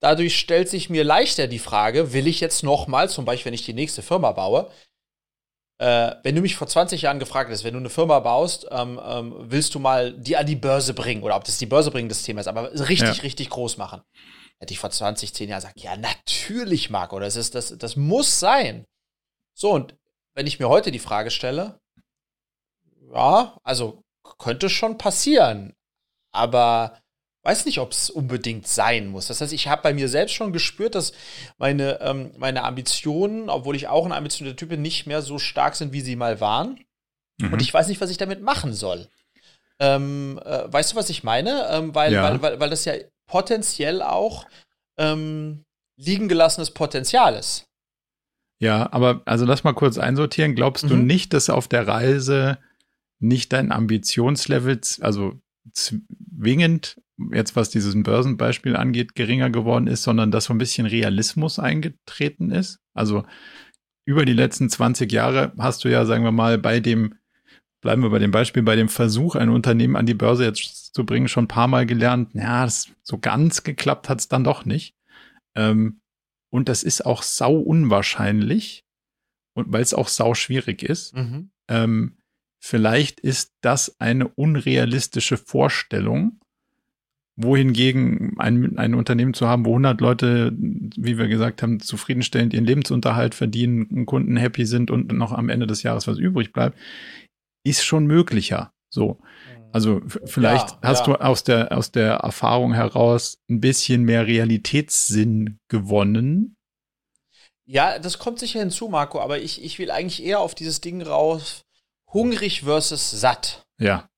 Dadurch 0.00 0.38
stellt 0.38 0.68
sich 0.68 0.90
mir 0.90 1.02
leichter 1.02 1.48
die 1.48 1.58
Frage, 1.58 2.12
will 2.12 2.28
ich 2.28 2.40
jetzt 2.40 2.62
noch 2.62 2.86
mal, 2.86 3.08
zum 3.08 3.24
Beispiel, 3.24 3.46
wenn 3.46 3.54
ich 3.54 3.64
die 3.64 3.72
nächste 3.72 4.02
Firma 4.02 4.30
baue, 4.32 4.70
äh, 5.78 6.14
wenn 6.22 6.34
du 6.34 6.42
mich 6.42 6.56
vor 6.56 6.68
20 6.68 7.02
Jahren 7.02 7.18
gefragt 7.18 7.48
hättest, 7.48 7.64
wenn 7.64 7.72
du 7.72 7.80
eine 7.80 7.90
Firma 7.90 8.20
baust, 8.20 8.66
ähm, 8.70 9.00
ähm, 9.02 9.34
willst 9.38 9.74
du 9.74 9.78
mal 9.78 10.12
die 10.12 10.36
an 10.36 10.46
die 10.46 10.56
Börse 10.56 10.92
bringen 10.92 11.22
oder 11.22 11.36
ob 11.36 11.44
das 11.44 11.58
die 11.58 11.66
Börse 11.66 11.90
bringen 11.90 12.08
das 12.08 12.22
Thema 12.22 12.40
ist, 12.40 12.48
aber 12.48 12.70
richtig, 12.72 13.16
ja. 13.16 13.22
richtig 13.22 13.48
groß 13.48 13.76
machen. 13.76 14.02
Hätte 14.60 14.72
ich 14.72 14.80
vor 14.80 14.90
20, 14.90 15.34
10 15.34 15.48
Jahren 15.48 15.60
gesagt, 15.60 15.80
ja, 15.80 15.96
natürlich, 15.96 16.90
Marco, 16.90 17.20
das, 17.20 17.36
ist, 17.36 17.54
das, 17.54 17.76
das 17.78 17.96
muss 17.96 18.40
sein. 18.40 18.86
So, 19.54 19.72
und 19.72 19.96
wenn 20.34 20.46
ich 20.46 20.58
mir 20.58 20.68
heute 20.68 20.90
die 20.90 20.98
Frage 20.98 21.30
stelle, 21.30 21.80
ja, 23.12 23.56
also 23.62 24.02
könnte 24.38 24.68
schon 24.68 24.98
passieren, 24.98 25.74
aber 26.32 27.00
weiß 27.44 27.64
nicht, 27.64 27.78
ob 27.78 27.92
es 27.92 28.10
unbedingt 28.10 28.66
sein 28.68 29.08
muss. 29.08 29.28
Das 29.28 29.40
heißt, 29.40 29.52
ich 29.52 29.68
habe 29.68 29.82
bei 29.82 29.94
mir 29.94 30.08
selbst 30.08 30.34
schon 30.34 30.52
gespürt, 30.52 30.94
dass 30.94 31.12
meine, 31.56 32.00
ähm, 32.00 32.32
meine 32.36 32.64
Ambitionen, 32.64 33.48
obwohl 33.48 33.76
ich 33.76 33.88
auch 33.88 34.04
ein 34.04 34.12
ambitionierter 34.12 34.56
Typ 34.56 34.68
bin, 34.68 34.82
nicht 34.82 35.06
mehr 35.06 35.22
so 35.22 35.38
stark 35.38 35.74
sind, 35.74 35.92
wie 35.92 36.00
sie 36.00 36.16
mal 36.16 36.40
waren. 36.40 36.84
Mhm. 37.40 37.54
Und 37.54 37.62
ich 37.62 37.72
weiß 37.72 37.88
nicht, 37.88 38.00
was 38.00 38.10
ich 38.10 38.18
damit 38.18 38.42
machen 38.42 38.74
soll. 38.74 39.08
Ähm, 39.80 40.40
äh, 40.44 40.70
weißt 40.70 40.92
du, 40.92 40.96
was 40.96 41.08
ich 41.08 41.22
meine? 41.22 41.68
Ähm, 41.70 41.94
weil, 41.94 42.12
ja. 42.12 42.22
weil, 42.24 42.42
weil, 42.42 42.60
weil 42.60 42.70
das 42.70 42.84
ja 42.84 42.94
potenziell 43.28 44.02
auch 44.02 44.46
ähm, 44.98 45.64
liegen 45.96 46.28
gelassenes 46.28 46.72
Potenzial 46.72 47.34
ist. 47.34 47.66
Ja, 48.60 48.92
aber 48.92 49.22
also 49.24 49.44
lass 49.44 49.62
mal 49.62 49.74
kurz 49.74 49.98
einsortieren. 49.98 50.56
Glaubst 50.56 50.84
mhm. 50.84 50.88
du 50.88 50.96
nicht, 50.96 51.32
dass 51.32 51.48
auf 51.48 51.68
der 51.68 51.86
Reise 51.86 52.58
nicht 53.20 53.52
dein 53.52 53.70
Ambitionslevel, 53.70 54.80
also 55.00 55.34
zwingend 55.72 57.00
jetzt 57.32 57.56
was 57.56 57.70
dieses 57.70 58.00
Börsenbeispiel 58.00 58.76
angeht, 58.76 59.14
geringer 59.14 59.50
geworden 59.50 59.86
ist, 59.86 60.02
sondern 60.02 60.30
dass 60.30 60.44
so 60.44 60.54
ein 60.54 60.58
bisschen 60.58 60.86
Realismus 60.86 61.58
eingetreten 61.58 62.50
ist. 62.50 62.78
Also 62.94 63.24
über 64.04 64.24
die 64.24 64.32
letzten 64.32 64.70
20 64.70 65.10
Jahre 65.12 65.52
hast 65.58 65.84
du 65.84 65.88
ja, 65.88 66.04
sagen 66.06 66.24
wir 66.24 66.32
mal, 66.32 66.58
bei 66.58 66.80
dem, 66.80 67.14
bleiben 67.82 68.02
wir 68.02 68.10
bei 68.10 68.20
dem 68.20 68.30
Beispiel, 68.30 68.62
bei 68.62 68.76
dem 68.76 68.88
Versuch, 68.88 69.34
ein 69.34 69.48
Unternehmen 69.48 69.96
an 69.96 70.06
die 70.06 70.14
Börse 70.14 70.44
jetzt 70.44 70.60
zu 70.92 71.04
bringen, 71.04 71.28
schon 71.28 71.44
ein 71.44 71.48
paar 71.48 71.68
Mal 71.68 71.86
gelernt, 71.86 72.30
ja, 72.34 72.64
das, 72.64 72.90
so 73.02 73.18
ganz 73.18 73.62
geklappt 73.62 74.08
hat 74.08 74.20
es 74.20 74.28
dann 74.28 74.44
doch 74.44 74.64
nicht. 74.64 74.94
Ähm, 75.54 76.00
und 76.50 76.68
das 76.68 76.82
ist 76.82 77.04
auch 77.04 77.22
sau 77.22 77.56
unwahrscheinlich 77.56 78.84
und 79.54 79.72
weil 79.72 79.82
es 79.82 79.94
auch 79.94 80.08
sau 80.08 80.34
schwierig 80.34 80.82
ist. 80.82 81.14
Mhm. 81.14 81.50
Ähm, 81.68 82.18
vielleicht 82.58 83.20
ist 83.20 83.54
das 83.60 84.00
eine 84.00 84.28
unrealistische 84.28 85.36
Vorstellung 85.36 86.40
wohingegen 87.40 88.34
ein, 88.38 88.76
ein 88.78 88.94
Unternehmen 88.94 89.32
zu 89.32 89.46
haben, 89.46 89.64
wo 89.64 89.70
100 89.70 90.00
Leute, 90.00 90.52
wie 90.58 91.18
wir 91.18 91.28
gesagt 91.28 91.62
haben, 91.62 91.78
zufriedenstellend 91.78 92.52
ihren 92.52 92.64
Lebensunterhalt 92.64 93.34
verdienen, 93.36 94.06
Kunden 94.06 94.36
happy 94.36 94.66
sind 94.66 94.90
und 94.90 95.12
noch 95.12 95.32
am 95.32 95.48
Ende 95.48 95.68
des 95.68 95.84
Jahres 95.84 96.08
was 96.08 96.18
übrig 96.18 96.52
bleibt, 96.52 96.76
ist 97.64 97.84
schon 97.84 98.06
möglicher. 98.06 98.72
So. 98.90 99.20
Also 99.72 100.00
vielleicht 100.24 100.70
ja, 100.70 100.78
hast 100.82 101.06
ja. 101.06 101.14
du 101.14 101.20
aus 101.20 101.44
der, 101.44 101.76
aus 101.76 101.90
der 101.90 102.14
Erfahrung 102.14 102.72
heraus 102.72 103.38
ein 103.48 103.60
bisschen 103.60 104.02
mehr 104.02 104.26
Realitätssinn 104.26 105.58
gewonnen. 105.68 106.56
Ja, 107.66 107.98
das 107.98 108.18
kommt 108.18 108.38
sicher 108.38 108.60
hinzu, 108.60 108.88
Marco, 108.88 109.20
aber 109.20 109.40
ich, 109.40 109.62
ich 109.62 109.78
will 109.78 109.90
eigentlich 109.90 110.24
eher 110.24 110.40
auf 110.40 110.54
dieses 110.54 110.80
Ding 110.80 111.02
raus, 111.02 111.62
hungrig 112.10 112.62
versus 112.62 113.10
satt. 113.10 113.62
Ja. 113.78 114.08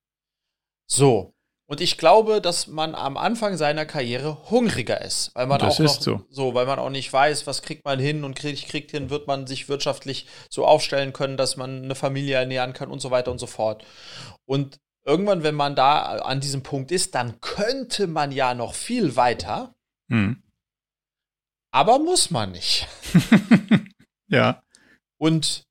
So. 0.86 1.34
Und 1.66 1.80
ich 1.80 1.98
glaube, 1.98 2.40
dass 2.40 2.66
man 2.66 2.96
am 2.96 3.16
Anfang 3.16 3.56
seiner 3.56 3.86
Karriere 3.86 4.50
hungriger 4.50 5.04
ist, 5.04 5.30
weil 5.34 5.46
man 5.46 5.60
Das 5.60 5.76
auch 5.76 5.84
noch 5.84 6.00
so. 6.00 6.24
so, 6.28 6.54
weil 6.54 6.66
man 6.66 6.80
auch 6.80 6.90
nicht 6.90 7.12
weiß, 7.12 7.46
was 7.46 7.62
kriegt 7.62 7.84
man 7.84 8.00
hin 8.00 8.24
und 8.24 8.34
kriegt 8.34 8.68
kriegt 8.68 8.90
hin, 8.90 9.08
wird 9.08 9.28
man 9.28 9.46
sich 9.46 9.68
wirtschaftlich 9.68 10.26
so 10.48 10.64
aufstellen 10.64 11.12
können, 11.12 11.36
dass 11.36 11.56
man 11.56 11.84
eine 11.84 11.94
Familie 11.94 12.36
ernähren 12.36 12.72
kann 12.72 12.90
und 12.90 13.00
so 13.00 13.12
weiter 13.12 13.30
und 13.30 13.38
so 13.38 13.46
fort. 13.46 13.84
Und 14.46 14.80
irgendwann, 15.04 15.42
wenn 15.42 15.54
man 15.54 15.74
da 15.74 16.00
an 16.18 16.40
diesem 16.40 16.62
Punkt 16.62 16.92
ist, 16.92 17.14
dann 17.14 17.40
könnte 17.40 18.06
man 18.06 18.32
ja 18.32 18.54
noch 18.54 18.74
viel 18.74 19.16
weiter, 19.16 19.74
Hm. 20.10 20.42
aber 21.72 21.98
muss 21.98 22.30
man 22.30 22.52
nicht. 22.52 22.88
ja. 24.28 24.62
Und, 25.18 25.62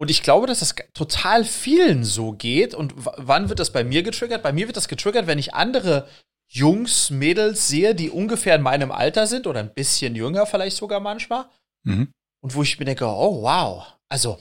und 0.00 0.10
ich 0.10 0.22
glaube, 0.22 0.46
dass 0.46 0.60
das 0.60 0.74
total 0.94 1.44
vielen 1.44 2.04
so 2.04 2.32
geht. 2.32 2.74
Und 2.74 2.94
wann 2.96 3.48
wird 3.48 3.60
das 3.60 3.72
bei 3.72 3.84
mir 3.84 4.02
getriggert? 4.02 4.42
Bei 4.42 4.52
mir 4.52 4.66
wird 4.66 4.76
das 4.76 4.88
getriggert, 4.88 5.26
wenn 5.26 5.38
ich 5.38 5.54
andere 5.54 6.08
Jungs, 6.50 7.10
Mädels 7.10 7.68
sehe, 7.68 7.94
die 7.94 8.10
ungefähr 8.10 8.56
in 8.56 8.62
meinem 8.62 8.90
Alter 8.90 9.26
sind 9.26 9.46
oder 9.46 9.60
ein 9.60 9.74
bisschen 9.74 10.16
jünger 10.16 10.46
vielleicht 10.46 10.76
sogar 10.76 10.98
manchmal. 11.00 11.48
Mhm. 11.84 12.10
Und 12.42 12.54
wo 12.54 12.62
ich 12.62 12.78
mir 12.78 12.86
denke, 12.86 13.04
oh 13.06 13.42
wow, 13.42 13.98
also 14.08 14.38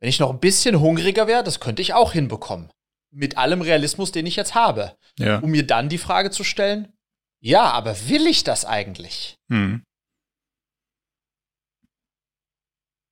wenn 0.00 0.08
ich 0.08 0.18
noch 0.18 0.30
ein 0.30 0.40
bisschen 0.40 0.80
hungriger 0.80 1.26
wäre, 1.26 1.44
das 1.44 1.60
könnte 1.60 1.82
ich 1.82 1.94
auch 1.94 2.12
hinbekommen. 2.12 2.70
Mit 3.16 3.38
allem 3.38 3.62
Realismus, 3.62 4.12
den 4.12 4.26
ich 4.26 4.36
jetzt 4.36 4.54
habe. 4.54 4.96
Ja. 5.18 5.38
Um 5.38 5.50
mir 5.50 5.66
dann 5.66 5.88
die 5.88 5.98
Frage 5.98 6.30
zu 6.30 6.44
stellen, 6.44 6.92
ja, 7.40 7.70
aber 7.70 7.96
will 8.08 8.26
ich 8.26 8.44
das 8.44 8.64
eigentlich? 8.64 9.36
Hm. 9.50 9.82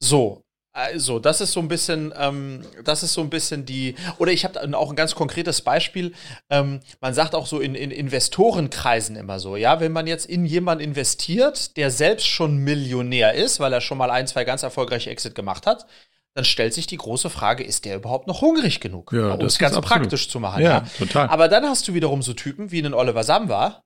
So, 0.02 0.44
also 0.74 1.20
das 1.20 1.40
ist 1.40 1.52
so 1.52 1.60
ein 1.60 1.68
bisschen, 1.68 2.12
ähm, 2.18 2.62
das 2.82 3.04
ist 3.04 3.12
so 3.12 3.20
ein 3.20 3.30
bisschen 3.30 3.64
die, 3.64 3.94
oder 4.18 4.32
ich 4.32 4.44
habe 4.44 4.76
auch 4.76 4.90
ein 4.90 4.96
ganz 4.96 5.14
konkretes 5.14 5.62
Beispiel. 5.62 6.12
Ähm, 6.50 6.80
man 7.00 7.14
sagt 7.14 7.36
auch 7.36 7.46
so 7.46 7.60
in, 7.60 7.76
in 7.76 7.92
Investorenkreisen 7.92 9.14
immer 9.14 9.38
so, 9.38 9.56
ja, 9.56 9.78
wenn 9.78 9.92
man 9.92 10.08
jetzt 10.08 10.26
in 10.26 10.44
jemanden 10.44 10.82
investiert, 10.82 11.76
der 11.76 11.92
selbst 11.92 12.26
schon 12.26 12.56
Millionär 12.56 13.34
ist, 13.34 13.60
weil 13.60 13.72
er 13.72 13.80
schon 13.80 13.98
mal 13.98 14.10
ein, 14.10 14.26
zwei 14.26 14.44
ganz 14.44 14.64
erfolgreiche 14.64 15.10
Exit 15.10 15.36
gemacht 15.36 15.64
hat, 15.66 15.86
dann 16.34 16.44
stellt 16.44 16.74
sich 16.74 16.86
die 16.86 16.96
große 16.96 17.30
Frage, 17.30 17.62
ist 17.62 17.84
der 17.84 17.96
überhaupt 17.96 18.26
noch 18.26 18.40
hungrig 18.40 18.80
genug? 18.80 19.12
Ja, 19.12 19.34
um 19.34 19.46
es 19.46 19.58
ganz 19.58 19.80
praktisch 19.80 20.28
zu 20.28 20.40
machen. 20.40 20.62
Ja, 20.62 20.84
total. 20.98 21.28
Aber 21.28 21.48
dann 21.48 21.64
hast 21.64 21.86
du 21.86 21.94
wiederum 21.94 22.22
so 22.22 22.32
Typen 22.32 22.72
wie 22.72 22.78
einen 22.78 22.92
Oliver 22.92 23.22
Samba, 23.22 23.82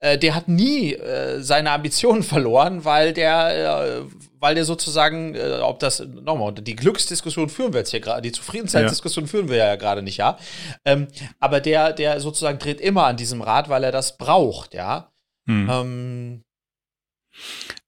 äh, 0.00 0.16
der 0.16 0.34
hat 0.34 0.48
nie 0.48 0.94
äh, 0.94 1.42
seine 1.42 1.72
Ambitionen 1.72 2.22
verloren, 2.22 2.84
weil 2.84 3.12
der, 3.12 4.00
äh, 4.00 4.02
weil 4.38 4.54
der 4.54 4.64
sozusagen, 4.64 5.34
äh, 5.34 5.58
ob 5.62 5.80
das, 5.80 6.00
nochmal, 6.00 6.54
die 6.54 6.76
Glücksdiskussion 6.76 7.48
führen 7.48 7.72
wir 7.72 7.80
jetzt 7.80 7.90
hier 7.90 8.00
gerade, 8.00 8.22
die 8.22 8.32
Zufriedenheitsdiskussion 8.32 9.26
führen 9.26 9.48
wir 9.48 9.56
ja 9.56 9.76
gerade 9.76 10.02
nicht, 10.02 10.16
ja. 10.16 10.38
Ähm, 10.84 11.08
aber 11.38 11.60
der, 11.60 11.92
der 11.92 12.20
sozusagen 12.20 12.58
dreht 12.58 12.80
immer 12.80 13.04
an 13.06 13.16
diesem 13.16 13.42
Rad, 13.42 13.68
weil 13.68 13.84
er 13.84 13.92
das 13.92 14.16
braucht, 14.16 14.74
ja. 14.74 15.12
Hm. 15.46 15.68
Ähm, 15.70 16.44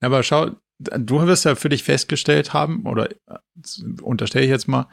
Aber 0.01 0.23
schau, 0.23 0.51
du 0.83 1.27
wirst 1.27 1.45
ja 1.45 1.55
für 1.55 1.69
dich 1.69 1.83
festgestellt 1.83 2.53
haben, 2.53 2.87
oder 2.87 3.11
äh, 3.11 3.39
unterstelle 4.03 4.45
ich 4.45 4.51
jetzt 4.51 4.69
mal, 4.69 4.89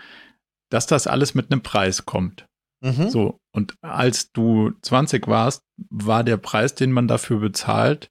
dass 0.69 0.87
das 0.87 1.07
alles 1.07 1.33
mit 1.35 1.51
einem 1.51 1.61
Preis 1.61 2.05
kommt. 2.05 2.45
mhm. 2.81 3.09
So. 3.09 3.39
Und 3.51 3.73
als 3.81 4.31
du 4.31 4.71
20 4.81 5.27
warst, 5.27 5.63
war 5.89 6.23
der 6.23 6.37
Preis, 6.37 6.75
den 6.75 6.91
man 6.91 7.07
dafür 7.07 7.39
bezahlt, 7.39 8.09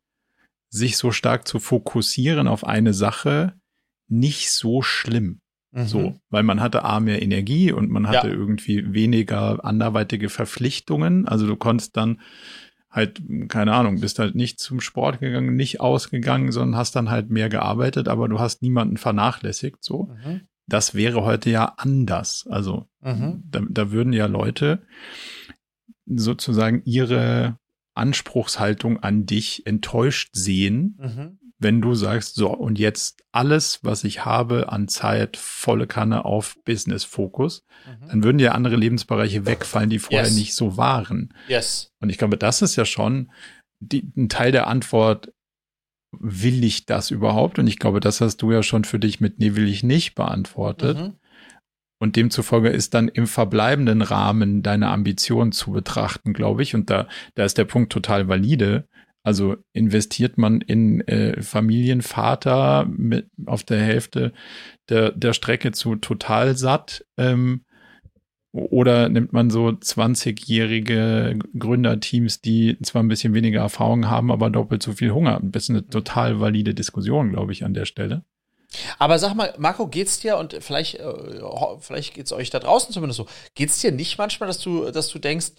sich 0.70 0.96
so 0.96 1.12
stark 1.12 1.46
zu 1.46 1.60
fokussieren 1.60 2.48
auf 2.48 2.64
eine 2.64 2.92
Sache, 2.92 3.54
nicht 4.08 4.50
so 4.50 4.82
schlimm. 4.82 5.40
Mhm. 5.70 5.86
So, 5.86 6.16
weil 6.30 6.42
man 6.42 6.60
hatte 6.60 6.82
A 6.84 6.98
mehr 6.98 7.22
Energie 7.22 7.72
und 7.72 7.90
man 7.90 8.08
hatte 8.08 8.28
Ja. 8.28 8.34
irgendwie 8.34 8.92
weniger 8.92 9.64
anderweitige 9.64 10.28
Verpflichtungen. 10.28 11.28
Also 11.28 11.46
du 11.46 11.56
konntest 11.56 11.96
dann 11.96 12.20
halt, 12.98 13.22
keine 13.48 13.72
Ahnung, 13.72 14.00
bist 14.00 14.18
halt 14.18 14.34
nicht 14.34 14.58
zum 14.60 14.80
Sport 14.80 15.20
gegangen, 15.20 15.54
nicht 15.56 15.80
ausgegangen, 15.80 16.52
sondern 16.52 16.76
hast 16.76 16.94
dann 16.96 17.10
halt 17.10 17.30
mehr 17.30 17.48
gearbeitet, 17.48 18.08
aber 18.08 18.28
du 18.28 18.38
hast 18.40 18.60
niemanden 18.60 18.96
vernachlässigt. 18.98 19.78
So, 19.82 20.10
Mhm. 20.24 20.42
das 20.66 20.94
wäre 20.94 21.24
heute 21.24 21.48
ja 21.48 21.72
anders. 21.76 22.46
Also 22.50 22.88
Mhm. 23.00 23.44
da, 23.50 23.62
da 23.70 23.90
würden 23.92 24.12
ja 24.12 24.26
Leute 24.26 24.82
sozusagen 26.06 26.82
ihre 26.84 27.58
Anspruchshaltung 27.94 28.98
an 29.02 29.26
dich 29.26 29.66
enttäuscht 29.66 30.30
sehen, 30.32 30.98
Mhm. 31.00 31.37
Wenn 31.60 31.80
du 31.80 31.94
sagst, 31.94 32.36
so, 32.36 32.48
und 32.50 32.78
jetzt 32.78 33.22
alles, 33.32 33.80
was 33.82 34.04
ich 34.04 34.24
habe 34.24 34.70
an 34.70 34.86
Zeit, 34.88 35.36
volle 35.36 35.86
Kanne 35.86 36.24
auf 36.24 36.56
Business-Fokus, 36.64 37.64
Mhm. 37.86 38.08
dann 38.08 38.24
würden 38.24 38.38
ja 38.38 38.52
andere 38.52 38.76
Lebensbereiche 38.76 39.44
wegfallen, 39.46 39.90
die 39.90 39.98
vorher 39.98 40.24
Yes. 40.26 40.34
nicht 40.36 40.54
so 40.54 40.76
waren. 40.76 41.34
Yes. 41.48 41.90
Und 42.00 42.10
ich 42.10 42.18
glaube, 42.18 42.36
das 42.38 42.62
ist 42.62 42.76
ja 42.76 42.84
schon 42.84 43.30
die, 43.80 44.10
ein 44.16 44.28
Teil 44.28 44.52
der 44.52 44.66
Antwort, 44.68 45.32
will 46.18 46.64
ich 46.64 46.86
das 46.86 47.10
überhaupt? 47.10 47.58
Und 47.58 47.66
ich 47.66 47.78
glaube, 47.78 48.00
das 48.00 48.20
hast 48.20 48.38
du 48.38 48.50
ja 48.52 48.62
schon 48.62 48.84
für 48.84 48.98
dich 48.98 49.20
mit 49.20 49.38
Nee, 49.38 49.54
will 49.56 49.68
ich 49.68 49.82
nicht 49.82 50.14
beantwortet. 50.14 50.96
Mhm. 50.98 51.14
Und 52.00 52.14
demzufolge 52.16 52.68
ist 52.68 52.94
dann 52.94 53.08
im 53.08 53.26
verbleibenden 53.26 54.02
Rahmen 54.02 54.62
deine 54.62 54.88
Ambition 54.88 55.50
zu 55.52 55.72
betrachten, 55.72 56.32
glaube 56.32 56.62
ich. 56.62 56.74
Und 56.76 56.90
da, 56.90 57.08
da 57.34 57.44
ist 57.44 57.58
der 57.58 57.64
Punkt 57.64 57.92
total 57.92 58.28
valide. 58.28 58.86
Also 59.28 59.56
investiert 59.74 60.38
man 60.38 60.62
in 60.62 61.02
äh, 61.02 61.42
Familienvater 61.42 62.86
mit 62.88 63.28
auf 63.44 63.62
der 63.62 63.78
Hälfte 63.78 64.32
der, 64.88 65.12
der 65.12 65.34
Strecke 65.34 65.72
zu 65.72 65.96
total 65.96 66.56
satt 66.56 67.04
ähm, 67.18 67.66
oder 68.52 69.10
nimmt 69.10 69.34
man 69.34 69.50
so 69.50 69.66
20-jährige 69.66 71.40
Gründerteams, 71.58 72.40
die 72.40 72.78
zwar 72.82 73.02
ein 73.02 73.08
bisschen 73.08 73.34
weniger 73.34 73.60
Erfahrung 73.60 74.08
haben, 74.08 74.32
aber 74.32 74.48
doppelt 74.48 74.82
so 74.82 74.94
viel 74.94 75.12
Hunger? 75.12 75.40
Das 75.42 75.64
ist 75.64 75.70
eine 75.70 75.86
total 75.86 76.40
valide 76.40 76.72
Diskussion, 76.72 77.28
glaube 77.28 77.52
ich, 77.52 77.66
an 77.66 77.74
der 77.74 77.84
Stelle. 77.84 78.24
Aber 78.98 79.18
sag 79.18 79.34
mal, 79.34 79.52
Marco, 79.58 79.88
geht's 79.88 80.20
dir 80.20 80.38
und 80.38 80.56
vielleicht, 80.60 80.94
äh, 80.94 81.34
vielleicht 81.80 82.14
geht's 82.14 82.32
euch 82.32 82.48
da 82.48 82.60
draußen 82.60 82.94
zumindest 82.94 83.18
so, 83.18 83.26
geht's 83.54 83.78
dir 83.82 83.92
nicht 83.92 84.16
manchmal, 84.16 84.46
dass 84.46 84.60
du, 84.60 84.90
dass 84.90 85.10
du 85.10 85.18
denkst, 85.18 85.52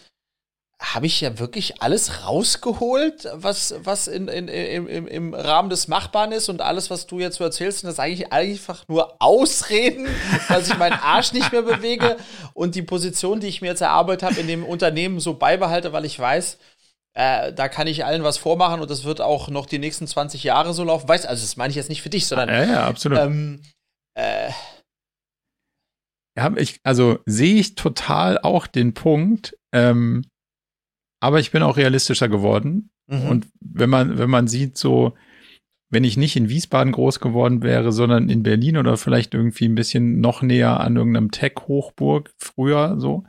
habe 0.82 1.08
ich 1.08 1.20
ja 1.20 1.40
wirklich 1.40 1.82
alles 1.82 2.26
rausgeholt, 2.26 3.28
was, 3.34 3.76
was 3.84 4.08
in, 4.08 4.30
in, 4.30 4.48
im, 4.48 4.88
im, 4.88 5.08
im 5.08 5.34
Rahmen 5.34 5.70
des 5.70 5.90
Machbaren 5.90 6.32
ist 6.32 6.48
und 6.48 6.62
alles, 6.62 6.90
was 6.90 7.06
du 7.06 7.20
jetzt 7.20 7.38
so 7.38 7.44
erzählst, 7.44 7.80
sind 7.80 7.90
das 7.90 8.00
eigentlich 8.00 8.32
einfach 8.32 8.88
nur 8.88 9.22
Ausreden, 9.22 10.08
dass 10.48 10.70
ich 10.70 10.78
meinen 10.78 10.98
Arsch 10.98 11.34
nicht 11.34 11.52
mehr 11.52 11.64
bewege 11.64 12.16
und 12.54 12.76
die 12.76 12.82
Position, 12.82 13.42
die 13.42 13.48
ich 13.48 13.62
mir 13.62 13.68
jetzt 13.68 13.82
erarbeitet 13.82 14.24
habe, 14.24 14.40
in 14.40 14.48
dem 14.48 14.64
Unternehmen 14.64 15.20
so 15.20 15.34
beibehalte, 15.34 15.92
weil 15.92 16.06
ich 16.06 16.18
weiß, 16.18 16.58
äh, 17.14 17.52
da 17.52 17.68
kann 17.68 17.88
ich 17.88 18.06
allen 18.06 18.24
was 18.24 18.38
vormachen 18.38 18.80
und 18.80 18.90
das 18.90 19.04
wird 19.04 19.20
auch 19.20 19.50
noch 19.50 19.66
die 19.66 19.80
nächsten 19.80 20.08
20 20.08 20.44
Jahre 20.44 20.74
so 20.74 20.86
laufen. 20.86 21.10
Weißt 21.10 21.26
also 21.26 21.44
das 21.44 21.58
meine 21.58 21.72
ich 21.72 21.76
jetzt 21.76 21.90
nicht 21.90 22.02
für 22.02 22.10
dich, 22.10 22.26
sondern 22.26 22.48
Ja, 22.48 22.64
ja, 22.64 22.88
absolut. 22.88 23.20
ähm, 23.20 23.62
äh, 24.14 24.50
Ja, 26.38 26.54
ich, 26.56 26.80
also 26.84 27.20
sehe 27.26 27.56
ich 27.56 27.76
total 27.76 28.38
auch 28.38 28.66
den 28.66 28.94
Punkt, 28.94 29.58
ähm, 29.74 30.24
aber 31.20 31.40
ich 31.40 31.52
bin 31.52 31.64
auch 31.64 31.78
realistischer 31.78 32.30
geworden. 32.30 32.90
mhm. 33.08 33.28
Und 33.28 33.48
wenn 33.60 33.90
man, 33.90 34.18
wenn 34.18 34.30
man 34.30 34.48
sieht, 34.48 34.78
so, 34.78 35.14
wenn 35.90 36.04
ich 36.04 36.18
nicht 36.18 36.36
in 36.36 36.50
Wiesbaden 36.50 36.94
groß 36.94 37.20
geworden 37.20 37.64
wäre, 37.64 37.92
sondern 37.92 38.30
in 38.30 38.44
Berlin 38.44 38.78
oder 38.78 38.98
vielleicht 38.98 39.34
irgendwie 39.34 39.66
ein 39.66 39.76
bisschen 39.76 40.20
noch 40.20 40.42
näher 40.42 40.80
an 40.80 40.96
irgendeinem 40.96 41.32
Tech-Hochburg 41.32 42.32
früher 42.38 43.00
so, 43.00 43.24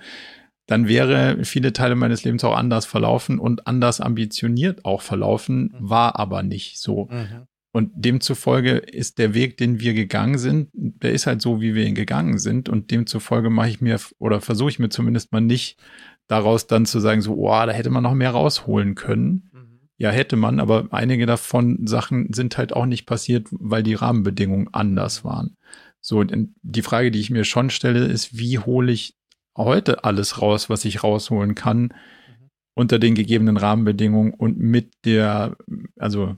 dann 0.67 0.87
wäre 0.87 1.45
viele 1.45 1.73
Teile 1.73 1.97
meines 1.97 2.23
Lebens 2.23 2.45
auch 2.45 2.55
anders 2.55 2.87
verlaufen 2.87 3.41
und 3.41 3.67
anders 3.67 4.01
ambitioniert 4.01 4.85
auch 4.85 5.03
verlaufen, 5.03 5.75
war 5.79 6.19
aber 6.19 6.43
nicht 6.43 6.79
so. 6.79 7.09
Mhm. 7.11 7.49
Und 7.73 7.93
demzufolge 7.95 8.79
ist 8.79 9.19
der 9.19 9.33
Weg, 9.33 9.57
den 9.57 9.81
wir 9.81 9.95
gegangen 9.95 10.39
sind, 10.39 10.69
der 10.73 11.13
ist 11.13 11.27
halt 11.27 11.41
so, 11.41 11.61
wie 11.61 11.75
wir 11.75 11.87
ihn 11.87 11.95
gegangen 11.95 12.39
sind. 12.39 12.69
Und 12.69 12.91
demzufolge 12.91 13.49
mache 13.49 13.69
ich 13.69 13.81
mir 13.81 13.99
oder 14.19 14.41
versuche 14.41 14.71
ich 14.71 14.79
mir 14.81 14.89
zumindest 14.89 15.33
mal 15.33 15.41
nicht 15.41 15.79
daraus 16.31 16.69
dann 16.69 16.87
zu 16.87 17.01
sagen, 17.01 17.23
so, 17.23 17.35
oh, 17.35 17.49
da 17.49 17.71
hätte 17.73 17.91
man 17.91 18.05
noch 18.05 18.15
mehr 18.15 18.31
rausholen 18.31 18.95
können. 18.95 19.51
Mhm. 19.53 19.81
Ja, 19.99 20.11
hätte 20.11 20.37
man, 20.37 20.61
aber 20.61 20.87
einige 20.93 21.27
davon 21.27 21.87
Sachen 21.87 22.33
sind 22.33 22.57
halt 22.57 22.73
auch 22.73 22.87
nicht 22.87 23.05
passiert, 23.05 23.49
weil 23.51 23.83
die 23.83 23.95
Rahmenbedingungen 23.95 24.69
anders 24.73 25.25
waren. 25.25 25.57
So, 26.01 26.23
denn 26.23 26.55
die 26.63 26.83
Frage, 26.83 27.11
die 27.11 27.21
ich 27.21 27.31
mir 27.31 27.45
schon 27.45 27.69
stelle, 27.69 28.07
ist, 28.07 28.39
wie 28.39 28.59
hole 28.61 28.93
ich 28.93 29.17
heute 29.57 30.05
alles 30.05 30.41
raus, 30.41 30.71
was 30.71 30.85
ich 30.85 31.03
rausholen 31.03 31.55
kann, 31.57 31.93
unter 32.75 32.99
den 33.01 33.15
gegebenen 33.17 33.57
Rahmenbedingungen 33.57 34.33
und 34.33 34.57
mit 34.57 34.93
der, 35.05 35.57
also 35.99 36.37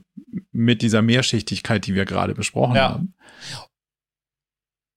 mit 0.51 0.81
dieser 0.81 1.03
Mehrschichtigkeit, 1.03 1.85
die 1.85 1.93
wir 1.93 2.05
gerade 2.05 2.33
besprochen 2.33 2.75
Ja. 2.75 2.89
haben. 2.89 3.13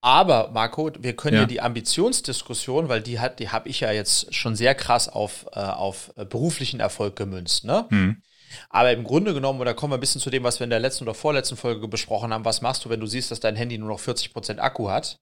Aber 0.06 0.50
Marco, 0.52 0.92
wir 1.00 1.16
können 1.16 1.34
ja, 1.34 1.40
Ja. 1.42 1.46
die 1.48 1.60
Ambitionsdiskussion, 1.60 2.88
weil 2.88 3.00
die 3.00 3.18
hat, 3.18 3.40
die 3.40 3.48
habe 3.48 3.68
ich 3.68 3.80
ja 3.80 3.90
jetzt 3.90 4.32
schon 4.32 4.54
sehr 4.54 4.76
krass 4.76 5.08
auf, 5.08 5.46
äh, 5.52 5.58
auf 5.58 6.12
äh, 6.14 6.24
beruflichen 6.24 6.78
Erfolg 6.78 7.16
gemünzt. 7.16 7.64
Ne? 7.64 7.86
Hm. 7.88 8.22
Aber 8.70 8.92
im 8.92 9.02
Grunde 9.02 9.34
genommen, 9.34 9.60
oder 9.60 9.74
kommen 9.74 9.90
wir 9.90 9.96
ein 9.96 10.00
bisschen 10.00 10.20
zu 10.20 10.30
dem, 10.30 10.44
was 10.44 10.60
wir 10.60 10.64
in 10.64 10.70
der 10.70 10.78
letzten 10.78 11.02
oder 11.02 11.14
vorletzten 11.14 11.56
Folge 11.56 11.88
besprochen 11.88 12.32
haben, 12.32 12.44
was 12.44 12.60
machst 12.60 12.84
du, 12.84 12.88
wenn 12.88 13.00
du 13.00 13.08
siehst, 13.08 13.32
dass 13.32 13.40
dein 13.40 13.56
Handy 13.56 13.78
nur 13.78 13.88
noch 13.88 13.98
40% 13.98 14.58
Akku 14.58 14.88
hat? 14.90 15.18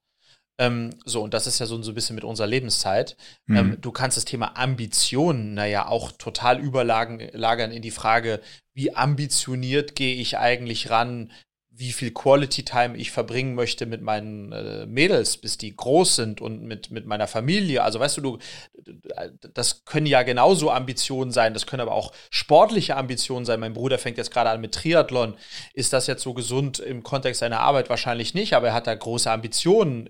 Ähm, 0.58 0.90
so, 1.06 1.22
und 1.22 1.32
das 1.32 1.46
ist 1.46 1.60
ja 1.60 1.64
so, 1.64 1.82
so 1.82 1.92
ein 1.92 1.94
bisschen 1.94 2.14
mit 2.14 2.24
unserer 2.24 2.46
Lebenszeit. 2.46 3.16
Mhm. 3.46 3.56
Ähm, 3.56 3.76
du 3.80 3.90
kannst 3.90 4.18
das 4.18 4.26
Thema 4.26 4.58
Ambitionen, 4.58 5.54
naja, 5.54 5.88
auch 5.88 6.12
total 6.12 6.60
überlagern 6.60 7.72
in 7.72 7.80
die 7.80 7.90
Frage, 7.90 8.42
wie 8.74 8.94
ambitioniert 8.94 9.96
gehe 9.96 10.16
ich 10.16 10.36
eigentlich 10.36 10.90
ran? 10.90 11.32
Wie 11.76 11.92
viel 11.92 12.12
Quality 12.12 12.64
Time 12.64 12.96
ich 12.96 13.10
verbringen 13.10 13.54
möchte 13.54 13.86
mit 13.86 14.00
meinen 14.00 14.52
äh, 14.52 14.86
Mädels, 14.86 15.36
bis 15.36 15.58
die 15.58 15.74
groß 15.74 16.14
sind 16.14 16.40
und 16.40 16.62
mit, 16.62 16.90
mit 16.90 17.06
meiner 17.06 17.26
Familie. 17.26 17.82
Also 17.82 17.98
weißt 17.98 18.18
du, 18.18 18.20
du, 18.20 18.38
das 19.52 19.84
können 19.84 20.06
ja 20.06 20.22
genauso 20.22 20.70
Ambitionen 20.70 21.32
sein, 21.32 21.52
das 21.52 21.66
können 21.66 21.80
aber 21.80 21.92
auch 21.92 22.12
sportliche 22.30 22.96
Ambitionen 22.96 23.44
sein. 23.44 23.58
Mein 23.58 23.72
Bruder 23.72 23.98
fängt 23.98 24.18
jetzt 24.18 24.30
gerade 24.30 24.50
an 24.50 24.60
mit 24.60 24.72
Triathlon. 24.72 25.34
Ist 25.72 25.92
das 25.92 26.06
jetzt 26.06 26.22
so 26.22 26.32
gesund 26.32 26.78
im 26.78 27.02
Kontext 27.02 27.40
seiner 27.40 27.60
Arbeit? 27.60 27.90
Wahrscheinlich 27.90 28.34
nicht, 28.34 28.54
aber 28.54 28.68
er 28.68 28.74
hat 28.74 28.86
da 28.86 28.94
große 28.94 29.30
Ambitionen. 29.30 30.08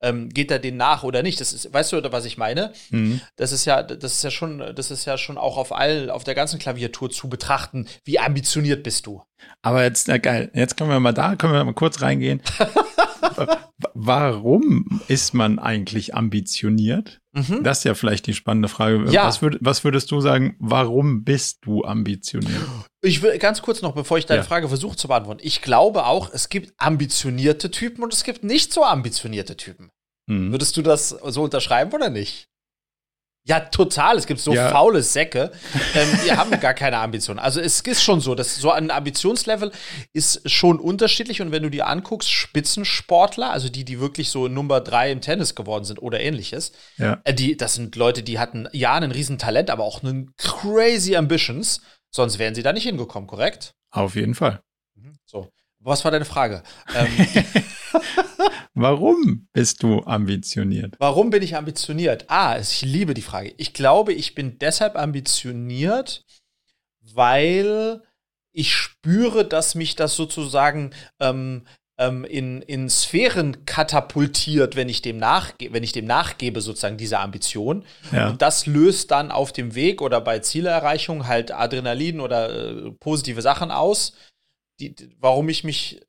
Ähm, 0.00 0.28
geht 0.30 0.50
er 0.50 0.58
denen 0.58 0.76
nach 0.76 1.04
oder 1.04 1.22
nicht? 1.22 1.40
Das 1.40 1.52
ist, 1.52 1.72
weißt 1.72 1.92
du, 1.92 2.12
was 2.12 2.24
ich 2.24 2.36
meine? 2.36 2.72
Mhm. 2.90 3.20
Das 3.36 3.52
ist 3.52 3.64
ja, 3.64 3.82
das 3.82 4.12
ist 4.12 4.24
ja 4.24 4.30
schon, 4.30 4.74
das 4.74 4.90
ist 4.90 5.04
ja 5.04 5.16
schon 5.18 5.38
auch 5.38 5.56
auf 5.56 5.72
all, 5.72 6.10
auf 6.10 6.24
der 6.24 6.34
ganzen 6.34 6.58
Klaviatur 6.58 7.10
zu 7.10 7.28
betrachten. 7.28 7.86
Wie 8.04 8.18
ambitioniert 8.18 8.82
bist 8.82 9.06
du? 9.06 9.22
Aber 9.62 9.84
jetzt, 9.84 10.08
na 10.08 10.18
geil, 10.18 10.50
jetzt 10.54 10.76
können 10.76 10.90
wir 10.90 11.00
mal 11.00 11.12
da, 11.12 11.36
können 11.36 11.52
wir 11.52 11.64
mal 11.64 11.74
kurz 11.74 12.02
reingehen. 12.02 12.40
Warum 13.94 15.02
ist 15.08 15.34
man 15.34 15.58
eigentlich 15.58 16.14
ambitioniert? 16.14 17.20
Mhm. 17.32 17.62
Das 17.62 17.78
ist 17.78 17.84
ja 17.84 17.94
vielleicht 17.94 18.26
die 18.26 18.34
spannende 18.34 18.68
Frage. 18.68 19.10
Ja. 19.10 19.26
Was, 19.26 19.42
würd, 19.42 19.58
was, 19.60 19.84
würdest 19.84 20.10
du 20.10 20.20
sagen, 20.20 20.56
warum 20.58 21.24
bist 21.24 21.58
du 21.62 21.84
ambitioniert? 21.84 22.62
Ich 23.02 23.22
will 23.22 23.36
ganz 23.38 23.60
kurz 23.62 23.82
noch, 23.82 23.94
bevor 23.94 24.18
ich 24.18 24.26
deine 24.26 24.40
ja. 24.40 24.46
Frage 24.46 24.68
versuche 24.68 24.96
zu 24.96 25.08
beantworten. 25.08 25.40
Ich 25.42 25.60
glaube 25.60 26.06
auch, 26.06 26.32
es 26.32 26.48
gibt 26.48 26.72
ambitionierte 26.78 27.70
Typen 27.70 28.02
und 28.02 28.12
es 28.12 28.24
gibt 28.24 28.44
nicht 28.44 28.72
so 28.72 28.84
ambitionierte 28.84 29.56
Typen. 29.56 29.90
Mhm. 30.26 30.52
Würdest 30.52 30.76
du 30.76 30.82
das 30.82 31.10
so 31.10 31.42
unterschreiben 31.42 31.92
oder 31.92 32.08
nicht? 32.08 32.48
Ja, 33.46 33.60
total. 33.60 34.16
Es 34.16 34.26
gibt 34.26 34.40
so 34.40 34.52
ja. 34.52 34.70
faule 34.70 35.02
Säcke, 35.02 35.52
ähm, 35.94 36.18
die 36.24 36.32
haben 36.32 36.50
gar 36.58 36.74
keine 36.74 36.98
Ambitionen. 36.98 37.38
Also 37.38 37.60
es 37.60 37.80
ist 37.80 38.02
schon 38.02 38.20
so, 38.20 38.34
dass 38.34 38.56
so 38.56 38.72
ein 38.72 38.90
Ambitionslevel 38.90 39.70
ist 40.12 40.50
schon 40.50 40.80
unterschiedlich. 40.80 41.40
Und 41.40 41.52
wenn 41.52 41.62
du 41.62 41.70
dir 41.70 41.86
anguckst, 41.86 42.28
Spitzensportler, 42.28 43.52
also 43.52 43.68
die, 43.68 43.84
die 43.84 44.00
wirklich 44.00 44.30
so 44.30 44.48
Nummer 44.48 44.80
drei 44.80 45.12
im 45.12 45.20
Tennis 45.20 45.54
geworden 45.54 45.84
sind 45.84 46.02
oder 46.02 46.18
ähnliches, 46.18 46.72
ja. 46.96 47.20
äh, 47.22 47.32
die, 47.32 47.56
das 47.56 47.74
sind 47.74 47.94
Leute, 47.94 48.24
die 48.24 48.40
hatten 48.40 48.68
ja 48.72 48.94
ein 48.94 49.12
Riesentalent, 49.12 49.70
aber 49.70 49.84
auch 49.84 50.02
einen 50.02 50.34
crazy 50.36 51.14
Ambitions. 51.14 51.82
Sonst 52.10 52.40
wären 52.40 52.56
sie 52.56 52.64
da 52.64 52.72
nicht 52.72 52.84
hingekommen, 52.84 53.28
korrekt? 53.28 53.74
Auf 53.92 54.16
jeden 54.16 54.34
Fall. 54.34 54.60
Mhm. 54.96 55.18
So. 55.24 55.52
Was 55.78 56.04
war 56.04 56.10
deine 56.10 56.24
Frage? 56.24 56.64
Ähm, 56.96 57.06
Warum 58.78 59.48
bist 59.54 59.82
du 59.82 60.00
ambitioniert? 60.00 60.96
Warum 60.98 61.30
bin 61.30 61.42
ich 61.42 61.56
ambitioniert? 61.56 62.26
Ah, 62.28 62.58
ich 62.60 62.82
liebe 62.82 63.14
die 63.14 63.22
Frage. 63.22 63.54
Ich 63.56 63.72
glaube, 63.72 64.12
ich 64.12 64.34
bin 64.34 64.58
deshalb 64.58 64.96
ambitioniert, 64.96 66.26
weil 67.00 68.02
ich 68.52 68.74
spüre, 68.74 69.46
dass 69.46 69.74
mich 69.76 69.96
das 69.96 70.14
sozusagen 70.14 70.90
ähm, 71.20 71.66
ähm, 71.98 72.24
in, 72.24 72.60
in 72.60 72.90
Sphären 72.90 73.64
katapultiert, 73.64 74.76
wenn 74.76 74.90
ich 74.90 75.00
dem 75.00 75.16
nachge 75.16 75.72
wenn 75.72 75.82
ich 75.82 75.92
dem 75.92 76.04
nachgebe, 76.04 76.60
sozusagen 76.60 76.98
dieser 76.98 77.20
Ambition. 77.20 77.82
Ja. 78.12 78.28
Und 78.28 78.42
das 78.42 78.66
löst 78.66 79.10
dann 79.10 79.30
auf 79.30 79.52
dem 79.52 79.74
Weg 79.74 80.02
oder 80.02 80.20
bei 80.20 80.40
Zielerreichung 80.40 81.26
halt 81.26 81.50
Adrenalin 81.50 82.20
oder 82.20 82.50
äh, 82.50 82.90
positive 83.00 83.40
Sachen 83.40 83.70
aus, 83.70 84.12
die, 84.80 84.94
warum 85.18 85.48
ich 85.48 85.64
mich 85.64 86.02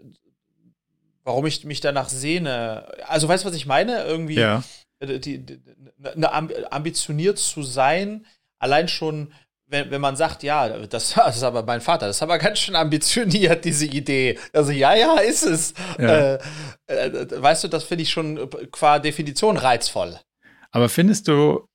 warum 1.27 1.45
ich 1.45 1.63
mich 1.65 1.81
danach 1.81 2.07
sehne. 2.07 2.87
Also 3.05 3.27
weißt 3.27 3.43
du, 3.43 3.49
was 3.49 3.55
ich 3.55 3.65
meine? 3.65 4.05
Irgendwie 4.05 4.35
ja. 4.35 4.63
die, 5.03 5.39
die, 5.39 5.59
ne, 6.15 6.31
ambitioniert 6.71 7.37
zu 7.37 7.63
sein, 7.63 8.25
allein 8.59 8.87
schon, 8.87 9.33
wenn, 9.69 9.91
wenn 9.91 9.99
man 9.99 10.15
sagt, 10.15 10.41
ja, 10.43 10.69
das, 10.87 11.13
das, 11.15 11.35
ist 11.35 11.43
aber 11.43 11.63
mein 11.63 11.81
Vater, 11.81 12.07
das 12.07 12.15
ist 12.15 12.23
aber 12.23 12.37
ganz 12.37 12.59
schön 12.59 12.77
ambitioniert, 12.77 13.65
diese 13.65 13.87
Idee. 13.87 14.39
Also 14.53 14.71
ja, 14.71 14.95
ja, 14.95 15.17
ist 15.17 15.43
es. 15.43 15.73
Ja. 15.99 16.35
Äh, 16.35 16.39
äh, 16.87 17.41
weißt 17.41 17.65
du, 17.65 17.67
das 17.67 17.83
finde 17.83 18.03
ich 18.03 18.09
schon 18.09 18.49
qua 18.71 18.99
Definition 18.99 19.57
reizvoll. 19.57 20.17
Aber 20.71 20.87
findest 20.87 21.27
du 21.27 21.67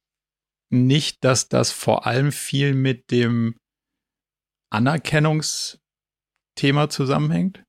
nicht, 0.71 1.25
dass 1.25 1.51
das 1.51 1.73
vor 1.73 2.07
allem 2.07 2.33
viel 2.33 2.73
mit 2.73 3.11
dem 3.11 3.59
Anerkennungsthema 4.71 6.89
zusammenhängt? 6.89 7.63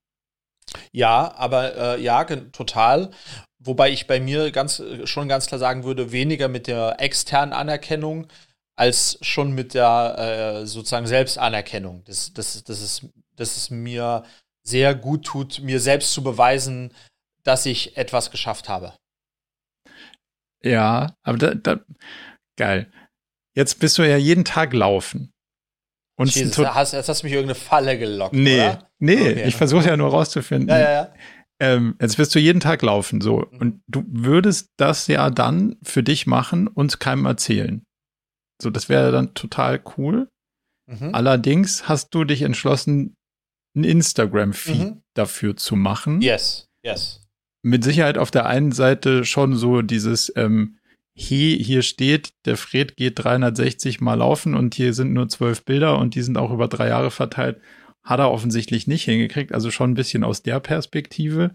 Ja, 0.91 1.34
aber 1.36 1.76
äh, 1.97 2.01
ja, 2.01 2.24
total. 2.24 3.11
Wobei 3.59 3.91
ich 3.91 4.07
bei 4.07 4.20
mir 4.20 4.51
ganz, 4.51 4.82
schon 5.05 5.28
ganz 5.28 5.47
klar 5.47 5.59
sagen 5.59 5.84
würde, 5.84 6.11
weniger 6.11 6.47
mit 6.47 6.68
der 6.68 6.99
externen 6.99 7.53
Anerkennung 7.53 8.28
als 8.76 9.18
schon 9.22 9.53
mit 9.53 9.74
der 9.74 10.61
äh, 10.64 10.66
sozusagen 10.66 11.07
Selbstanerkennung. 11.07 12.03
Das, 12.05 12.34
das, 12.34 12.64
das, 12.64 12.82
ist, 12.82 13.07
das 13.36 13.55
es 13.55 13.70
mir 13.70 14.24
sehr 14.64 14.95
gut 14.95 15.26
tut, 15.26 15.59
mir 15.61 15.80
selbst 15.80 16.14
zu 16.14 16.24
beweisen, 16.24 16.93
dass 17.43 17.66
ich 17.66 17.97
etwas 17.97 18.32
geschafft 18.32 18.70
habe. 18.70 18.93
Ja, 20.64 21.16
aber 21.24 21.38
da, 21.38 21.53
da 21.53 21.80
geil. 22.57 22.91
Jetzt 23.55 23.80
bist 23.80 23.97
du 23.97 24.03
ja 24.03 24.18
jeden 24.18 24.45
Tag 24.45 24.74
laufen. 24.74 25.32
Und 26.16 26.34
Jesus, 26.34 26.57
hast, 26.57 26.93
jetzt 26.93 27.09
hast 27.09 27.22
du 27.22 27.26
mich 27.26 27.34
irgendeine 27.34 27.59
Falle 27.59 27.97
gelockt, 27.97 28.34
nee, 28.34 28.59
oder? 28.59 28.89
Nee, 29.04 29.32
okay. 29.32 29.43
ich 29.47 29.56
versuche 29.58 29.88
ja 29.88 29.97
nur 29.97 30.12
rauszufinden. 30.12 30.70
Ja, 30.70 30.80
ja, 30.80 30.91
ja. 30.91 31.14
Ähm, 31.60 31.95
jetzt 31.99 32.18
wirst 32.18 32.34
du 32.34 32.39
jeden 32.39 32.62
Tag 32.62 32.82
laufen, 32.82 33.20
so. 33.20 33.47
Mhm. 33.51 33.60
Und 33.60 33.82
du 33.88 34.06
würdest 34.08 34.72
das 34.78 35.08
ja 35.08 35.30
dann 35.30 35.76
für 35.84 36.04
dich 36.04 36.26
machen 36.26 36.68
und 36.68 37.01
keinem 37.01 37.26
erzählen. 37.26 37.84
So, 38.62 38.70
das 38.70 38.88
wäre 38.88 39.12
dann 39.12 39.34
total 39.34 39.84
cool. 39.97 40.30
Mhm. 40.89 41.14
Allerdings 41.14 41.89
hast 41.89 42.16
du 42.16 42.24
dich 42.24 42.43
entschlossen, 42.43 43.16
ein 43.76 43.84
Instagram-Feed 43.84 44.80
mhm. 44.80 45.01
dafür 45.16 45.58
zu 45.58 45.76
machen. 45.76 46.22
Yes, 46.22 46.70
yes. 46.86 47.28
Mit 47.62 47.84
Sicherheit 47.84 48.18
auf 48.18 48.32
der 48.32 48.45
einen 48.45 48.72
Seite 48.72 49.26
schon 49.26 49.56
so 49.56 49.82
dieses, 49.82 50.32
ähm, 50.38 50.78
hey, 51.14 51.62
hier 51.62 51.82
steht, 51.82 52.34
der 52.45 52.56
Fred 52.56 52.95
geht 52.95 53.24
360 53.24 53.99
Mal 53.99 54.16
laufen 54.16 54.56
und 54.56 54.76
hier 54.76 54.93
sind 54.93 55.12
nur 55.12 55.28
zwölf 55.28 55.66
Bilder 55.66 55.97
und 55.97 56.16
die 56.16 56.22
sind 56.22 56.38
auch 56.38 56.51
über 56.51 56.70
drei 56.70 56.88
Jahre 56.88 57.12
verteilt. 57.12 57.60
Hat 58.04 58.20
er 58.20 58.32
offensichtlich 58.32 58.88
nicht 58.88 59.04
hingekriegt, 59.04 59.54
also 59.54 59.72
schon 59.72 59.91
ein 59.91 59.95
bisschen 59.95 60.24
aus 60.24 60.43
der 60.43 60.60
Perspektive. 60.60 61.54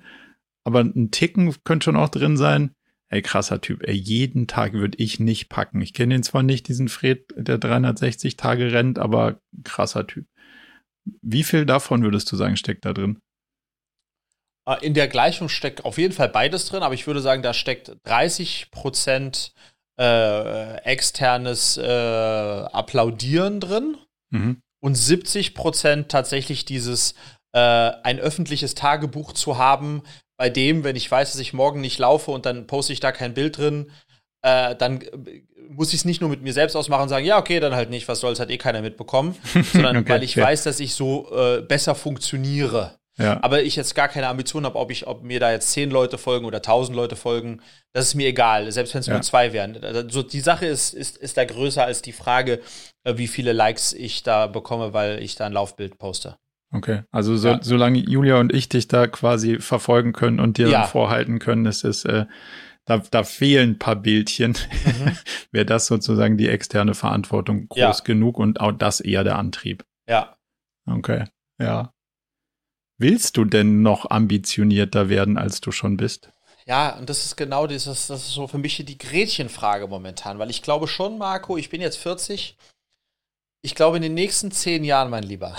Aber 0.64 0.80
ein 0.80 1.10
Ticken 1.10 1.54
könnte 1.64 1.84
schon 1.84 1.96
auch 1.96 2.08
drin 2.08 2.36
sein. 2.36 2.74
Ey, 3.10 3.22
krasser 3.22 3.60
Typ. 3.60 3.86
Ey, 3.86 3.94
jeden 3.94 4.46
Tag 4.46 4.74
würde 4.74 4.98
ich 4.98 5.18
nicht 5.18 5.48
packen. 5.48 5.80
Ich 5.80 5.94
kenne 5.94 6.14
ihn 6.14 6.22
zwar 6.22 6.42
nicht, 6.42 6.68
diesen 6.68 6.88
Fred, 6.88 7.32
der 7.36 7.56
360 7.58 8.36
Tage 8.36 8.72
rennt, 8.72 8.98
aber 8.98 9.40
krasser 9.64 10.06
Typ. 10.06 10.26
Wie 11.22 11.42
viel 11.42 11.64
davon 11.64 12.02
würdest 12.02 12.30
du 12.30 12.36
sagen, 12.36 12.56
steckt 12.56 12.84
da 12.84 12.92
drin? 12.92 13.18
Äh, 14.66 14.84
in 14.84 14.94
der 14.94 15.08
Gleichung 15.08 15.48
steckt 15.48 15.84
auf 15.84 15.96
jeden 15.96 16.12
Fall 16.12 16.28
beides 16.28 16.66
drin, 16.66 16.82
aber 16.82 16.94
ich 16.94 17.06
würde 17.06 17.20
sagen, 17.20 17.42
da 17.42 17.54
steckt 17.54 17.96
30 18.04 18.70
Prozent 18.70 19.54
äh, 19.98 20.76
externes 20.82 21.76
äh, 21.78 21.82
Applaudieren 21.82 23.60
drin 23.60 23.96
mhm. 24.30 24.62
Und 24.80 24.94
70 24.94 25.54
Prozent 25.54 26.08
tatsächlich 26.08 26.64
dieses 26.64 27.14
äh, 27.52 27.58
ein 27.58 28.18
öffentliches 28.18 28.74
Tagebuch 28.74 29.32
zu 29.32 29.58
haben, 29.58 30.02
bei 30.36 30.50
dem, 30.50 30.84
wenn 30.84 30.96
ich 30.96 31.10
weiß, 31.10 31.32
dass 31.32 31.40
ich 31.40 31.52
morgen 31.52 31.80
nicht 31.80 31.98
laufe 31.98 32.30
und 32.30 32.46
dann 32.46 32.66
poste 32.66 32.92
ich 32.92 33.00
da 33.00 33.10
kein 33.10 33.34
Bild 33.34 33.58
drin, 33.58 33.90
äh, 34.42 34.76
dann 34.76 35.00
äh, 35.00 35.42
muss 35.68 35.88
ich 35.88 36.00
es 36.00 36.04
nicht 36.04 36.20
nur 36.20 36.30
mit 36.30 36.42
mir 36.42 36.52
selbst 36.52 36.76
ausmachen 36.76 37.02
und 37.02 37.08
sagen, 37.08 37.26
ja, 37.26 37.38
okay, 37.38 37.60
dann 37.60 37.74
halt 37.74 37.90
nicht, 37.90 38.08
was 38.08 38.20
soll's, 38.20 38.40
hat 38.40 38.50
eh 38.50 38.58
keiner 38.58 38.80
mitbekommen, 38.80 39.36
sondern 39.72 39.98
okay, 39.98 40.08
weil 40.08 40.22
ich 40.22 40.32
okay. 40.36 40.46
weiß, 40.46 40.64
dass 40.64 40.80
ich 40.80 40.94
so 40.94 41.28
besser 41.68 41.94
funktioniere. 41.94 42.98
Ja. 43.18 43.42
Aber 43.42 43.62
ich 43.62 43.74
jetzt 43.74 43.94
gar 43.94 44.08
keine 44.08 44.28
Ambition 44.28 44.64
habe, 44.64 44.78
ob, 44.78 44.90
ich, 44.90 45.06
ob 45.06 45.24
mir 45.24 45.40
da 45.40 45.50
jetzt 45.50 45.72
zehn 45.72 45.90
Leute 45.90 46.18
folgen 46.18 46.46
oder 46.46 46.62
tausend 46.62 46.96
Leute 46.96 47.16
folgen, 47.16 47.60
das 47.92 48.06
ist 48.06 48.14
mir 48.14 48.28
egal, 48.28 48.70
selbst 48.70 48.94
wenn 48.94 49.00
es 49.00 49.08
ja. 49.08 49.14
nur 49.14 49.22
zwei 49.22 49.52
wären. 49.52 49.82
Also 49.82 50.22
die 50.22 50.40
Sache 50.40 50.66
ist, 50.66 50.94
ist, 50.94 51.16
ist 51.16 51.36
da 51.36 51.44
größer 51.44 51.84
als 51.84 52.00
die 52.00 52.12
Frage, 52.12 52.60
äh, 53.04 53.16
wie 53.16 53.26
viele 53.26 53.52
Likes 53.52 53.92
ich 53.92 54.22
da 54.22 54.46
bekomme, 54.46 54.92
weil 54.92 55.20
ich 55.20 55.34
da 55.34 55.46
ein 55.46 55.52
Laufbild 55.52 55.98
poste. 55.98 56.36
Okay, 56.70 57.02
also 57.10 57.36
so, 57.36 57.48
ja. 57.48 57.58
solange 57.62 57.98
Julia 57.98 58.38
und 58.38 58.52
ich 58.52 58.68
dich 58.68 58.88
da 58.88 59.06
quasi 59.06 59.58
verfolgen 59.58 60.12
können 60.12 60.38
und 60.38 60.58
dir 60.58 60.68
ja. 60.68 60.84
vorhalten 60.84 61.38
können, 61.38 61.66
ist 61.66 61.82
es, 61.82 62.04
äh, 62.04 62.26
da, 62.84 62.98
da 63.10 63.22
fehlen 63.24 63.72
ein 63.72 63.78
paar 63.78 63.96
Bildchen, 63.96 64.52
mhm. 64.52 65.12
wäre 65.50 65.66
das 65.66 65.86
sozusagen 65.86 66.36
die 66.36 66.48
externe 66.48 66.94
Verantwortung 66.94 67.68
groß 67.68 68.04
genug 68.04 68.38
und 68.38 68.60
auch 68.60 68.72
das 68.72 69.00
eher 69.00 69.24
der 69.24 69.38
Antrieb. 69.38 69.84
Ja. 70.08 70.36
Okay, 70.86 71.24
ja. 71.58 71.92
Willst 72.98 73.36
du 73.36 73.44
denn 73.44 73.82
noch 73.82 74.10
ambitionierter 74.10 75.08
werden, 75.08 75.38
als 75.38 75.60
du 75.60 75.70
schon 75.70 75.96
bist? 75.96 76.30
Ja, 76.66 76.98
und 76.98 77.08
das 77.08 77.24
ist 77.24 77.36
genau 77.36 77.66
dieses, 77.66 78.08
das 78.08 78.24
ist 78.24 78.32
so 78.32 78.46
für 78.48 78.58
mich 78.58 78.84
die 78.84 78.98
Gretchenfrage 78.98 79.86
momentan, 79.86 80.38
weil 80.38 80.50
ich 80.50 80.62
glaube 80.62 80.88
schon, 80.88 81.16
Marco, 81.16 81.56
ich 81.56 81.70
bin 81.70 81.80
jetzt 81.80 81.96
40. 81.96 82.58
Ich 83.62 83.74
glaube, 83.74 83.96
in 83.96 84.02
den 84.02 84.14
nächsten 84.14 84.50
zehn 84.50 84.84
Jahren, 84.84 85.10
mein 85.10 85.22
Lieber, 85.22 85.56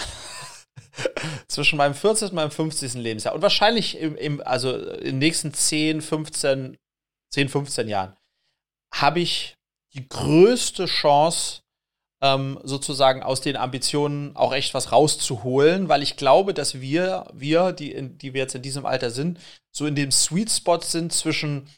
zwischen 1.48 1.78
meinem 1.78 1.96
14. 1.96 2.28
und 2.28 2.36
meinem 2.36 2.52
50. 2.52 2.96
Lebensjahr 2.96 3.34
und 3.34 3.42
wahrscheinlich 3.42 3.98
im, 3.98 4.16
im, 4.18 4.42
also 4.42 4.78
in 4.78 5.06
den 5.06 5.20
nächsten 5.20 5.54
10, 5.54 6.02
15, 6.02 6.78
10, 7.34 7.50
15 7.50 7.88
Jahren, 7.88 8.16
habe 8.94 9.22
ich 9.22 9.56
die 9.94 10.08
größte 10.08 10.86
Chance, 10.86 11.62
ähm, 12.22 12.60
sozusagen 12.64 13.24
aus 13.24 13.42
den 13.42 13.56
Ambitionen 13.56 14.36
auch 14.36 14.54
echt 14.54 14.74
was 14.74 14.92
rauszuholen, 14.92 15.88
weil 15.88 16.04
ich 16.04 16.18
glaube, 16.18 16.54
dass 16.54 16.82
wir, 16.82 17.26
wir, 17.34 17.72
die, 17.72 17.92
in, 17.92 18.18
die 18.18 18.34
wir 18.34 18.42
jetzt 18.42 18.56
in 18.56 18.62
diesem 18.62 18.86
Alter 18.86 19.10
sind, 19.10 19.40
so 19.72 19.86
in 19.86 19.96
dem 19.96 20.12
Sweet 20.12 20.52
Spot 20.52 20.82
sind 20.82 21.14
zwischen 21.14 21.70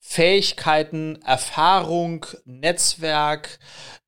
Fähigkeiten, 0.00 1.22
Erfahrung, 1.22 2.26
Netzwerk. 2.44 3.58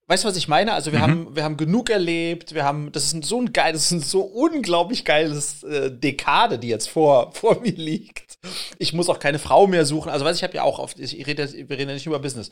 Weißt 0.08 0.24
du, 0.24 0.28
was 0.28 0.36
ich 0.36 0.46
meine? 0.46 0.72
Also 0.72 0.92
wir 0.92 0.98
mhm. 0.98 1.02
haben, 1.02 1.36
wir 1.36 1.44
haben 1.44 1.56
genug 1.56 1.88
erlebt, 1.88 2.54
wir 2.54 2.64
haben, 2.64 2.92
das 2.92 3.12
ist 3.12 3.24
so 3.24 3.40
ein 3.40 3.52
geiles, 3.52 3.82
das 3.82 3.86
ist 3.86 3.92
ein 3.92 4.08
so 4.08 4.20
unglaublich 4.20 5.04
geiles 5.04 5.62
äh, 5.62 5.90
Dekade, 5.90 6.58
die 6.58 6.68
jetzt 6.68 6.88
vor, 6.88 7.32
vor 7.34 7.60
mir 7.60 7.72
liegt. 7.72 8.38
Ich 8.78 8.92
muss 8.92 9.08
auch 9.08 9.18
keine 9.18 9.38
Frau 9.38 9.66
mehr 9.66 9.86
suchen. 9.86 10.10
Also 10.10 10.24
weiß 10.24 10.36
ich, 10.36 10.42
habe 10.42 10.54
ja 10.54 10.64
auch 10.64 10.78
oft, 10.80 10.98
ich 10.98 11.26
rede, 11.26 11.50
wir 11.50 11.78
reden 11.78 11.88
ja 11.88 11.94
nicht 11.94 12.06
über 12.06 12.18
Business. 12.18 12.50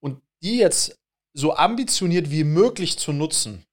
Und 0.00 0.20
die 0.42 0.58
jetzt 0.58 0.99
so 1.32 1.54
ambitioniert 1.54 2.30
wie 2.30 2.44
möglich 2.44 2.98
zu 2.98 3.12
nutzen. 3.12 3.64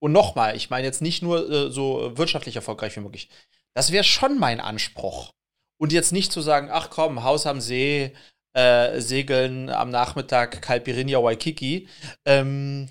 Und 0.00 0.12
nochmal, 0.12 0.56
ich 0.56 0.70
meine 0.70 0.86
jetzt 0.86 1.02
nicht 1.02 1.22
nur 1.22 1.50
äh, 1.50 1.70
so 1.70 2.12
wirtschaftlich 2.16 2.56
erfolgreich 2.56 2.96
wie 2.96 3.00
möglich. 3.00 3.28
Das 3.74 3.90
wäre 3.90 4.04
schon 4.04 4.38
mein 4.38 4.60
Anspruch. 4.60 5.32
Und 5.78 5.92
jetzt 5.92 6.12
nicht 6.12 6.32
zu 6.32 6.40
sagen, 6.40 6.68
ach 6.70 6.90
komm, 6.90 7.24
Haus 7.24 7.46
am 7.46 7.60
See, 7.60 8.12
äh, 8.52 9.00
Segeln 9.00 9.68
am 9.68 9.90
Nachmittag, 9.90 10.62
Kalpirinha, 10.62 11.22
Waikiki. 11.22 11.88
Ähm, 12.24 12.88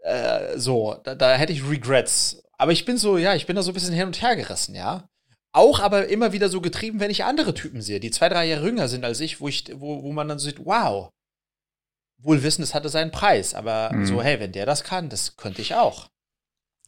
äh, 0.00 0.58
so, 0.58 0.96
da, 1.02 1.14
da 1.14 1.34
hätte 1.34 1.52
ich 1.52 1.68
Regrets. 1.68 2.42
Aber 2.58 2.72
ich 2.72 2.84
bin 2.84 2.98
so, 2.98 3.16
ja, 3.16 3.34
ich 3.34 3.46
bin 3.46 3.56
da 3.56 3.62
so 3.62 3.70
ein 3.70 3.74
bisschen 3.74 3.94
hin 3.94 4.06
und 4.06 4.20
her 4.20 4.36
gerissen, 4.36 4.74
ja. 4.74 5.08
Auch 5.52 5.80
aber 5.80 6.08
immer 6.08 6.32
wieder 6.32 6.48
so 6.48 6.60
getrieben, 6.60 7.00
wenn 7.00 7.10
ich 7.10 7.24
andere 7.24 7.54
Typen 7.54 7.80
sehe, 7.80 8.00
die 8.00 8.10
zwei, 8.10 8.28
drei 8.28 8.46
Jahre 8.46 8.66
jünger 8.66 8.88
sind 8.88 9.04
als 9.04 9.20
ich, 9.20 9.40
wo 9.40 9.48
ich, 9.48 9.64
wo, 9.74 10.02
wo 10.02 10.12
man 10.12 10.28
dann 10.28 10.38
so 10.38 10.46
sieht, 10.48 10.64
wow, 10.64 11.10
wohl 12.18 12.42
wissen, 12.42 12.62
es 12.62 12.74
hatte 12.74 12.88
seinen 12.88 13.10
Preis. 13.10 13.54
Aber 13.54 13.92
mhm. 13.92 14.06
so, 14.06 14.22
hey, 14.22 14.40
wenn 14.40 14.52
der 14.52 14.66
das 14.66 14.84
kann, 14.84 15.08
das 15.08 15.36
könnte 15.36 15.62
ich 15.62 15.74
auch. 15.74 16.08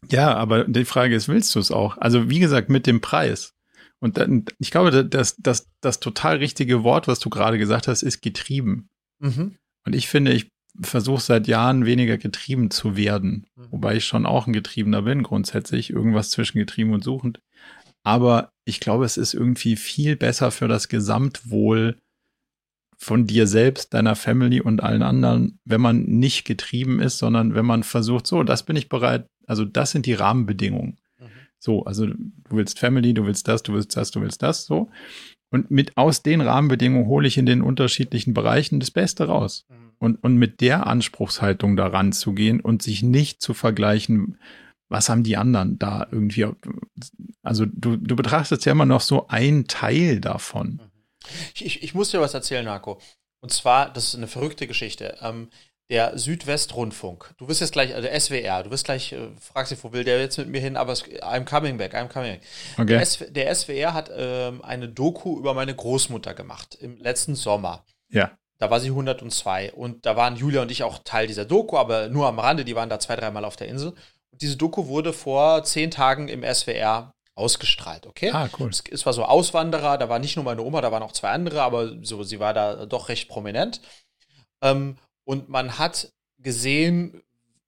Ja, 0.08 0.34
aber 0.34 0.64
die 0.64 0.84
Frage 0.84 1.14
ist, 1.14 1.28
willst 1.28 1.54
du 1.54 1.58
es 1.58 1.70
auch? 1.70 1.96
Also, 1.98 2.28
wie 2.30 2.38
gesagt, 2.38 2.68
mit 2.68 2.86
dem 2.86 3.00
Preis. 3.00 3.54
Und 3.98 4.18
dann, 4.18 4.44
ich 4.58 4.70
glaube, 4.70 5.04
das, 5.04 5.36
das, 5.36 5.68
das 5.80 6.00
total 6.00 6.36
richtige 6.36 6.84
Wort, 6.84 7.08
was 7.08 7.18
du 7.18 7.30
gerade 7.30 7.58
gesagt 7.58 7.88
hast, 7.88 8.02
ist 8.02 8.20
getrieben. 8.20 8.88
Mhm. 9.18 9.56
Und 9.84 9.94
ich 9.94 10.08
finde, 10.08 10.32
ich 10.32 10.50
versuche 10.82 11.22
seit 11.22 11.48
Jahren 11.48 11.86
weniger 11.86 12.18
getrieben 12.18 12.70
zu 12.70 12.96
werden. 12.96 13.46
Mhm. 13.56 13.72
Wobei 13.72 13.96
ich 13.96 14.04
schon 14.04 14.26
auch 14.26 14.46
ein 14.46 14.52
Getriebener 14.52 15.02
bin, 15.02 15.22
grundsätzlich. 15.22 15.90
Irgendwas 15.90 16.30
zwischen 16.30 16.58
getrieben 16.58 16.92
und 16.92 17.02
suchend. 17.02 17.40
Aber 18.02 18.52
ich 18.64 18.80
glaube, 18.80 19.04
es 19.04 19.16
ist 19.16 19.34
irgendwie 19.34 19.76
viel 19.76 20.16
besser 20.16 20.50
für 20.50 20.68
das 20.68 20.88
Gesamtwohl 20.88 21.98
von 22.97 23.26
dir 23.26 23.47
selbst, 23.47 23.94
deiner 23.94 24.16
Family 24.16 24.61
und 24.61 24.82
allen 24.82 25.03
anderen, 25.03 25.59
wenn 25.64 25.80
man 25.80 26.05
nicht 26.05 26.44
getrieben 26.44 27.01
ist, 27.01 27.18
sondern 27.18 27.55
wenn 27.55 27.66
man 27.66 27.82
versucht, 27.82 28.26
so, 28.26 28.42
das 28.42 28.64
bin 28.64 28.76
ich 28.76 28.88
bereit, 28.88 29.26
also 29.47 29.64
das 29.64 29.90
sind 29.90 30.07
die 30.07 30.14
Rahmenbedingungen. 30.14 30.99
Mhm. 31.18 31.24
So, 31.59 31.84
also 31.84 32.07
du 32.07 32.16
willst 32.51 32.78
Family, 32.78 33.12
du 33.14 33.26
willst 33.26 33.49
das, 33.49 33.62
du 33.62 33.74
willst 33.74 33.97
das, 33.97 34.11
du 34.11 34.20
willst 34.20 34.42
das, 34.42 34.64
so. 34.64 34.90
Und 35.51 35.70
mit 35.70 35.97
aus 35.97 36.22
den 36.22 36.40
Rahmenbedingungen 36.40 37.07
hole 37.07 37.28
ich 37.28 37.38
in 37.38 37.47
den 37.47 37.62
unterschiedlichen 37.62 38.34
Bereichen 38.34 38.80
das 38.80 38.90
Beste 38.90 39.24
raus. 39.24 39.64
Mhm. 39.68 39.74
Und, 39.99 40.24
und 40.24 40.36
mit 40.36 40.61
der 40.61 40.86
Anspruchshaltung 40.86 41.76
daran 41.76 42.12
zu 42.12 42.32
gehen 42.34 42.61
und 42.61 42.82
sich 42.82 43.03
nicht 43.03 43.40
zu 43.40 43.55
vergleichen, 43.55 44.38
was 44.88 45.09
haben 45.09 45.22
die 45.22 45.36
anderen 45.36 45.78
da 45.78 46.07
irgendwie, 46.11 46.47
also 47.42 47.64
du, 47.66 47.97
du 47.97 48.16
betrachtest 48.16 48.64
ja 48.66 48.72
immer 48.72 48.86
noch 48.86 49.01
so 49.01 49.28
ein 49.28 49.66
Teil 49.66 50.20
davon. 50.20 50.80
Mhm. 50.82 50.95
Ich, 51.54 51.64
ich, 51.64 51.82
ich 51.82 51.94
muss 51.94 52.10
dir 52.10 52.20
was 52.20 52.34
erzählen, 52.34 52.64
Marco. 52.64 53.00
Und 53.40 53.52
zwar, 53.52 53.92
das 53.92 54.08
ist 54.08 54.14
eine 54.14 54.26
verrückte 54.26 54.66
Geschichte. 54.66 55.18
Ähm, 55.20 55.50
der 55.88 56.18
Südwestrundfunk. 56.18 57.34
Du 57.38 57.46
wirst 57.48 57.60
jetzt 57.60 57.72
gleich, 57.72 57.94
also 57.94 58.08
SWR, 58.08 58.64
du 58.64 58.70
wirst 58.70 58.84
gleich, 58.84 59.12
äh, 59.12 59.28
fragst 59.40 59.70
dich, 59.70 59.82
wo 59.84 59.92
will 59.92 60.02
der 60.02 60.20
jetzt 60.20 60.36
mit 60.36 60.48
mir 60.48 60.60
hin, 60.60 60.76
aber 60.76 60.92
es, 60.92 61.04
I'm 61.04 61.44
coming 61.44 61.78
back, 61.78 61.94
I'm 61.94 62.08
coming 62.08 62.32
back. 62.32 62.42
Okay. 62.74 62.86
Der, 62.86 63.00
S, 63.00 63.24
der 63.28 63.54
SWR 63.54 63.94
hat 63.94 64.10
ähm, 64.14 64.62
eine 64.62 64.88
Doku 64.88 65.38
über 65.38 65.54
meine 65.54 65.74
Großmutter 65.74 66.34
gemacht 66.34 66.76
im 66.80 66.98
letzten 66.98 67.36
Sommer. 67.36 67.84
Ja. 68.08 68.32
Da 68.58 68.70
war 68.70 68.80
sie 68.80 68.88
102 68.88 69.74
und 69.74 70.06
da 70.06 70.16
waren 70.16 70.36
Julia 70.36 70.62
und 70.62 70.70
ich 70.70 70.82
auch 70.82 70.98
Teil 71.04 71.26
dieser 71.26 71.44
Doku, 71.44 71.76
aber 71.76 72.08
nur 72.08 72.26
am 72.26 72.38
Rande, 72.38 72.64
die 72.64 72.74
waren 72.74 72.88
da 72.88 72.98
zwei, 72.98 73.14
dreimal 73.14 73.44
auf 73.44 73.56
der 73.56 73.68
Insel. 73.68 73.90
Und 74.30 74.42
diese 74.42 74.56
Doku 74.56 74.88
wurde 74.88 75.12
vor 75.12 75.62
zehn 75.62 75.90
Tagen 75.90 76.28
im 76.28 76.42
SWR 76.42 77.14
ausgestrahlt, 77.37 78.07
okay? 78.07 78.30
Ah, 78.30 78.49
cool. 78.59 78.70
Es, 78.70 78.82
es, 78.91 79.07
war 79.07 79.12
so 79.12 79.24
Auswanderer, 79.24 79.99
da 79.99 80.09
war 80.09 80.18
nicht 80.18 80.37
nur 80.37 80.45
meine 80.45 80.62
Oma, 80.62 80.80
da 80.80 80.91
waren 80.91 81.03
auch 81.03 81.12
zwei 81.12 81.30
andere, 81.30 81.62
aber 81.62 82.03
so, 82.03 82.22
sie 82.22 82.41
war 82.41 82.55
da 82.55 82.87
doch 82.87 83.09
recht 83.09 83.28
prominent. 83.28 83.80
Ähm, 84.62 84.97
und 85.24 85.49
man 85.49 85.78
hat 85.78 86.12
gesehen, 86.39 87.22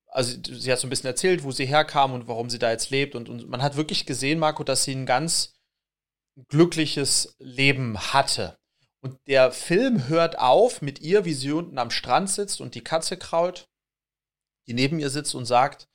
also 0.07 0.37
sie 0.43 0.73
hat 0.73 0.79
so 0.79 0.87
ein 0.87 0.91
bisschen 0.91 1.09
erzählt, 1.09 1.45
wo 1.45 1.53
sie 1.53 1.67
herkam 1.67 2.15
und 2.15 2.29
warum 2.29 2.49
sie 2.49 2.59
da 2.59 2.71
jetzt 2.71 2.91
lebt. 2.91 3.15
Und, 3.15 3.29
und 3.29 3.49
man 3.49 3.63
hat 3.63 3.77
wirklich 3.77 4.07
gesehen, 4.07 4.39
Marco, 4.39 4.65
dass 4.65 4.85
sie 4.85 4.95
ein 4.95 5.07
ganz 5.07 5.55
glückliches 6.49 7.37
Leben 7.39 7.99
hatte. 7.99 8.59
Und 9.01 9.19
der 9.27 9.53
Film 9.53 10.09
hört 10.09 10.39
auf 10.39 10.81
mit 10.81 11.01
ihr, 11.01 11.25
wie 11.25 11.35
sie 11.35 11.53
unten 11.53 11.79
am 11.79 11.91
Strand 11.91 12.31
sitzt 12.31 12.61
und 12.61 12.75
die 12.75 12.83
Katze 12.83 13.17
kraut, 13.17 13.69
die 14.67 14.73
neben 14.73 14.99
ihr 14.99 15.11
sitzt 15.11 15.35
und 15.35 15.45
sagt, 15.45 15.89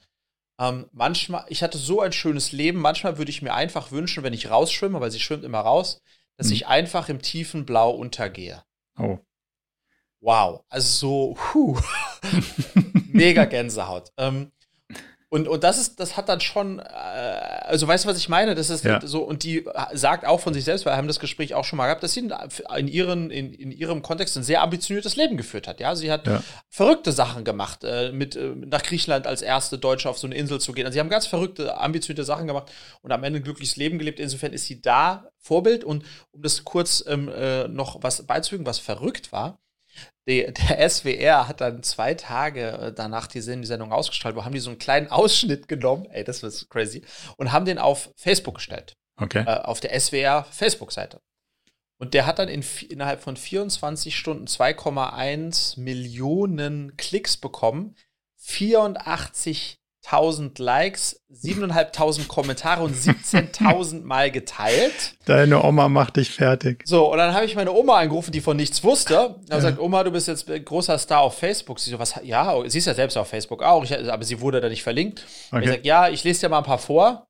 ähm, 0.59 0.87
manchmal, 0.91 1.45
ich 1.49 1.63
hatte 1.63 1.77
so 1.77 2.01
ein 2.01 2.11
schönes 2.11 2.51
Leben, 2.51 2.79
manchmal 2.79 3.17
würde 3.17 3.31
ich 3.31 3.41
mir 3.41 3.53
einfach 3.53 3.91
wünschen, 3.91 4.23
wenn 4.23 4.33
ich 4.33 4.49
rausschwimme, 4.49 4.99
weil 5.01 5.11
sie 5.11 5.19
schwimmt 5.19 5.43
immer 5.43 5.59
raus, 5.59 6.01
dass 6.37 6.47
mhm. 6.47 6.53
ich 6.53 6.67
einfach 6.67 7.09
im 7.09 7.21
tiefen 7.21 7.65
Blau 7.65 7.91
untergehe. 7.91 8.63
Oh. 8.97 9.19
Wow. 10.19 10.63
Also 10.69 10.87
so, 10.87 11.33
puh. 11.33 11.79
mega 13.07 13.45
Gänsehaut. 13.45 14.11
Ähm, 14.17 14.51
und, 15.33 15.47
und 15.47 15.63
das 15.63 15.79
ist, 15.79 15.99
das 15.99 16.15
hat 16.15 16.29
dann 16.29 16.41
schon, 16.41 16.77
äh, 16.77 16.83
also 16.83 17.87
weißt 17.87 18.05
du, 18.05 18.09
was 18.09 18.19
ich 18.19 18.29
meine? 18.29 18.53
Das 18.53 18.69
ist 18.69 18.85
ja. 18.85 19.01
so, 19.03 19.23
und 19.23 19.41
die 19.41 19.65
sagt 19.93 20.27
auch 20.27 20.39
von 20.39 20.53
sich 20.53 20.63
selbst, 20.63 20.85
weil 20.85 20.93
wir 20.93 20.97
haben 20.97 21.07
das 21.07 21.19
Gespräch 21.19 21.55
auch 21.55 21.65
schon 21.65 21.77
mal 21.77 21.85
gehabt, 21.87 22.03
dass 22.03 22.13
sie 22.13 22.19
in, 22.19 22.87
ihren, 22.87 23.31
in, 23.31 23.51
in 23.51 23.71
ihrem 23.71 24.03
Kontext 24.03 24.37
ein 24.37 24.43
sehr 24.43 24.61
ambitioniertes 24.61 25.15
Leben 25.15 25.35
geführt 25.35 25.67
hat. 25.67 25.79
Ja, 25.79 25.95
sie 25.95 26.11
hat 26.11 26.27
ja. 26.27 26.43
verrückte 26.69 27.11
Sachen 27.11 27.43
gemacht, 27.45 27.83
äh, 27.83 28.11
mit 28.11 28.35
äh, 28.35 28.51
nach 28.53 28.83
Griechenland 28.83 29.25
als 29.25 29.41
erste 29.41 29.79
Deutsche 29.79 30.07
auf 30.07 30.19
so 30.19 30.27
eine 30.27 30.35
Insel 30.35 30.61
zu 30.61 30.71
gehen. 30.71 30.85
Also 30.85 30.93
sie 30.93 30.99
haben 30.99 31.09
ganz 31.09 31.25
verrückte, 31.25 31.79
ambitionierte 31.79 32.25
Sachen 32.25 32.45
gemacht 32.45 32.71
und 33.01 33.11
am 33.11 33.23
Ende 33.23 33.39
ein 33.39 33.43
glückliches 33.43 33.75
Leben 33.75 33.97
gelebt. 33.97 34.19
Insofern 34.19 34.53
ist 34.53 34.67
sie 34.67 34.83
da 34.83 35.31
Vorbild. 35.39 35.83
Und 35.83 36.05
um 36.29 36.43
das 36.43 36.63
kurz 36.63 37.03
ähm, 37.07 37.27
äh, 37.27 37.67
noch 37.67 38.03
was 38.03 38.21
beizufügen, 38.27 38.67
was 38.67 38.77
verrückt 38.77 39.31
war, 39.31 39.57
die, 40.27 40.51
der 40.69 40.89
SWR 40.89 41.47
hat 41.47 41.61
dann 41.61 41.83
zwei 41.83 42.13
Tage 42.13 42.71
äh, 42.71 42.93
danach 42.93 43.27
die, 43.27 43.39
die 43.39 43.65
Sendung 43.65 43.91
ausgestrahlt, 43.91 44.35
wo 44.35 44.45
haben 44.45 44.53
die 44.53 44.59
so 44.59 44.69
einen 44.69 44.79
kleinen 44.79 45.07
Ausschnitt 45.07 45.67
genommen, 45.67 46.05
ey, 46.11 46.23
das 46.23 46.43
ist 46.43 46.69
crazy, 46.69 47.03
und 47.37 47.51
haben 47.51 47.65
den 47.65 47.79
auf 47.79 48.11
Facebook 48.15 48.55
gestellt. 48.55 48.93
Okay. 49.17 49.43
Äh, 49.45 49.61
auf 49.61 49.79
der 49.79 49.99
SWR 49.99 50.45
Facebook-Seite. 50.45 51.19
Und 51.99 52.13
der 52.13 52.25
hat 52.25 52.39
dann 52.39 52.49
in, 52.49 52.65
innerhalb 52.89 53.21
von 53.21 53.37
24 53.37 54.17
Stunden 54.17 54.45
2,1 54.45 55.79
Millionen 55.79 56.97
Klicks 56.97 57.37
bekommen, 57.37 57.95
84 58.39 59.77
1000 60.05 60.59
Likes, 60.59 61.21
7.500 61.33 62.27
Kommentare 62.27 62.83
und 62.83 62.95
17.000 62.95 64.01
Mal 64.03 64.31
geteilt. 64.31 65.15
Deine 65.25 65.63
Oma 65.63 65.87
macht 65.87 66.17
dich 66.17 66.31
fertig. 66.31 66.83
So, 66.85 67.11
und 67.11 67.17
dann 67.17 67.33
habe 67.33 67.45
ich 67.45 67.55
meine 67.55 67.71
Oma 67.71 67.99
angerufen, 67.99 68.31
die 68.31 68.41
von 68.41 68.57
nichts 68.57 68.83
wusste. 68.83 69.29
Und 69.29 69.49
ja. 69.49 69.55
gesagt, 69.55 69.79
Oma, 69.79 70.03
du 70.03 70.11
bist 70.11 70.27
jetzt 70.27 70.45
großer 70.47 70.97
Star 70.97 71.21
auf 71.21 71.37
Facebook. 71.37 71.79
Sie 71.79 71.89
so, 71.89 71.99
was, 71.99 72.19
ja, 72.23 72.53
sie 72.67 72.77
ist 72.77 72.85
ja 72.85 72.93
selbst 72.93 73.17
auf 73.17 73.29
Facebook 73.29 73.63
auch, 73.63 73.83
ich, 73.83 73.97
aber 73.97 74.23
sie 74.23 74.41
wurde 74.41 74.59
da 74.59 74.67
nicht 74.69 74.83
verlinkt. 74.83 75.25
Okay. 75.51 75.63
Ich 75.63 75.69
sage, 75.69 75.81
ja, 75.83 76.09
ich 76.09 76.23
lese 76.23 76.41
dir 76.41 76.49
mal 76.49 76.59
ein 76.59 76.63
paar 76.65 76.79
vor. 76.79 77.27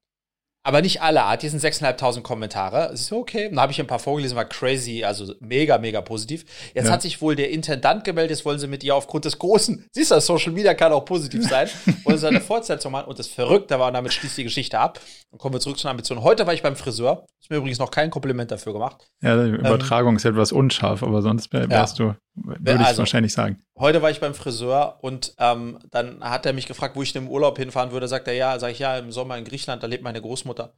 Aber 0.66 0.82
nicht 0.82 1.01
alle 1.01 1.24
Art. 1.24 1.41
Hier 1.41 1.49
sind 1.49 1.61
6.500 1.61 2.22
Kommentare. 2.22 2.89
Es 2.93 3.01
ist 3.01 3.11
okay. 3.11 3.49
Dann 3.49 3.59
habe 3.59 3.74
ich 3.74 3.82
ein 3.82 3.88
paar 3.88 3.99
vorgelesen, 3.99 4.38
war 4.38 4.45
crazy, 4.45 5.03
also 5.03 5.34
mega, 5.41 5.78
mega 5.78 5.99
positiv. 5.99 6.45
Jetzt 6.74 6.86
ja. 6.88 6.93
hat 6.93 7.01
sich 7.01 7.22
wohl 7.22 7.36
der 7.36 7.51
Intendant 7.51 8.05
gemeldet, 8.05 8.38
jetzt 8.38 8.45
wollen 8.45 8.59
sie 8.59 8.68
mit 8.68 8.82
ihr 8.82 8.95
aufgrund 8.95 9.26
des 9.26 9.38
großen, 9.38 9.86
siehst 9.91 10.11
du, 10.11 10.20
Social 10.22 10.53
Media 10.53 10.74
kann 10.74 10.93
auch 10.93 11.03
positiv 11.03 11.43
sein, 11.43 11.68
wollen 12.05 12.18
sie 12.18 12.28
eine 12.28 12.39
Fortsetzung 12.39 12.93
machen. 12.93 13.07
Und 13.07 13.20
das 13.20 13.28
Verrückte 13.28 13.78
war, 13.78 13.88
und 13.88 13.93
damit 13.95 14.14
schließt 14.14 14.38
die 14.38 14.45
Geschichte 14.45 14.80
ab. 14.80 15.01
Dann 15.32 15.38
kommen 15.38 15.53
wir 15.53 15.59
zurück 15.59 15.78
zu 15.78 15.86
einer 15.86 15.91
Ambition. 15.91 16.24
Heute 16.24 16.47
war 16.47 16.53
ich 16.53 16.64
beim 16.64 16.78
Friseur. 16.78 17.26
Ist 17.41 17.49
mir 17.49 17.57
übrigens 17.57 17.80
noch 17.80 17.91
kein 17.91 18.09
Kompliment 18.09 18.49
dafür 18.49 18.72
gemacht. 18.72 19.09
Ja, 19.22 19.43
die 19.43 19.49
Übertragung 19.49 20.11
ähm, 20.11 20.18
ist 20.18 20.24
etwas 20.24 20.53
unscharf, 20.53 21.03
aber 21.03 21.22
sonst 21.22 21.51
wärst 21.51 21.99
ja. 21.99 22.05
du 22.05 22.16
würde 22.36 22.81
ich 22.81 22.88
also, 22.88 22.99
wahrscheinlich 22.99 23.34
sagen. 23.34 23.63
Heute 23.77 24.01
war 24.01 24.09
ich 24.09 24.19
beim 24.19 24.34
Friseur 24.34 24.99
und 25.01 25.34
ähm, 25.38 25.79
dann 25.91 26.23
hat 26.23 26.45
er 26.45 26.53
mich 26.53 26.67
gefragt, 26.67 26.95
wo 26.95 27.03
ich 27.03 27.13
denn 27.13 27.23
im 27.23 27.29
Urlaub 27.29 27.57
hinfahren 27.57 27.91
würde. 27.91 28.07
Sagt 28.07 28.27
er, 28.27 28.34
ja, 28.34 28.57
sage 28.59 28.73
ich, 28.73 28.79
ja, 28.79 28.97
im 28.97 29.11
Sommer 29.11 29.38
in 29.38 29.45
Griechenland, 29.45 29.84
da 29.84 29.88
lebt 29.88 30.03
meine 30.03 30.21
Großmutter. 30.21 30.73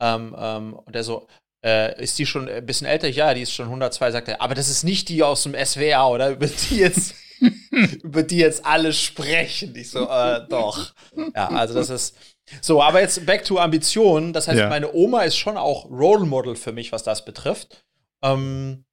Ähm, 0.00 0.34
ähm, 0.38 0.74
und 0.74 0.94
er 0.94 1.04
so, 1.04 1.26
äh, 1.64 2.02
ist 2.02 2.18
die 2.18 2.26
schon 2.26 2.48
ein 2.48 2.64
bisschen 2.66 2.86
älter? 2.86 3.08
Ja, 3.08 3.34
die 3.34 3.42
ist 3.42 3.52
schon 3.52 3.66
102, 3.66 4.10
sagt 4.10 4.28
er. 4.28 4.40
Aber 4.40 4.54
das 4.54 4.68
ist 4.68 4.84
nicht 4.84 5.08
die 5.08 5.22
aus 5.22 5.42
dem 5.42 5.54
SWR, 5.54 6.08
oder? 6.08 6.36
Die 6.36 6.76
jetzt. 6.76 7.14
über 8.02 8.22
die 8.22 8.36
jetzt 8.36 8.66
alle 8.66 8.92
sprechen. 8.92 9.74
Ich 9.74 9.90
so, 9.90 10.06
äh, 10.08 10.46
doch. 10.48 10.92
Ja, 11.34 11.48
also 11.48 11.72
das 11.72 11.88
ist. 11.88 12.16
So, 12.60 12.82
aber 12.82 13.00
jetzt 13.00 13.24
back 13.24 13.44
to 13.44 13.58
Ambitionen. 13.58 14.32
Das 14.32 14.48
heißt, 14.48 14.58
ja. 14.58 14.68
meine 14.68 14.92
Oma 14.92 15.22
ist 15.22 15.36
schon 15.36 15.56
auch 15.56 15.88
Role 15.90 16.26
Model 16.26 16.56
für 16.56 16.72
mich, 16.72 16.92
was 16.92 17.02
das 17.02 17.24
betrifft. 17.24 17.84
Ähm, 18.22 18.84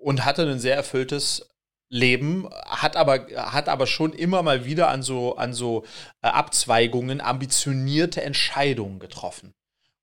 und 0.00 0.24
hatte 0.24 0.42
ein 0.42 0.58
sehr 0.58 0.76
erfülltes 0.76 1.48
Leben, 1.90 2.48
hat 2.66 2.96
aber, 2.96 3.26
hat 3.34 3.68
aber 3.68 3.86
schon 3.86 4.12
immer 4.12 4.42
mal 4.42 4.64
wieder 4.64 4.88
an 4.88 5.02
so, 5.02 5.36
an 5.36 5.52
so 5.52 5.84
äh, 6.22 6.28
Abzweigungen 6.28 7.20
ambitionierte 7.20 8.22
Entscheidungen 8.22 9.00
getroffen. 9.00 9.54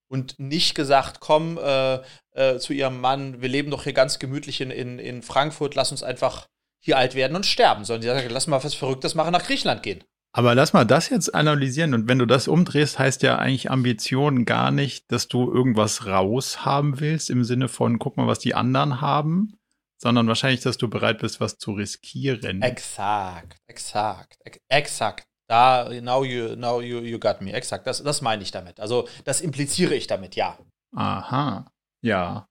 Und 0.09 0.37
nicht 0.37 0.75
gesagt, 0.75 1.19
komm 1.19 1.57
äh, 1.57 1.99
äh, 2.31 2.59
zu 2.59 2.73
ihrem 2.73 2.99
Mann, 2.99 3.41
wir 3.41 3.49
leben 3.49 3.71
doch 3.71 3.83
hier 3.83 3.93
ganz 3.93 4.19
gemütlich 4.19 4.61
in, 4.61 4.71
in, 4.71 4.99
in 4.99 5.21
Frankfurt, 5.21 5.75
lass 5.75 5.91
uns 5.91 6.03
einfach 6.03 6.47
hier 6.79 6.97
alt 6.97 7.15
werden 7.15 7.35
und 7.35 7.45
sterben, 7.45 7.83
sondern 7.83 8.01
sie 8.01 8.07
sagt, 8.07 8.31
lass 8.31 8.47
mal 8.47 8.63
was 8.63 8.73
Verrücktes 8.73 9.15
machen, 9.15 9.31
nach 9.31 9.45
Griechenland 9.45 9.83
gehen. 9.83 10.03
Aber 10.33 10.55
lass 10.55 10.73
mal 10.73 10.85
das 10.85 11.09
jetzt 11.09 11.33
analysieren. 11.33 11.93
Und 11.93 12.07
wenn 12.07 12.19
du 12.19 12.25
das 12.25 12.47
umdrehst, 12.47 12.99
heißt 12.99 13.23
ja 13.23 13.37
eigentlich 13.37 13.71
Ambition 13.71 14.45
gar 14.45 14.71
nicht, 14.71 15.11
dass 15.11 15.27
du 15.27 15.51
irgendwas 15.51 16.05
raushaben 16.05 16.99
willst 16.99 17.29
im 17.29 17.43
Sinne 17.43 17.69
von, 17.69 17.97
guck 17.97 18.17
mal, 18.17 18.27
was 18.27 18.39
die 18.39 18.53
anderen 18.53 19.01
haben, 19.01 19.57
sondern 19.97 20.27
wahrscheinlich, 20.27 20.61
dass 20.61 20.77
du 20.77 20.89
bereit 20.89 21.19
bist, 21.19 21.39
was 21.39 21.57
zu 21.57 21.73
riskieren. 21.73 22.61
Exakt, 22.61 23.57
exakt, 23.67 24.37
exakt. 24.69 25.27
Da, 25.47 25.89
now 26.01 26.23
you, 26.23 26.55
now 26.55 26.81
you, 26.81 26.99
you 26.99 27.19
got 27.19 27.41
me. 27.41 27.53
Exakt, 27.53 27.87
das, 27.87 28.03
das 28.03 28.21
meine 28.21 28.43
ich 28.43 28.51
damit. 28.51 28.79
Also, 28.79 29.07
das 29.23 29.41
impliziere 29.41 29.95
ich 29.95 30.07
damit, 30.07 30.35
ja. 30.35 30.57
Aha, 30.93 31.71
ja. 32.01 32.47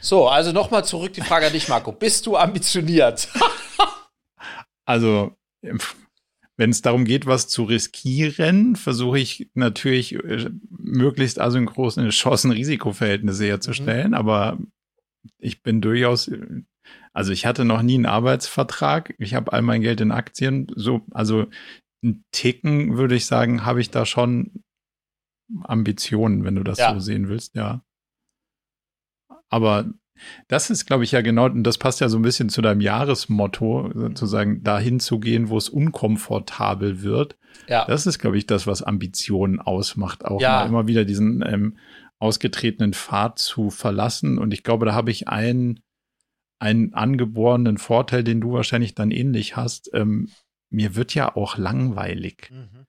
So, 0.00 0.28
also 0.28 0.52
nochmal 0.52 0.84
zurück 0.84 1.12
die 1.12 1.20
Frage 1.20 1.46
an 1.46 1.52
dich, 1.52 1.68
Marco. 1.68 1.92
Bist 1.92 2.26
du 2.26 2.36
ambitioniert? 2.36 3.28
also, 4.84 5.36
wenn 6.56 6.70
es 6.70 6.82
darum 6.82 7.04
geht, 7.04 7.26
was 7.26 7.48
zu 7.48 7.64
riskieren, 7.64 8.76
versuche 8.76 9.18
ich 9.18 9.50
natürlich 9.54 10.14
äh, 10.14 10.50
möglichst 10.70 11.40
asynchron 11.40 12.10
Chancen-Risikoverhältnisse 12.10 13.46
herzustellen, 13.46 14.08
mhm. 14.08 14.14
aber 14.14 14.58
ich 15.38 15.62
bin 15.62 15.80
durchaus, 15.80 16.30
also 17.12 17.32
ich 17.32 17.46
hatte 17.46 17.64
noch 17.64 17.82
nie 17.82 17.94
einen 17.94 18.06
Arbeitsvertrag. 18.06 19.14
Ich 19.18 19.34
habe 19.34 19.52
all 19.52 19.62
mein 19.62 19.80
Geld 19.80 20.00
in 20.00 20.12
Aktien. 20.12 20.66
So, 20.74 21.02
also 21.12 21.46
ein 22.02 22.24
Ticken 22.32 22.96
würde 22.96 23.14
ich 23.14 23.26
sagen, 23.26 23.64
habe 23.64 23.80
ich 23.80 23.90
da 23.90 24.06
schon 24.06 24.62
Ambitionen, 25.62 26.44
wenn 26.44 26.54
du 26.54 26.62
das 26.62 26.78
ja. 26.78 26.92
so 26.92 27.00
sehen 27.00 27.28
willst, 27.28 27.54
ja. 27.54 27.82
Aber 29.48 29.86
das 30.48 30.70
ist, 30.70 30.86
glaube 30.86 31.04
ich, 31.04 31.12
ja 31.12 31.20
genau, 31.20 31.46
und 31.46 31.64
das 31.64 31.78
passt 31.78 32.00
ja 32.00 32.08
so 32.08 32.18
ein 32.18 32.22
bisschen 32.22 32.48
zu 32.48 32.62
deinem 32.62 32.80
Jahresmotto, 32.80 33.90
sozusagen 33.94 34.62
dahin 34.62 35.00
zu 35.00 35.18
gehen, 35.18 35.48
wo 35.48 35.56
es 35.56 35.68
unkomfortabel 35.68 37.02
wird. 37.02 37.36
Ja. 37.68 37.84
Das 37.84 38.06
ist, 38.06 38.18
glaube 38.18 38.38
ich, 38.38 38.46
das, 38.46 38.66
was 38.66 38.82
Ambitionen 38.82 39.60
ausmacht. 39.60 40.24
Auch 40.24 40.40
ja. 40.40 40.64
immer 40.64 40.86
wieder 40.86 41.04
diesen 41.04 41.42
ähm, 41.46 41.78
ausgetretenen 42.18 42.94
Pfad 42.94 43.38
zu 43.38 43.70
verlassen. 43.70 44.38
Und 44.38 44.54
ich 44.54 44.62
glaube, 44.62 44.86
da 44.86 44.94
habe 44.94 45.10
ich 45.10 45.28
einen, 45.28 45.80
einen 46.58 46.94
angeborenen 46.94 47.78
Vorteil, 47.78 48.24
den 48.24 48.40
du 48.40 48.52
wahrscheinlich 48.52 48.94
dann 48.94 49.10
ähnlich 49.10 49.56
hast. 49.56 49.90
Ähm, 49.92 50.30
mir 50.70 50.96
wird 50.96 51.14
ja 51.14 51.36
auch 51.36 51.56
langweilig. 51.56 52.50
Mhm. 52.50 52.86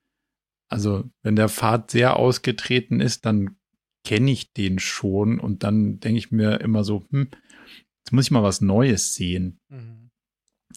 Also, 0.68 1.04
wenn 1.22 1.36
der 1.36 1.50
Pfad 1.50 1.92
sehr 1.92 2.18
ausgetreten 2.18 3.00
ist, 3.00 3.26
dann 3.26 3.58
kenne 4.04 4.32
ich 4.32 4.54
den 4.54 4.80
schon 4.80 5.40
und 5.40 5.64
dann 5.64 6.00
denke 6.00 6.18
ich 6.18 6.32
mir 6.32 6.62
immer 6.62 6.84
so, 6.84 7.06
hm, 7.10 7.30
jetzt 8.00 8.12
muss 8.12 8.26
ich 8.26 8.32
mal 8.32 8.44
was 8.44 8.62
Neues 8.62 9.14
sehen. 9.14 9.60
Mhm. 9.70 10.12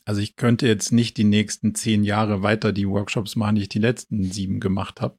Also 0.05 0.21
ich 0.21 0.37
könnte 0.37 0.67
jetzt 0.67 0.93
nicht 0.93 1.17
die 1.17 1.25
nächsten 1.25 1.75
zehn 1.75 2.05
Jahre 2.05 2.43
weiter 2.43 2.73
die 2.73 2.89
Workshops 2.89 3.37
machen, 3.37 3.57
die 3.57 3.63
ich 3.63 3.69
die 3.69 3.79
letzten 3.79 4.25
sieben 4.25 4.61
gemacht 4.61 5.01
habe 5.01 5.19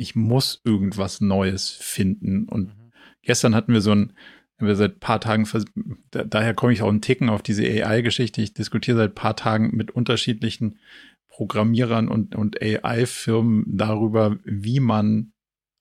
ich 0.00 0.16
muss 0.16 0.62
irgendwas 0.64 1.20
Neues 1.20 1.70
finden. 1.70 2.48
Und 2.48 2.68
mhm. 2.68 2.92
gestern 3.22 3.54
hatten 3.54 3.72
wir 3.72 3.82
so 3.82 3.92
ein, 3.92 4.14
wir 4.58 4.76
seit 4.76 4.98
paar 5.00 5.20
Tagen, 5.20 5.48
da, 6.10 6.24
daher 6.24 6.54
komme 6.54 6.72
ich 6.72 6.82
auch 6.82 6.88
einen 6.88 7.02
Ticken 7.02 7.28
auf 7.28 7.42
diese 7.42 7.62
AI-Geschichte. 7.62 8.40
Ich 8.42 8.54
diskutiere 8.54 8.96
seit 8.96 9.14
paar 9.14 9.36
Tagen 9.36 9.76
mit 9.76 9.90
unterschiedlichen 9.90 10.78
Programmierern 11.28 12.08
und, 12.08 12.34
und 12.34 12.60
AI-Firmen 12.60 13.64
darüber, 13.66 14.38
wie 14.44 14.80
man 14.80 15.32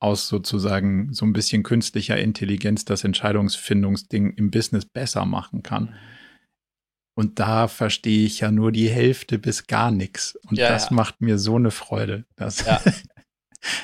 aus 0.01 0.28
sozusagen 0.28 1.13
so 1.13 1.26
ein 1.26 1.34
bisschen 1.34 1.63
künstlicher 1.63 2.17
Intelligenz 2.17 2.86
das 2.86 3.03
Entscheidungsfindungsding 3.03 4.32
im 4.32 4.51
Business 4.51 4.86
besser 4.86 5.26
machen 5.26 5.63
kann. 5.63 5.84
Mhm. 5.86 5.95
Und 7.15 7.39
da 7.39 7.67
verstehe 7.67 8.26
ich 8.26 8.39
ja 8.39 8.49
nur 8.49 8.72
die 8.72 8.89
Hälfte 8.89 9.39
bis 9.39 9.67
gar 9.67 9.91
nichts. 9.91 10.38
Und 10.47 10.57
ja, 10.57 10.70
das 10.70 10.89
ja. 10.89 10.95
macht 10.95 11.20
mir 11.20 11.38
so 11.38 11.57
eine 11.57 11.72
Freude. 11.72 12.26
Das 12.38 12.65
ja. 12.65 12.82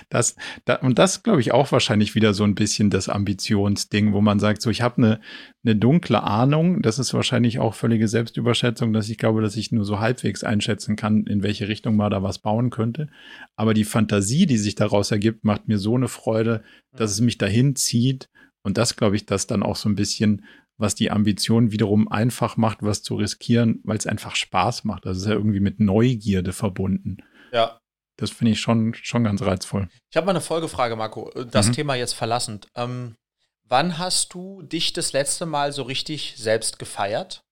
Das, 0.09 0.35
da, 0.63 0.75
und 0.75 0.99
das 0.99 1.23
glaube 1.23 1.41
ich 1.41 1.51
auch 1.51 1.71
wahrscheinlich 1.71 2.15
wieder 2.15 2.33
so 2.33 2.43
ein 2.43 2.55
bisschen 2.55 2.89
das 2.89 3.09
Ambitionsding, 3.09 4.13
wo 4.13 4.21
man 4.21 4.39
sagt, 4.39 4.61
so 4.61 4.69
ich 4.69 4.81
habe 4.81 4.97
eine, 4.97 5.21
eine 5.63 5.75
dunkle 5.75 6.23
Ahnung, 6.23 6.81
das 6.81 6.99
ist 6.99 7.13
wahrscheinlich 7.13 7.59
auch 7.59 7.73
völlige 7.73 8.07
Selbstüberschätzung, 8.07 8.93
dass 8.93 9.09
ich 9.09 9.17
glaube, 9.17 9.41
dass 9.41 9.55
ich 9.55 9.71
nur 9.71 9.85
so 9.85 9.99
halbwegs 9.99 10.43
einschätzen 10.43 10.95
kann, 10.95 11.25
in 11.25 11.43
welche 11.43 11.67
Richtung 11.67 11.95
man 11.95 12.11
da 12.11 12.23
was 12.23 12.39
bauen 12.39 12.69
könnte. 12.69 13.09
Aber 13.55 13.73
die 13.73 13.85
Fantasie, 13.85 14.45
die 14.45 14.57
sich 14.57 14.75
daraus 14.75 15.11
ergibt, 15.11 15.43
macht 15.43 15.67
mir 15.67 15.77
so 15.77 15.95
eine 15.95 16.07
Freude, 16.07 16.63
dass 16.95 17.11
es 17.11 17.21
mich 17.21 17.37
dahin 17.37 17.75
zieht. 17.75 18.29
Und 18.63 18.77
das 18.77 18.95
glaube 18.95 19.15
ich, 19.15 19.25
das 19.25 19.47
dann 19.47 19.63
auch 19.63 19.75
so 19.75 19.89
ein 19.89 19.95
bisschen 19.95 20.43
was 20.77 20.95
die 20.95 21.11
Ambition 21.11 21.71
wiederum 21.71 22.09
einfach 22.09 22.57
macht, 22.57 22.79
was 22.81 23.01
zu 23.01 23.15
riskieren, 23.15 23.79
weil 23.83 23.97
es 23.97 24.07
einfach 24.07 24.35
Spaß 24.35 24.83
macht. 24.83 25.05
Das 25.05 25.17
ist 25.17 25.25
ja 25.25 25.33
irgendwie 25.33 25.61
mit 25.61 25.79
Neugierde 25.79 26.51
verbunden. 26.51 27.17
Ja, 27.53 27.79
das 28.17 28.31
finde 28.31 28.53
ich 28.53 28.61
schon, 28.61 28.93
schon 28.93 29.23
ganz 29.23 29.41
reizvoll. 29.41 29.89
Ich 30.09 30.17
habe 30.17 30.25
mal 30.25 30.31
eine 30.31 30.41
Folgefrage, 30.41 30.95
Marco. 30.95 31.29
Das 31.45 31.67
mhm. 31.67 31.73
Thema 31.73 31.95
jetzt 31.95 32.13
verlassend. 32.13 32.67
Ähm, 32.75 33.15
wann 33.63 33.97
hast 33.97 34.33
du 34.33 34.61
dich 34.61 34.93
das 34.93 35.13
letzte 35.13 35.45
Mal 35.45 35.71
so 35.71 35.83
richtig 35.83 36.35
selbst 36.37 36.79
gefeiert? 36.79 37.43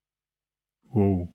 Wow. 0.84 1.28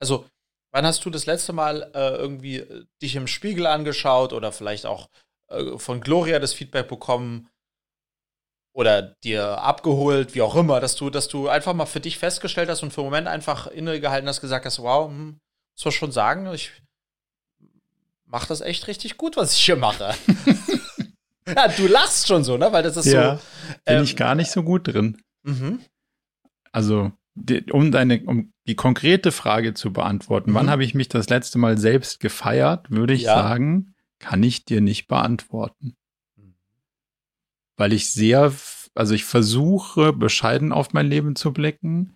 Also, 0.00 0.26
wann 0.70 0.86
hast 0.86 1.04
du 1.04 1.10
das 1.10 1.26
letzte 1.26 1.52
Mal 1.52 1.90
äh, 1.94 2.16
irgendwie 2.16 2.58
äh, 2.58 2.84
dich 3.02 3.16
im 3.16 3.26
Spiegel 3.26 3.66
angeschaut 3.66 4.32
oder 4.32 4.52
vielleicht 4.52 4.86
auch 4.86 5.08
äh, 5.48 5.78
von 5.78 6.00
Gloria 6.00 6.38
das 6.38 6.52
Feedback 6.52 6.88
bekommen 6.88 7.48
oder 8.72 9.02
dir 9.24 9.60
abgeholt, 9.60 10.36
wie 10.36 10.42
auch 10.42 10.54
immer, 10.54 10.78
dass 10.78 10.94
du, 10.94 11.10
dass 11.10 11.26
du 11.26 11.48
einfach 11.48 11.74
mal 11.74 11.86
für 11.86 11.98
dich 11.98 12.18
festgestellt 12.18 12.68
hast 12.68 12.84
und 12.84 12.92
für 12.92 13.00
einen 13.00 13.10
Moment 13.10 13.26
einfach 13.26 13.66
innegehalten 13.66 14.28
hast, 14.28 14.40
gesagt 14.40 14.66
hast, 14.66 14.78
wow, 14.78 15.08
hm, 15.08 15.40
muss 15.74 15.84
man 15.84 15.92
schon 15.92 16.12
sagen, 16.12 16.52
ich 16.54 16.70
mache 18.30 18.48
das 18.48 18.60
echt 18.60 18.86
richtig 18.86 19.16
gut, 19.16 19.36
was 19.36 19.54
ich 19.54 19.64
hier 19.64 19.76
mache. 19.76 20.14
ja, 21.46 21.68
du 21.68 21.86
lachst 21.86 22.28
schon 22.28 22.44
so, 22.44 22.56
ne? 22.56 22.72
Weil 22.72 22.82
das 22.82 22.96
ist 22.96 23.06
ja, 23.06 23.36
so. 23.36 23.42
Bin 23.84 23.96
ähm, 23.96 24.04
ich 24.04 24.16
gar 24.16 24.34
nicht 24.34 24.50
so 24.50 24.62
gut 24.62 24.88
drin. 24.88 25.18
Mhm. 25.42 25.80
Also, 26.72 27.12
die, 27.34 27.70
um 27.72 27.90
deine, 27.90 28.22
um 28.24 28.52
die 28.66 28.76
konkrete 28.76 29.32
Frage 29.32 29.74
zu 29.74 29.92
beantworten, 29.92 30.50
mhm. 30.50 30.54
wann 30.54 30.70
habe 30.70 30.84
ich 30.84 30.94
mich 30.94 31.08
das 31.08 31.28
letzte 31.28 31.58
Mal 31.58 31.78
selbst 31.78 32.20
gefeiert, 32.20 32.90
würde 32.90 33.14
ich 33.14 33.22
ja. 33.22 33.34
sagen, 33.34 33.94
kann 34.18 34.42
ich 34.42 34.64
dir 34.64 34.80
nicht 34.80 35.08
beantworten. 35.08 35.96
Mhm. 36.36 36.54
Weil 37.76 37.92
ich 37.92 38.12
sehr, 38.12 38.52
also 38.94 39.14
ich 39.14 39.24
versuche, 39.24 40.12
bescheiden 40.12 40.72
auf 40.72 40.92
mein 40.92 41.08
Leben 41.08 41.36
zu 41.36 41.52
blicken. 41.52 42.14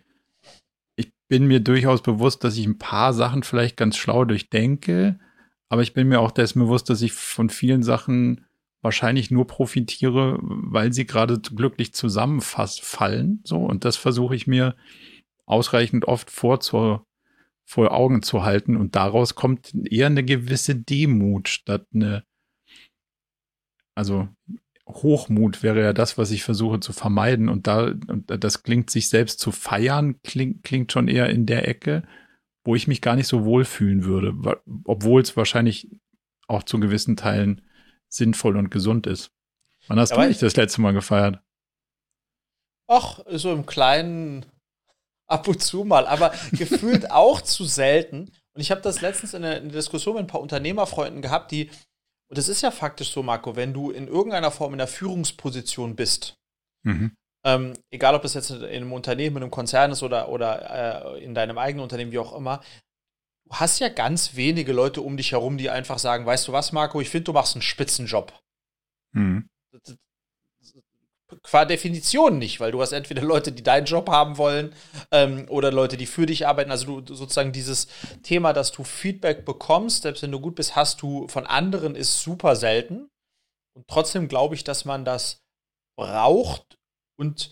Ich 0.97 1.11
bin 1.29 1.47
mir 1.47 1.61
durchaus 1.61 2.03
bewusst, 2.03 2.45
dass 2.45 2.57
ich 2.57 2.67
ein 2.67 2.79
paar 2.79 3.15
Sachen 3.15 3.43
vielleicht 3.43 3.77
ganz 3.77 3.97
schlau 3.97 4.25
durchdenke 4.25 5.19
aber 5.73 5.81
ich 5.81 5.95
bin 5.95 6.07
mir 6.07 6.21
auch 6.21 6.33
dessen 6.33 6.59
bewusst, 6.59 6.91
dass 6.91 7.01
ich 7.01 7.15
von 7.15 7.49
vielen 7.49 7.83
Sachen 7.83 8.45
wahrscheinlich 8.83 9.31
nur 9.31 9.47
profitiere, 9.47 10.39
weil 10.43 10.93
sie 10.93 11.07
gerade 11.07 11.41
glücklich 11.41 11.95
zusammenfallen. 11.95 13.41
So, 13.43 13.57
und 13.57 13.87
das 13.87 13.97
versuche 13.97 14.37
ich 14.37 14.47
mir 14.47 14.77
ausreichend 15.47 16.05
oft 16.05 16.31
vor, 16.31 16.61
zur, 16.61 17.07
vor 17.65 17.91
Augen 17.91 18.23
zu 18.23 18.43
halten. 18.43 18.77
Und 18.77 18.97
daraus 18.97 19.35
kommt 19.35 19.73
eher 19.91 20.09
eine 20.09 20.23
gewisse 20.23 20.77
Demut 20.77 21.49
statt 21.49 21.87
eine, 21.95 22.23
also 23.95 24.29
Hochmut 24.87 25.63
wäre 25.63 25.81
ja 25.81 25.95
das, 25.95 26.19
was 26.19 26.33
ich 26.33 26.43
versuche 26.43 26.81
zu 26.81 26.93
vermeiden. 26.93 27.49
Und 27.49 27.67
da, 27.67 27.87
und 27.87 28.27
das 28.27 28.63
klingt, 28.63 28.91
sich 28.91 29.09
selbst 29.09 29.41
zu 29.41 29.53
feiern, 29.53 30.21
klingt, 30.23 30.65
klingt 30.65 30.93
schon 30.93 31.09
eher 31.09 31.31
in 31.31 31.47
der 31.47 31.67
Ecke 31.67 32.03
wo 32.65 32.75
ich 32.75 32.87
mich 32.87 33.01
gar 33.01 33.17
nicht 33.17 33.27
so 33.27 33.45
wohlfühlen 33.45 34.05
würde, 34.05 34.35
obwohl 34.85 35.23
es 35.23 35.37
wahrscheinlich 35.37 35.89
auch 36.47 36.63
zu 36.63 36.79
gewissen 36.81 37.17
Teilen 37.17 37.63
sinnvoll 38.09 38.57
und 38.57 38.71
gesund 38.71 39.07
ist. 39.07 39.33
Wann 39.89 39.99
hast 39.99 40.13
Aber 40.13 40.23
du 40.23 40.29
dich 40.29 40.39
das 40.39 40.57
letzte 40.57 40.81
Mal 40.81 40.93
gefeiert? 40.93 41.41
Ach, 42.89 43.21
so 43.27 43.53
im 43.53 43.67
kleinen 43.67 44.47
ab 45.27 45.49
und 45.49 45.63
zu 45.63 45.85
mal, 45.85 46.07
aber 46.07 46.35
gefühlt 46.53 47.11
auch 47.11 47.41
zu 47.41 47.65
selten. 47.65 48.31
Und 48.55 48.61
ich 48.61 48.71
habe 48.71 48.83
das 48.83 49.01
letztens 49.01 49.35
in 49.35 49.43
der, 49.43 49.59
in 49.59 49.69
der, 49.69 49.79
Diskussion 49.79 50.15
mit 50.15 50.25
ein 50.25 50.29
paar 50.29 50.43
Unternehmerfreunden 50.43 51.23
gehabt, 51.23 51.51
die, 51.51 51.71
und 52.29 52.39
das 52.39 52.49
ist 52.49 52.61
ja 52.61 52.71
faktisch 52.71 53.11
so, 53.11 53.23
Marco, 53.23 53.57
wenn 53.57 53.73
du 53.73 53.91
in 53.91 54.09
irgendeiner 54.09 54.51
Form 54.51 54.73
in 54.73 54.79
der 54.79 54.89
Führungsposition 54.89 55.97
bist, 55.97 56.37
mhm. 56.83 57.17
Ähm, 57.45 57.75
egal 57.91 58.15
ob 58.15 58.25
es 58.25 58.35
jetzt 58.35 58.51
in 58.51 58.65
einem 58.65 58.93
Unternehmen, 58.93 59.37
in 59.37 59.43
einem 59.43 59.51
Konzern 59.51 59.91
ist 59.93 60.03
oder, 60.03 60.29
oder 60.29 61.15
äh, 61.17 61.25
in 61.25 61.35
deinem 61.35 61.59
eigenen 61.59 61.83
Unternehmen, 61.83 62.13
wie 62.13 62.19
auch 62.19 62.35
immer, 62.35 62.61
du 63.47 63.53
hast 63.53 63.81
ja 63.81 63.89
ganz 63.89 64.37
wenige 64.37 64.73
Leute 64.73 65.03
um 65.03 65.17
dich 65.17 65.33
herum, 65.33 65.59
die 65.59 65.71
einfach 65.71 65.99
sagen, 65.99 66.25
weißt 66.25 66.49
du 66.49 66.53
was, 66.53 66.73
Marco, 66.73 67.01
ich 67.01 67.11
finde, 67.11 67.25
du 67.25 67.33
machst 67.33 67.55
einen 67.55 67.63
Spitzenjob. 67.63 68.33
Mhm. 69.13 69.49
Qua 71.43 71.65
Definition 71.65 72.39
nicht, 72.39 72.61
weil 72.61 72.73
du 72.73 72.81
hast 72.83 72.93
entweder 72.93 73.23
Leute, 73.23 73.53
die 73.53 73.63
deinen 73.63 73.87
Job 73.87 74.09
haben 74.11 74.37
wollen 74.37 74.75
ähm, 75.11 75.47
oder 75.49 75.73
Leute, 75.73 75.97
die 75.97 76.07
für 76.07 76.27
dich 76.27 76.47
arbeiten. 76.47 76.71
Also 76.71 77.01
du 77.01 77.15
sozusagen 77.15 77.53
dieses 77.53 77.89
Thema, 78.23 78.53
dass 78.53 78.71
du 78.71 78.85
Feedback 78.85 79.45
bekommst, 79.47 80.03
selbst 80.03 80.23
wenn 80.23 80.31
du 80.31 80.41
gut 80.41 80.55
bist, 80.55 80.77
hast 80.77 81.01
du 81.01 81.27
von 81.29 81.47
anderen, 81.47 81.97
ist 81.97 82.21
super 82.21 82.55
selten. 82.55 83.09
Und 83.75 83.89
trotzdem 83.89 84.29
glaube 84.29 84.55
ich, 84.55 84.63
dass 84.63 84.85
man 84.85 85.07
das 85.07 85.43
braucht 85.97 86.79
und 87.17 87.51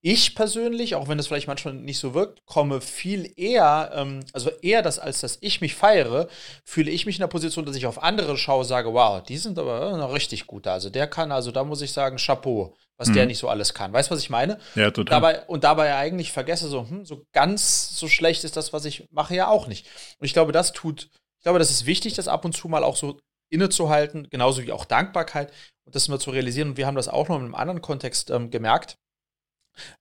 ich 0.00 0.36
persönlich, 0.36 0.94
auch 0.94 1.08
wenn 1.08 1.18
das 1.18 1.26
vielleicht 1.26 1.48
manchmal 1.48 1.74
nicht 1.74 1.98
so 1.98 2.14
wirkt, 2.14 2.46
komme 2.46 2.80
viel 2.80 3.32
eher, 3.36 3.90
ähm, 3.94 4.20
also 4.32 4.50
eher 4.62 4.80
das, 4.80 5.00
als 5.00 5.20
dass 5.20 5.38
ich 5.40 5.60
mich 5.60 5.74
feiere, 5.74 6.28
fühle 6.64 6.90
ich 6.90 7.04
mich 7.04 7.16
in 7.16 7.20
der 7.20 7.26
Position, 7.26 7.66
dass 7.66 7.74
ich 7.74 7.86
auf 7.86 8.00
andere 8.00 8.36
schaue, 8.36 8.64
sage, 8.64 8.94
wow, 8.94 9.20
die 9.20 9.36
sind 9.38 9.58
aber 9.58 9.96
noch 9.96 10.14
richtig 10.14 10.46
gut. 10.46 10.68
Also 10.68 10.88
der 10.88 11.08
kann, 11.08 11.32
also 11.32 11.50
da 11.50 11.64
muss 11.64 11.82
ich 11.82 11.92
sagen, 11.92 12.16
Chapeau, 12.16 12.76
was 12.96 13.08
mhm. 13.08 13.14
der 13.14 13.26
nicht 13.26 13.38
so 13.38 13.48
alles 13.48 13.74
kann. 13.74 13.92
Weißt 13.92 14.08
du, 14.08 14.14
was 14.14 14.22
ich 14.22 14.30
meine? 14.30 14.58
Ja, 14.76 14.92
total. 14.92 15.20
Dabei, 15.20 15.46
und 15.46 15.64
dabei 15.64 15.96
eigentlich 15.96 16.30
vergesse 16.30 16.68
so, 16.68 16.88
hm, 16.88 17.04
so 17.04 17.24
ganz 17.32 17.96
so 17.98 18.06
schlecht 18.06 18.44
ist 18.44 18.56
das, 18.56 18.72
was 18.72 18.84
ich 18.84 19.08
mache, 19.10 19.34
ja 19.34 19.48
auch 19.48 19.66
nicht. 19.66 19.86
Und 20.20 20.26
ich 20.26 20.32
glaube, 20.32 20.52
das 20.52 20.72
tut, 20.72 21.08
ich 21.38 21.42
glaube, 21.42 21.58
das 21.58 21.70
ist 21.70 21.86
wichtig, 21.86 22.14
das 22.14 22.28
ab 22.28 22.44
und 22.44 22.56
zu 22.56 22.68
mal 22.68 22.84
auch 22.84 22.96
so 22.96 23.18
innezuhalten, 23.50 24.28
genauso 24.30 24.62
wie 24.62 24.72
auch 24.72 24.84
Dankbarkeit 24.84 25.52
und 25.88 25.94
das 25.94 26.08
mal 26.08 26.20
zu 26.20 26.30
realisieren. 26.30 26.70
Und 26.70 26.76
wir 26.76 26.86
haben 26.86 26.94
das 26.94 27.08
auch 27.08 27.28
noch 27.28 27.36
in 27.36 27.44
einem 27.44 27.54
anderen 27.54 27.80
Kontext 27.80 28.30
ähm, 28.30 28.50
gemerkt 28.50 28.98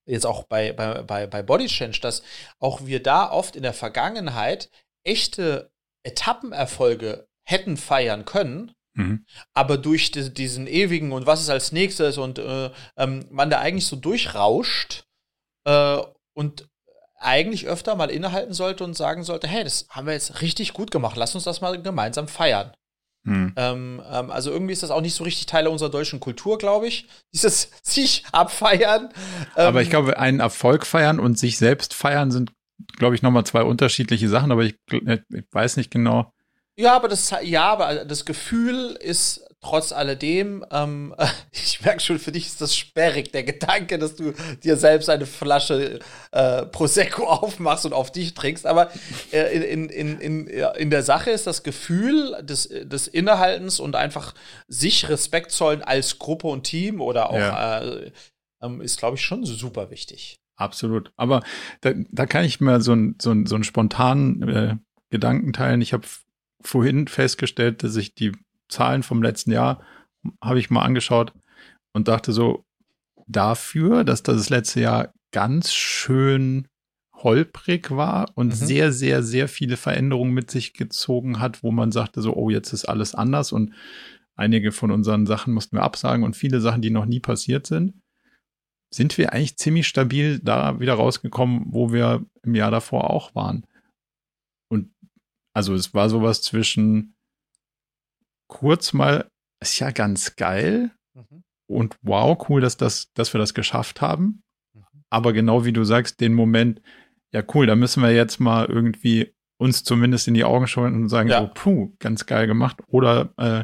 jetzt 0.06 0.26
auch 0.26 0.44
bei, 0.44 0.74
bei, 0.74 1.02
bei, 1.04 1.28
bei 1.28 1.44
Body 1.44 1.68
Change, 1.68 2.00
dass 2.02 2.24
auch 2.60 2.86
wir 2.86 3.02
da 3.02 3.30
oft 3.30 3.56
in 3.56 3.64
der 3.64 3.74
Vergangenheit 3.74 4.70
echte 5.04 5.72
Etappenerfolge 6.04 7.28
hätten 7.44 7.78
feiern 7.78 8.26
können, 8.26 8.74
mhm. 8.94 9.26
aber 9.54 9.78
durch 9.78 10.12
die, 10.12 10.34
diesen 10.34 10.68
ewigen 10.68 11.12
und 11.12 11.26
was 11.26 11.42
ist 11.42 11.50
als 11.50 11.72
nächstes 11.72 12.18
und 12.18 12.40
äh, 12.40 12.72
ähm, 12.98 13.26
man 13.30 13.50
da 13.50 13.60
eigentlich 13.60 13.88
so 13.88 13.96
durchrauscht 13.96 15.06
äh, 15.66 16.00
und 16.34 16.68
eigentlich 17.20 17.68
öfter 17.68 17.96
mal 17.96 18.12
innehalten 18.12 18.54
sollte 18.54 18.84
und 18.84 18.96
sagen 18.96 19.24
sollte, 19.24 19.48
hey, 19.48 19.64
das 19.64 19.88
haben 19.90 20.06
wir 20.06 20.14
jetzt 20.14 20.42
richtig 20.42 20.74
gut 20.74 20.92
gemacht, 20.92 21.18
lass 21.18 21.36
uns 21.36 21.46
das 21.46 21.62
mal 21.62 21.82
gemeinsam 21.82 22.28
feiern. 22.28 22.74
Hm. 23.26 23.54
Ähm, 23.58 24.02
ähm, 24.10 24.32
also 24.32 24.52
irgendwie 24.52 24.74
ist 24.74 24.84
das 24.84 24.92
auch 24.92 25.02
nicht 25.02 25.16
so 25.16 25.24
richtig 25.24 25.46
Teil 25.48 25.68
unserer 25.68 25.90
deutschen 25.90 26.20
Kultur, 26.20 26.58
glaube 26.58 26.88
ich. 26.88 27.08
Dieses 27.34 27.72
sich 27.84 28.24
abfeiern. 28.32 29.10
Ähm, 29.56 29.68
aber 29.68 29.82
ich 29.82 29.90
glaube, 29.90 30.18
einen 30.18 30.40
Erfolg 30.40 30.86
feiern 30.86 31.20
und 31.20 31.38
sich 31.38 31.58
selbst 31.58 31.94
feiern 31.94 32.32
sind, 32.32 32.52
glaube 32.98 33.16
ich, 33.16 33.22
nochmal 33.22 33.46
zwei 33.46 33.64
unterschiedliche 33.64 34.30
Sachen, 34.30 34.52
aber 34.52 34.64
ich, 34.64 34.76
ich, 34.92 35.44
weiß 35.52 35.78
nicht 35.78 35.92
genau. 35.92 36.32
Ja, 36.76 36.96
aber 36.96 37.08
das, 37.08 37.34
ja, 37.42 37.72
aber 37.72 38.06
das 38.06 38.24
Gefühl 38.24 38.98
ist 39.02 39.47
trotz 39.62 39.92
alledem, 39.92 40.66
ähm, 40.72 41.16
ich 41.52 41.82
merke 41.84 42.00
schon, 42.00 42.20
für 42.20 42.32
dich 42.32 42.48
ist 42.48 42.62
das 42.62 42.76
sperrig, 42.76 43.32
der 43.32 43.44
Gedanke, 43.44 43.98
dass 43.98 44.16
du 44.16 44.34
dir 44.64 44.78
selbst 44.78 45.10
eine 45.10 45.26
Flasche 45.26 46.00
äh, 46.32 46.66
Prosecco 46.66 47.24
aufmachst 47.28 47.86
und 47.86 47.94
auf 47.94 48.12
dich 48.12 48.34
trinkst. 48.34 48.66
Aber 48.66 48.92
äh, 49.32 49.58
in, 49.58 49.90
in, 49.90 50.20
in, 50.20 50.48
in 50.48 50.90
der 50.90 51.04
Sache 51.04 51.32
ist 51.32 51.48
das 51.48 51.64
Gefühl 51.64 52.38
des, 52.44 52.68
des 52.68 53.08
Innehaltens 53.08 53.80
und 53.80 53.96
einfach 53.96 54.34
sich 54.68 55.10
Respekt 55.10 55.52
zollen 55.52 55.82
als 55.82 56.20
Gruppe 56.20 56.48
und 56.48 56.64
Team 56.64 57.02
oder 57.02 57.30
auch, 57.30 57.38
ja. 57.38 57.82
äh, 57.82 58.12
ähm, 58.62 58.82
ist, 58.82 58.98
glaube 58.98 59.18
ich, 59.18 59.24
schon 59.24 59.46
super 59.46 59.92
wichtig. 59.92 60.40
Absolut. 60.56 61.12
Aber 61.16 61.44
da, 61.82 61.94
da 62.10 62.26
kann 62.26 62.44
ich 62.44 62.60
mal 62.60 62.82
so, 62.82 62.94
ein, 62.94 63.16
so, 63.22 63.32
ein, 63.32 63.46
so 63.46 63.56
einen 63.56 63.64
spontanen 63.64 64.50
äh, 64.50 64.76
Gedanken 65.12 65.54
teilen. 65.54 65.82
Ich 65.82 65.94
habe 65.94 66.08
vorhin 66.62 67.08
festgestellt, 67.08 67.84
dass 67.84 67.96
ich 67.96 68.16
die 68.16 68.32
Zahlen 68.70 69.04
vom 69.04 69.22
letzten 69.22 69.52
Jahr 69.52 69.82
habe 70.44 70.60
ich 70.60 70.70
mal 70.70 70.84
angeschaut 70.84 71.34
und 71.94 72.08
dachte 72.08 72.32
so, 72.34 72.66
dafür, 73.28 74.04
dass 74.04 74.24
das 74.24 74.50
letzte 74.50 74.82
Jahr 74.82 75.14
ganz 75.32 75.74
schön 75.74 76.68
holprig 77.14 77.92
war 77.92 78.32
und 78.36 78.48
mhm. 78.48 78.52
sehr, 78.54 78.92
sehr, 78.92 79.24
sehr 79.24 79.48
viele 79.48 79.78
Veränderungen 79.78 80.34
mit 80.34 80.52
sich 80.52 80.74
gezogen 80.74 81.40
hat, 81.40 81.64
wo 81.64 81.72
man 81.72 81.92
sagte 81.92 82.22
so, 82.22 82.36
oh, 82.36 82.50
jetzt 82.50 82.74
ist 82.74 82.86
alles 82.86 83.16
anders 83.16 83.52
und 83.52 83.74
einige 84.36 84.72
von 84.72 84.92
unseren 84.92 85.26
Sachen 85.26 85.54
mussten 85.54 85.78
wir 85.78 85.84
absagen 85.84 86.24
und 86.24 86.36
viele 86.36 86.62
Sachen, 86.62 86.82
die 86.82 86.92
noch 86.92 87.06
nie 87.06 87.20
passiert 87.20 87.66
sind, 87.66 87.96
sind 88.94 89.18
wir 89.18 89.34
eigentlich 89.34 89.58
ziemlich 89.58 89.88
stabil 89.88 90.40
da 90.40 90.80
wieder 90.80 90.94
rausgekommen, 90.94 91.66
wo 91.68 91.92
wir 91.92 92.26
im 92.44 92.56
Jahr 92.56 92.72
davor 92.72 93.10
auch 93.10 93.36
waren. 93.36 93.66
Und 94.70 94.94
also 95.54 95.74
es 95.74 95.94
war 95.94 96.10
sowas 96.10 96.42
zwischen 96.42 97.17
kurz 98.48 98.94
mal, 98.94 99.28
ist 99.62 99.80
ja 99.80 99.92
ganz 99.92 100.36
geil 100.36 100.92
mhm. 101.14 101.44
und 101.70 101.98
wow, 102.02 102.38
cool, 102.50 102.62
dass, 102.62 102.78
das, 102.78 103.12
dass 103.14 103.34
wir 103.34 103.40
das 103.40 103.54
geschafft 103.54 104.02
haben. 104.02 104.44
Mhm. 104.74 104.84
Aber 105.10 105.34
genau 105.34 105.66
wie 105.66 105.74
du 105.74 105.84
sagst, 105.84 106.22
den 106.22 106.34
Moment, 106.34 106.82
ja 107.34 107.44
cool, 107.54 107.66
da 107.66 107.76
müssen 107.76 108.04
wir 108.04 108.14
jetzt 108.14 108.40
mal 108.40 108.66
irgendwie 108.66 109.34
uns 109.60 109.84
zumindest 109.84 110.28
in 110.28 110.34
die 110.34 110.44
Augen 110.44 110.68
schauen 110.68 110.94
und 110.94 111.10
sagen, 111.10 111.30
ja. 111.30 111.42
so, 111.42 111.52
puh, 111.54 111.94
ganz 112.00 112.26
geil 112.26 112.48
gemacht. 112.48 112.78
Oder 112.88 113.34
äh, 113.38 113.64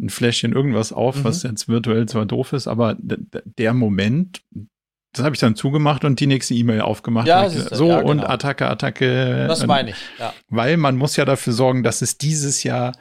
ein 0.00 0.10
Fläschchen 0.10 0.52
irgendwas 0.52 0.92
auf, 0.92 1.16
mhm. 1.16 1.24
was 1.24 1.42
jetzt 1.42 1.68
virtuell 1.68 2.06
zwar 2.06 2.24
doof 2.24 2.52
ist, 2.52 2.68
aber 2.68 2.96
der 3.00 3.74
Moment, 3.74 4.42
das 5.12 5.24
habe 5.24 5.34
ich 5.34 5.40
dann 5.40 5.56
zugemacht 5.56 6.04
und 6.04 6.20
die 6.20 6.26
nächste 6.26 6.54
E-Mail 6.54 6.82
aufgemacht. 6.82 7.26
Ja, 7.26 7.44
und 7.44 7.50
so 7.50 7.88
ja, 7.88 8.00
genau. 8.00 8.10
und 8.10 8.20
Attacke, 8.20 8.68
Attacke. 8.68 9.46
Das 9.48 9.66
meine 9.66 9.90
ich, 9.90 9.96
ja. 10.18 10.32
Weil 10.48 10.76
man 10.76 10.96
muss 10.96 11.16
ja 11.16 11.24
dafür 11.24 11.52
sorgen, 11.52 11.82
dass 11.82 12.02
es 12.02 12.18
dieses 12.18 12.62
Jahr 12.62 12.92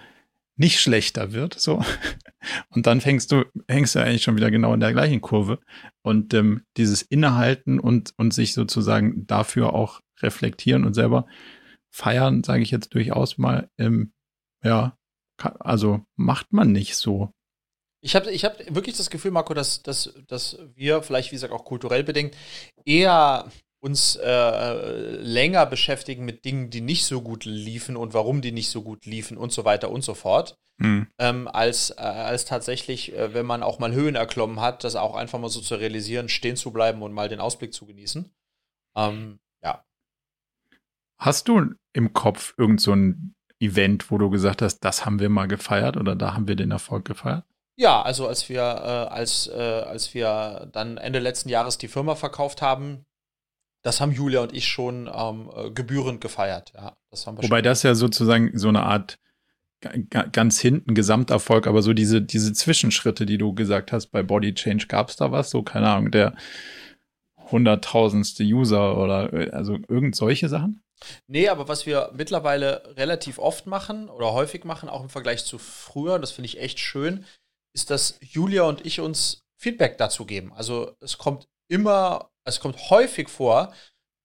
nicht 0.58 0.80
schlechter 0.80 1.32
wird, 1.32 1.60
so. 1.60 1.84
Und 2.70 2.88
dann 2.88 3.02
fängst 3.02 3.32
du, 3.32 3.46
hängst 3.68 3.96
du 3.96 4.00
eigentlich 4.00 4.24
schon 4.24 4.36
wieder 4.36 4.52
genau 4.52 4.74
in 4.74 4.80
der 4.80 4.94
gleichen 4.94 5.22
Kurve. 5.22 5.60
Und 6.02 6.34
ähm, 6.34 6.64
dieses 6.78 7.02
Innehalten 7.02 7.80
und, 7.80 8.14
und 8.18 8.34
sich 8.34 8.54
sozusagen 8.54 9.28
dafür 9.28 9.74
auch 9.74 10.02
reflektieren 10.22 10.86
und 10.86 10.94
selber 10.94 11.26
feiern, 11.90 12.44
sage 12.44 12.64
ich 12.64 12.72
jetzt 12.72 12.94
durchaus 12.94 13.38
mal, 13.38 13.70
ähm, 13.78 14.14
ja, 14.64 14.98
also 15.38 16.02
macht 16.16 16.54
man 16.54 16.72
nicht 16.72 16.96
so. 16.96 17.32
Ich 18.02 18.16
habe 18.16 18.32
ich 18.32 18.46
hab 18.46 18.60
wirklich 18.74 18.96
das 18.96 19.10
Gefühl, 19.10 19.32
Marco, 19.32 19.54
dass, 19.54 19.84
dass, 19.84 20.14
dass 20.28 20.60
wir 20.76 21.02
vielleicht, 21.02 21.32
wie 21.32 21.36
gesagt, 21.36 21.54
auch 21.54 21.66
kulturell 21.66 22.04
bedingt, 22.04 22.36
eher 22.86 23.52
uns 23.80 24.16
äh, 24.16 25.12
länger 25.22 25.66
beschäftigen 25.66 26.26
mit 26.26 26.46
Dingen, 26.46 26.70
die 26.70 26.82
nicht 26.82 27.06
so 27.06 27.22
gut 27.22 27.46
liefen 27.46 27.96
und 27.96 28.14
warum 28.14 28.42
die 28.42 28.52
nicht 28.52 28.70
so 28.70 28.82
gut 28.82 29.06
liefen 29.06 29.38
und 29.38 29.52
so 29.52 29.66
weiter 29.66 29.92
und 29.92 30.04
so 30.04 30.16
fort, 30.16 30.58
mhm. 30.78 31.08
ähm, 31.20 31.48
als, 31.48 31.92
äh, 31.92 32.02
als 32.02 32.46
tatsächlich, 32.46 33.16
äh, 33.16 33.34
wenn 33.34 33.46
man 33.46 33.64
auch 33.64 33.80
mal 33.80 33.94
Höhen 33.94 34.16
erklommen 34.16 34.60
hat, 34.62 34.84
das 34.84 34.96
auch 34.96 35.16
einfach 35.16 35.40
mal 35.40 35.50
so 35.50 35.62
zu 35.62 35.76
realisieren, 35.76 36.30
stehen 36.30 36.56
zu 36.56 36.72
bleiben 36.72 37.02
und 37.04 37.14
mal 37.14 37.30
den 37.30 37.40
Ausblick 37.40 37.74
zu 37.74 37.86
genießen. 37.86 38.34
Ähm, 38.96 39.40
ja. 39.64 39.84
Hast 41.20 41.48
du 41.48 41.74
im 41.94 42.14
Kopf 42.14 42.56
irgend 42.58 42.82
so 42.82 42.94
ein 42.94 43.36
Event, 43.60 44.12
wo 44.12 44.18
du 44.18 44.30
gesagt 44.30 44.62
hast, 44.62 44.80
das 44.80 45.06
haben 45.06 45.20
wir 45.20 45.30
mal 45.30 45.48
gefeiert 45.48 45.98
oder 45.98 46.16
da 46.16 46.34
haben 46.34 46.48
wir 46.48 46.56
den 46.56 46.72
Erfolg 46.72 47.06
gefeiert? 47.06 47.46
Ja, 47.80 48.02
also 48.02 48.28
als 48.28 48.50
wir, 48.50 48.62
äh, 48.62 49.14
als, 49.14 49.48
äh, 49.48 49.84
als 49.86 50.16
wir 50.16 50.68
dann 50.72 50.98
Ende 50.98 51.20
letzten 51.20 51.50
Jahres 51.50 51.78
die 51.78 51.88
Firma 51.88 52.16
verkauft 52.16 52.64
haben, 52.64 53.06
das 53.88 54.02
haben 54.02 54.12
Julia 54.12 54.42
und 54.42 54.54
ich 54.54 54.68
schon 54.68 55.10
ähm, 55.14 55.50
äh, 55.56 55.72
gebührend 55.72 56.20
gefeiert. 56.20 56.74
Ja, 56.76 56.98
das 57.10 57.26
Wobei 57.26 57.62
das 57.62 57.84
ja 57.84 57.96
sozusagen 57.96 58.52
so 58.58 58.68
eine 58.68 58.84
Art 58.84 59.18
ganz 60.32 60.60
hinten 60.60 60.94
Gesamterfolg, 60.94 61.68
aber 61.68 61.82
so 61.82 61.94
diese, 61.94 62.22
diese 62.22 62.52
Zwischenschritte, 62.52 63.26
die 63.26 63.38
du 63.38 63.54
gesagt 63.54 63.94
hast, 63.94 64.08
bei 64.08 64.24
Body 64.24 64.54
Change 64.54 64.88
gab 64.88 65.10
es 65.10 65.16
da 65.16 65.32
was, 65.32 65.52
so 65.52 65.64
keine 65.64 65.88
Ahnung, 65.88 66.12
der 66.12 66.36
hunderttausendste 67.52 68.44
User 68.44 68.98
oder 68.98 69.32
äh, 69.32 69.52
also 69.52 69.78
irgend 69.88 70.18
solche 70.18 70.50
Sachen? 70.50 70.84
Nee, 71.28 71.48
aber 71.48 71.70
was 71.70 71.86
wir 71.86 72.12
mittlerweile 72.14 72.96
relativ 72.98 73.40
oft 73.40 73.68
machen 73.68 74.10
oder 74.10 74.34
häufig 74.34 74.66
machen, 74.66 74.90
auch 74.90 75.04
im 75.04 75.10
Vergleich 75.10 75.46
zu 75.46 75.60
früher, 75.60 76.20
das 76.20 76.32
finde 76.32 76.48
ich 76.48 76.60
echt 76.60 76.80
schön, 76.80 77.24
ist, 77.74 77.90
dass 77.90 78.20
Julia 78.20 78.64
und 78.64 78.86
ich 78.86 79.00
uns 79.00 79.46
Feedback 79.56 79.98
dazu 79.98 80.26
geben. 80.26 80.52
Also 80.54 80.92
es 81.00 81.18
kommt 81.18 81.48
immer 81.70 82.32
es 82.48 82.60
kommt 82.60 82.90
häufig 82.90 83.30
vor, 83.30 83.74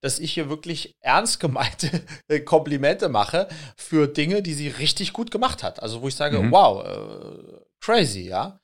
dass 0.03 0.19
ich 0.19 0.33
hier 0.33 0.49
wirklich 0.49 0.97
ernst 1.01 1.41
gemeinte 1.41 2.03
Komplimente 2.45 3.09
mache 3.09 3.49
für 3.77 4.09
Dinge, 4.09 4.43
die 4.43 4.55
sie 4.55 4.69
richtig 4.69 5.13
gut 5.13 5.31
gemacht 5.31 5.63
hat. 5.63 5.83
Also 5.83 6.03
wo 6.03 6.09
ich 6.09 6.15
sage, 6.15 6.41
mhm. 6.41 6.51
wow, 6.51 6.85
äh, 6.85 7.61
crazy, 7.81 8.23
ja. 8.29 8.59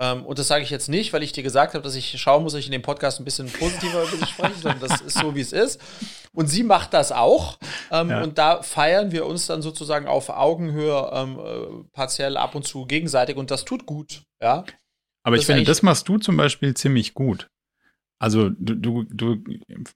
Ähm, 0.00 0.24
und 0.24 0.38
das 0.38 0.46
sage 0.46 0.62
ich 0.62 0.70
jetzt 0.70 0.88
nicht, 0.88 1.12
weil 1.12 1.24
ich 1.24 1.32
dir 1.32 1.42
gesagt 1.42 1.74
habe, 1.74 1.82
dass 1.82 1.96
ich 1.96 2.20
schauen 2.20 2.44
muss, 2.44 2.52
dass 2.52 2.60
ich 2.60 2.66
in 2.66 2.72
dem 2.72 2.82
Podcast 2.82 3.18
ein 3.20 3.24
bisschen 3.24 3.50
positiver 3.50 4.04
über 4.04 4.16
dich 4.16 4.28
spreche, 4.28 4.54
sondern 4.54 4.80
das 4.80 5.00
ist 5.00 5.18
so, 5.18 5.34
wie 5.34 5.40
es 5.40 5.52
ist. 5.52 5.80
Und 6.32 6.46
sie 6.46 6.62
macht 6.62 6.94
das 6.94 7.10
auch. 7.10 7.58
Ähm, 7.90 8.10
ja. 8.10 8.22
Und 8.22 8.38
da 8.38 8.62
feiern 8.62 9.10
wir 9.10 9.26
uns 9.26 9.46
dann 9.46 9.60
sozusagen 9.60 10.06
auf 10.06 10.28
Augenhöhe 10.28 11.10
ähm, 11.12 11.38
äh, 11.40 11.84
partiell 11.92 12.36
ab 12.36 12.54
und 12.54 12.64
zu 12.64 12.86
gegenseitig 12.86 13.36
und 13.36 13.50
das 13.50 13.64
tut 13.64 13.86
gut, 13.86 14.22
ja. 14.40 14.64
Aber 15.24 15.34
das 15.34 15.42
ich 15.42 15.46
finde, 15.46 15.64
das 15.64 15.82
machst 15.82 16.08
du 16.08 16.18
zum 16.18 16.36
Beispiel 16.36 16.74
ziemlich 16.74 17.14
gut. 17.14 17.48
Also 18.20 18.48
du, 18.50 18.74
du, 18.74 19.04
du, 19.04 19.44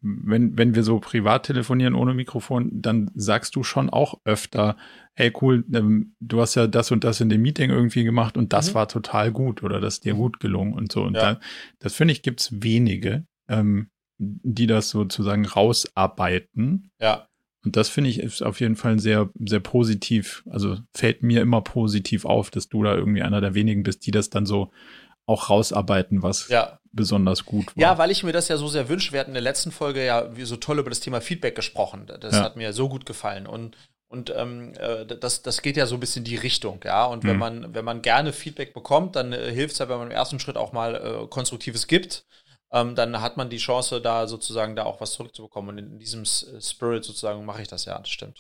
wenn, 0.00 0.56
wenn 0.56 0.74
wir 0.76 0.84
so 0.84 1.00
privat 1.00 1.46
telefonieren 1.46 1.94
ohne 1.94 2.14
Mikrofon, 2.14 2.70
dann 2.72 3.10
sagst 3.14 3.56
du 3.56 3.64
schon 3.64 3.90
auch 3.90 4.20
öfter, 4.24 4.76
hey 5.14 5.32
cool, 5.40 5.64
ähm, 5.72 6.14
du 6.20 6.40
hast 6.40 6.54
ja 6.54 6.68
das 6.68 6.92
und 6.92 7.02
das 7.02 7.20
in 7.20 7.28
dem 7.28 7.42
Meeting 7.42 7.70
irgendwie 7.70 8.04
gemacht 8.04 8.36
und 8.36 8.52
das 8.52 8.70
mhm. 8.70 8.74
war 8.74 8.88
total 8.88 9.32
gut 9.32 9.64
oder 9.64 9.80
das 9.80 9.94
ist 9.94 10.04
dir 10.04 10.14
gut 10.14 10.38
gelungen 10.38 10.74
und 10.74 10.92
so. 10.92 11.02
Und 11.02 11.14
ja. 11.14 11.34
da, 11.34 11.40
das 11.80 11.94
finde 11.94 12.12
ich, 12.12 12.22
gibt's 12.22 12.50
wenige, 12.62 13.26
ähm, 13.48 13.88
die 14.18 14.68
das 14.68 14.90
sozusagen 14.90 15.44
rausarbeiten. 15.44 16.90
Ja. 17.00 17.26
Und 17.64 17.76
das 17.76 17.88
finde 17.88 18.10
ich 18.10 18.20
ist 18.20 18.42
auf 18.42 18.60
jeden 18.60 18.76
Fall 18.76 18.98
sehr, 18.98 19.30
sehr 19.44 19.60
positiv. 19.60 20.44
Also 20.50 20.78
fällt 20.92 21.22
mir 21.22 21.42
immer 21.42 21.60
positiv 21.60 22.24
auf, 22.24 22.50
dass 22.50 22.68
du 22.68 22.82
da 22.82 22.94
irgendwie 22.94 23.22
einer 23.22 23.40
der 23.40 23.54
wenigen 23.54 23.82
bist, 23.82 24.06
die 24.06 24.10
das 24.10 24.30
dann 24.30 24.46
so 24.46 24.70
auch 25.26 25.50
rausarbeiten, 25.50 26.22
was 26.22 26.48
ja. 26.48 26.78
besonders 26.92 27.44
gut 27.44 27.76
war. 27.76 27.80
Ja, 27.80 27.98
weil 27.98 28.10
ich 28.10 28.24
mir 28.24 28.32
das 28.32 28.48
ja 28.48 28.56
so 28.56 28.68
sehr 28.68 28.88
wünsche. 28.88 29.12
Wir 29.12 29.20
hatten 29.20 29.30
in 29.30 29.34
der 29.34 29.42
letzten 29.42 29.70
Folge 29.70 30.04
ja 30.04 30.28
so 30.42 30.56
toll 30.56 30.78
über 30.78 30.90
das 30.90 31.00
Thema 31.00 31.20
Feedback 31.20 31.54
gesprochen. 31.54 32.06
Das 32.20 32.34
ja. 32.34 32.42
hat 32.42 32.56
mir 32.56 32.72
so 32.72 32.88
gut 32.88 33.06
gefallen. 33.06 33.46
Und, 33.46 33.76
und 34.08 34.32
ähm, 34.36 34.74
äh, 34.78 35.06
das, 35.06 35.42
das 35.42 35.62
geht 35.62 35.76
ja 35.76 35.86
so 35.86 35.96
ein 35.96 36.00
bisschen 36.00 36.20
in 36.20 36.30
die 36.30 36.36
Richtung, 36.36 36.80
ja. 36.84 37.04
Und 37.04 37.24
wenn 37.24 37.34
mhm. 37.34 37.38
man, 37.38 37.74
wenn 37.74 37.84
man 37.84 38.02
gerne 38.02 38.32
Feedback 38.32 38.74
bekommt, 38.74 39.16
dann 39.16 39.32
äh, 39.32 39.52
hilft 39.52 39.74
es 39.74 39.78
ja, 39.78 39.88
wenn 39.88 39.98
man 39.98 40.08
im 40.08 40.16
ersten 40.16 40.40
Schritt 40.40 40.56
auch 40.56 40.72
mal 40.72 40.94
äh, 40.96 41.26
Konstruktives 41.28 41.86
gibt. 41.86 42.26
Ähm, 42.72 42.94
dann 42.94 43.20
hat 43.20 43.36
man 43.36 43.50
die 43.50 43.58
Chance, 43.58 44.00
da 44.00 44.26
sozusagen 44.26 44.74
da 44.76 44.84
auch 44.84 45.00
was 45.00 45.12
zurückzubekommen. 45.12 45.70
Und 45.70 45.78
in 45.78 45.98
diesem 45.98 46.24
Spirit 46.24 47.04
sozusagen 47.04 47.44
mache 47.44 47.62
ich 47.62 47.68
das 47.68 47.84
ja, 47.84 47.98
das 47.98 48.08
stimmt. 48.08 48.38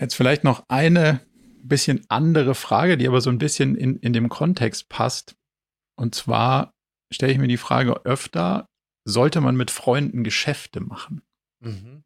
Jetzt 0.00 0.14
vielleicht 0.14 0.42
noch 0.42 0.64
eine 0.68 1.20
bisschen 1.68 2.04
andere 2.08 2.54
Frage, 2.54 2.96
die 2.96 3.08
aber 3.08 3.20
so 3.20 3.30
ein 3.30 3.38
bisschen 3.38 3.76
in, 3.76 3.96
in 3.96 4.12
dem 4.12 4.28
Kontext 4.28 4.88
passt. 4.88 5.36
Und 5.96 6.14
zwar 6.14 6.72
stelle 7.12 7.32
ich 7.32 7.38
mir 7.38 7.48
die 7.48 7.56
Frage 7.56 8.04
öfter, 8.04 8.68
sollte 9.04 9.40
man 9.40 9.56
mit 9.56 9.70
Freunden 9.70 10.24
Geschäfte 10.24 10.80
machen? 10.80 11.22
Mhm. 11.60 12.04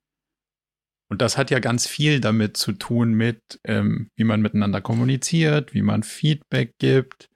Und 1.10 1.22
das 1.22 1.38
hat 1.38 1.50
ja 1.50 1.58
ganz 1.58 1.86
viel 1.86 2.20
damit 2.20 2.56
zu 2.56 2.72
tun 2.72 3.14
mit, 3.14 3.60
ähm, 3.64 4.10
wie 4.14 4.24
man 4.24 4.42
miteinander 4.42 4.80
kommuniziert, 4.80 5.72
wie 5.72 5.82
man 5.82 6.02
Feedback 6.02 6.74
gibt, 6.78 7.30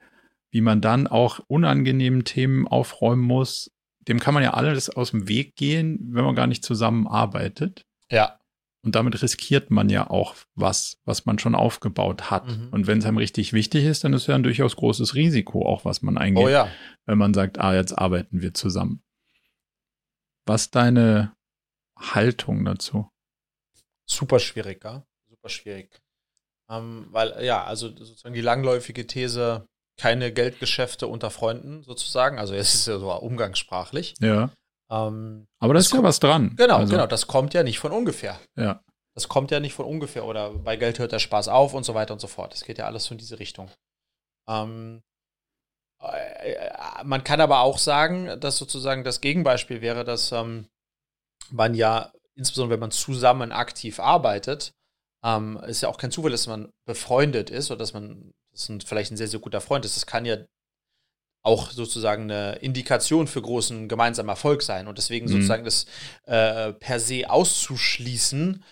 wie 0.50 0.60
man 0.60 0.82
dann 0.82 1.06
auch 1.06 1.40
unangenehmen 1.48 2.24
Themen 2.24 2.68
aufräumen 2.68 3.22
muss. 3.22 3.70
Dem 4.08 4.20
kann 4.20 4.34
man 4.34 4.42
ja 4.42 4.52
alles 4.52 4.90
aus 4.90 5.12
dem 5.12 5.28
Weg 5.28 5.56
gehen, 5.56 5.98
wenn 6.12 6.24
man 6.24 6.34
gar 6.34 6.46
nicht 6.46 6.64
zusammenarbeitet. 6.64 7.86
Ja. 8.10 8.38
Und 8.84 8.96
damit 8.96 9.22
riskiert 9.22 9.70
man 9.70 9.88
ja 9.88 10.10
auch 10.10 10.34
was, 10.54 10.98
was 11.04 11.24
man 11.24 11.38
schon 11.38 11.54
aufgebaut 11.54 12.30
hat. 12.30 12.48
Mhm. 12.48 12.68
Und 12.72 12.86
wenn 12.88 12.98
es 12.98 13.04
einem 13.04 13.18
richtig 13.18 13.52
wichtig 13.52 13.84
ist, 13.84 14.02
dann 14.02 14.12
ist 14.12 14.26
ja 14.26 14.34
ein 14.34 14.42
durchaus 14.42 14.74
großes 14.74 15.14
Risiko, 15.14 15.64
auch 15.64 15.84
was 15.84 16.02
man 16.02 16.18
eingeht, 16.18 16.44
oh 16.44 16.48
ja. 16.48 16.68
wenn 17.06 17.18
man 17.18 17.32
sagt, 17.32 17.58
ah, 17.58 17.74
jetzt 17.74 17.96
arbeiten 17.96 18.40
wir 18.40 18.54
zusammen. 18.54 19.02
Was 20.46 20.70
deine 20.70 21.36
Haltung 21.96 22.64
dazu? 22.64 23.08
Super 24.04 24.40
schwierig, 24.40 24.82
ja? 24.82 25.06
Super 25.28 25.48
schwierig. 25.48 26.02
Ähm, 26.68 27.06
weil, 27.10 27.44
ja, 27.44 27.62
also 27.62 27.88
sozusagen 27.88 28.34
die 28.34 28.40
langläufige 28.40 29.06
These, 29.06 29.66
keine 29.96 30.32
Geldgeschäfte 30.32 31.06
unter 31.06 31.30
Freunden 31.30 31.82
sozusagen. 31.82 32.40
Also 32.40 32.54
es 32.54 32.74
ist 32.74 32.88
ja 32.88 32.98
so 32.98 33.12
umgangssprachlich. 33.12 34.14
Ja. 34.20 34.50
Ähm, 34.92 35.46
Aber 35.58 35.72
das 35.72 35.86
ist 35.86 35.94
ja 35.94 36.02
was 36.02 36.20
dran. 36.20 36.54
Genau, 36.56 36.76
also. 36.76 36.90
genau. 36.92 37.06
Das 37.06 37.26
kommt 37.26 37.54
ja 37.54 37.62
nicht 37.62 37.78
von 37.78 37.92
ungefähr. 37.92 38.38
Ja. 38.56 38.82
Das 39.14 39.28
kommt 39.28 39.50
ja 39.50 39.58
nicht 39.58 39.72
von 39.74 39.86
ungefähr. 39.86 40.26
Oder 40.26 40.50
bei 40.50 40.76
Geld 40.76 40.98
hört 40.98 41.12
der 41.12 41.18
Spaß 41.18 41.48
auf 41.48 41.72
und 41.72 41.84
so 41.84 41.94
weiter 41.94 42.12
und 42.12 42.20
so 42.20 42.26
fort. 42.26 42.52
Das 42.52 42.64
geht 42.64 42.78
ja 42.78 42.84
alles 42.86 43.04
so 43.04 43.14
in 43.14 43.18
diese 43.18 43.38
Richtung. 43.38 43.70
Ähm, 44.46 45.02
äh, 46.00 46.68
man 47.04 47.24
kann 47.24 47.40
aber 47.40 47.60
auch 47.60 47.78
sagen, 47.78 48.38
dass 48.38 48.58
sozusagen 48.58 49.02
das 49.02 49.22
Gegenbeispiel 49.22 49.80
wäre, 49.80 50.04
dass 50.04 50.30
ähm, 50.30 50.68
man 51.50 51.74
ja, 51.74 52.12
insbesondere 52.34 52.74
wenn 52.74 52.80
man 52.80 52.90
zusammen 52.90 53.50
aktiv 53.50 53.98
arbeitet, 53.98 54.74
ähm, 55.24 55.58
ist 55.66 55.80
ja 55.80 55.88
auch 55.88 55.98
kein 55.98 56.10
Zufall, 56.10 56.32
dass 56.32 56.46
man 56.46 56.70
befreundet 56.86 57.48
ist 57.48 57.70
oder 57.70 57.78
dass 57.78 57.94
man 57.94 58.32
dass 58.50 58.68
vielleicht 58.84 59.10
ein 59.10 59.16
sehr, 59.16 59.28
sehr 59.28 59.40
guter 59.40 59.62
Freund 59.62 59.86
ist. 59.86 59.96
Das 59.96 60.04
kann 60.04 60.26
ja 60.26 60.36
auch 61.42 61.70
sozusagen 61.70 62.30
eine 62.30 62.56
Indikation 62.56 63.26
für 63.26 63.42
großen 63.42 63.88
gemeinsamen 63.88 64.28
Erfolg 64.28 64.62
sein. 64.62 64.86
Und 64.86 64.98
deswegen 64.98 65.26
mhm. 65.26 65.32
sozusagen 65.32 65.64
das 65.64 65.86
äh, 66.24 66.72
per 66.72 67.00
se 67.00 67.28
auszuschließen, 67.28 68.62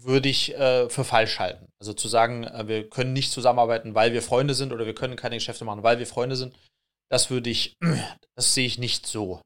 würde 0.00 0.28
ich 0.28 0.54
äh, 0.54 0.88
für 0.88 1.04
falsch 1.04 1.38
halten. 1.38 1.66
Also 1.80 1.92
zu 1.92 2.08
sagen, 2.08 2.44
äh, 2.44 2.68
wir 2.68 2.88
können 2.88 3.12
nicht 3.12 3.32
zusammenarbeiten, 3.32 3.94
weil 3.94 4.12
wir 4.12 4.22
Freunde 4.22 4.54
sind 4.54 4.72
oder 4.72 4.86
wir 4.86 4.94
können 4.94 5.16
keine 5.16 5.36
Geschäfte 5.36 5.64
machen, 5.64 5.82
weil 5.82 5.98
wir 5.98 6.06
Freunde 6.06 6.36
sind, 6.36 6.54
das 7.10 7.30
würde 7.30 7.50
ich, 7.50 7.76
das 8.36 8.54
sehe 8.54 8.66
ich 8.66 8.78
nicht 8.78 9.06
so. 9.06 9.40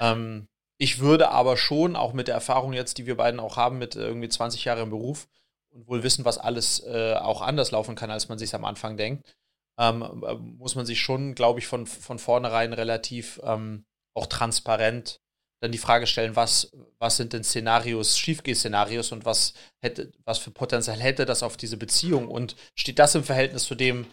Ähm, 0.00 0.46
ich 0.78 1.00
würde 1.00 1.30
aber 1.30 1.56
schon, 1.56 1.96
auch 1.96 2.12
mit 2.12 2.28
der 2.28 2.34
Erfahrung 2.34 2.72
jetzt, 2.72 2.98
die 2.98 3.06
wir 3.06 3.16
beiden 3.16 3.40
auch 3.40 3.56
haben, 3.56 3.78
mit 3.78 3.96
irgendwie 3.96 4.28
20 4.28 4.64
Jahren 4.64 4.84
im 4.84 4.90
Beruf 4.90 5.28
und 5.70 5.86
wohl 5.88 6.02
wissen, 6.02 6.24
was 6.24 6.38
alles 6.38 6.80
äh, 6.84 7.14
auch 7.14 7.40
anders 7.40 7.70
laufen 7.70 7.94
kann, 7.94 8.10
als 8.10 8.28
man 8.28 8.38
sich 8.38 8.54
am 8.54 8.64
Anfang 8.64 8.96
denkt, 8.96 9.34
ähm, 9.78 10.24
äh, 10.26 10.34
muss 10.34 10.74
man 10.74 10.86
sich 10.86 11.00
schon, 11.00 11.34
glaube 11.34 11.60
ich, 11.60 11.66
von, 11.66 11.86
von 11.86 12.18
vornherein 12.18 12.72
relativ 12.72 13.40
ähm, 13.44 13.84
auch 14.14 14.26
transparent 14.26 15.20
dann 15.60 15.72
die 15.72 15.78
Frage 15.78 16.06
stellen, 16.06 16.36
was, 16.36 16.70
was 16.98 17.16
sind 17.16 17.32
denn 17.32 17.42
Szenarios, 17.42 18.16
Schiefgeh-Szenarios 18.16 19.10
und 19.12 19.24
was 19.24 19.54
hätte, 19.80 20.12
was 20.24 20.38
für 20.38 20.50
Potenzial 20.52 21.00
hätte 21.00 21.26
das 21.26 21.42
auf 21.42 21.56
diese 21.56 21.76
Beziehung 21.76 22.28
und 22.28 22.54
steht 22.76 22.98
das 22.98 23.14
im 23.14 23.24
Verhältnis 23.24 23.64
zu 23.64 23.74
dem, 23.74 24.06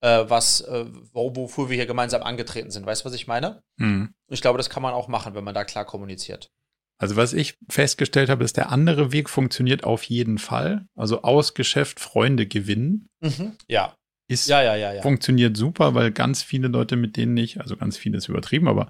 äh, 0.00 0.24
was, 0.28 0.62
äh, 0.62 0.86
wofür 1.12 1.68
wir 1.68 1.76
hier 1.76 1.86
gemeinsam 1.86 2.22
angetreten 2.22 2.70
sind. 2.70 2.86
Weißt 2.86 3.02
du, 3.02 3.06
was 3.06 3.14
ich 3.14 3.26
meine? 3.26 3.62
Mhm. 3.76 4.14
Ich 4.30 4.40
glaube, 4.40 4.56
das 4.56 4.70
kann 4.70 4.82
man 4.82 4.94
auch 4.94 5.08
machen, 5.08 5.34
wenn 5.34 5.44
man 5.44 5.54
da 5.54 5.64
klar 5.64 5.84
kommuniziert. 5.84 6.50
Also 6.98 7.16
was 7.16 7.34
ich 7.34 7.58
festgestellt 7.68 8.30
habe, 8.30 8.44
ist, 8.44 8.56
der 8.56 8.70
andere 8.70 9.12
Weg 9.12 9.28
funktioniert 9.28 9.84
auf 9.84 10.04
jeden 10.04 10.38
Fall. 10.38 10.86
Also 10.94 11.22
aus 11.22 11.52
Geschäft 11.52 12.00
Freunde 12.00 12.46
gewinnen. 12.46 13.08
Mhm. 13.20 13.56
Ja 13.68 13.94
ist, 14.32 14.48
ja, 14.48 14.62
ja, 14.62 14.76
ja, 14.76 14.92
ja. 14.92 15.02
funktioniert 15.02 15.56
super, 15.56 15.94
weil 15.94 16.10
ganz 16.10 16.42
viele 16.42 16.68
Leute, 16.68 16.96
mit 16.96 17.16
denen 17.16 17.36
ich, 17.36 17.60
also 17.60 17.76
ganz 17.76 17.96
viele 17.96 18.18
ist 18.18 18.28
übertrieben, 18.28 18.68
aber 18.68 18.88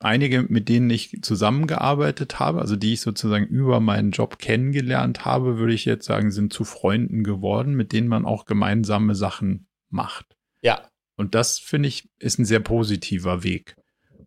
einige, 0.00 0.42
mit 0.42 0.68
denen 0.68 0.90
ich 0.90 1.22
zusammengearbeitet 1.22 2.40
habe, 2.40 2.60
also 2.60 2.76
die 2.76 2.94
ich 2.94 3.00
sozusagen 3.00 3.46
über 3.46 3.80
meinen 3.80 4.10
Job 4.10 4.38
kennengelernt 4.38 5.24
habe, 5.24 5.58
würde 5.58 5.74
ich 5.74 5.84
jetzt 5.84 6.06
sagen, 6.06 6.32
sind 6.32 6.52
zu 6.52 6.64
Freunden 6.64 7.22
geworden, 7.22 7.74
mit 7.74 7.92
denen 7.92 8.08
man 8.08 8.24
auch 8.24 8.46
gemeinsame 8.46 9.14
Sachen 9.14 9.66
macht. 9.90 10.36
Ja. 10.62 10.88
Und 11.16 11.34
das 11.34 11.58
finde 11.58 11.88
ich 11.88 12.08
ist 12.18 12.38
ein 12.38 12.44
sehr 12.44 12.60
positiver 12.60 13.44
Weg. 13.44 13.76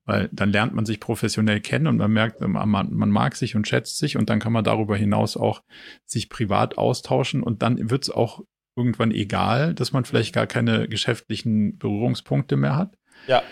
Weil 0.06 0.30
dann 0.32 0.54
lernt 0.54 0.74
man 0.74 0.86
sich 0.86 1.02
professionell 1.02 1.60
kennen 1.60 1.88
und 1.88 1.98
man 1.98 2.12
merkt, 2.12 2.40
man, 2.40 2.70
man 2.70 3.10
mag 3.12 3.36
sich 3.36 3.58
und 3.58 3.68
schätzt 3.68 3.98
sich 3.98 4.16
und 4.16 4.30
dann 4.30 4.40
kann 4.40 4.54
man 4.54 4.64
darüber 4.64 4.96
hinaus 4.96 5.36
auch 5.36 5.64
sich 6.06 6.30
privat 6.30 6.78
austauschen 6.78 7.44
und 7.44 7.62
dann 7.62 7.90
wird 7.90 8.04
es 8.04 8.10
auch 8.10 8.42
irgendwann 8.78 9.12
egal, 9.12 9.74
dass 9.74 9.92
man 9.92 10.06
vielleicht 10.06 10.34
gar 10.34 10.48
keine 10.48 10.88
geschäftlichen 10.88 11.78
Berührungspunkte 11.78 12.56
mehr 12.56 12.76
hat. 12.76 12.98
Ja. 13.28 13.44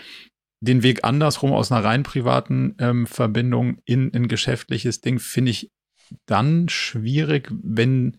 Den 0.60 0.82
Weg 0.82 1.04
andersrum 1.04 1.52
aus 1.52 1.70
einer 1.70 1.84
rein 1.84 2.02
privaten 2.02 2.76
ähm, 2.78 3.06
Verbindung 3.06 3.78
in 3.84 4.14
ein 4.14 4.28
geschäftliches 4.28 5.00
Ding 5.00 5.18
finde 5.18 5.50
ich 5.50 5.70
dann 6.24 6.68
schwierig, 6.68 7.50
wenn, 7.50 8.18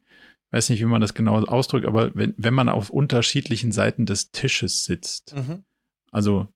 weiß 0.51 0.70
nicht, 0.70 0.82
wie 0.82 0.86
man 0.86 1.01
das 1.01 1.14
genau 1.14 1.41
ausdrückt, 1.43 1.88
aber 1.88 2.14
wenn, 2.14 2.36
wenn 2.38 2.53
man 2.53 2.70
auf 2.70 2.89
unterschiedlichen 2.89 3.72
Seiten 3.72 4.05
des 4.05 4.32
Tisches 4.32 4.84
sitzt. 4.84 5.36
Mhm. 5.36 5.64
Also 6.12 6.47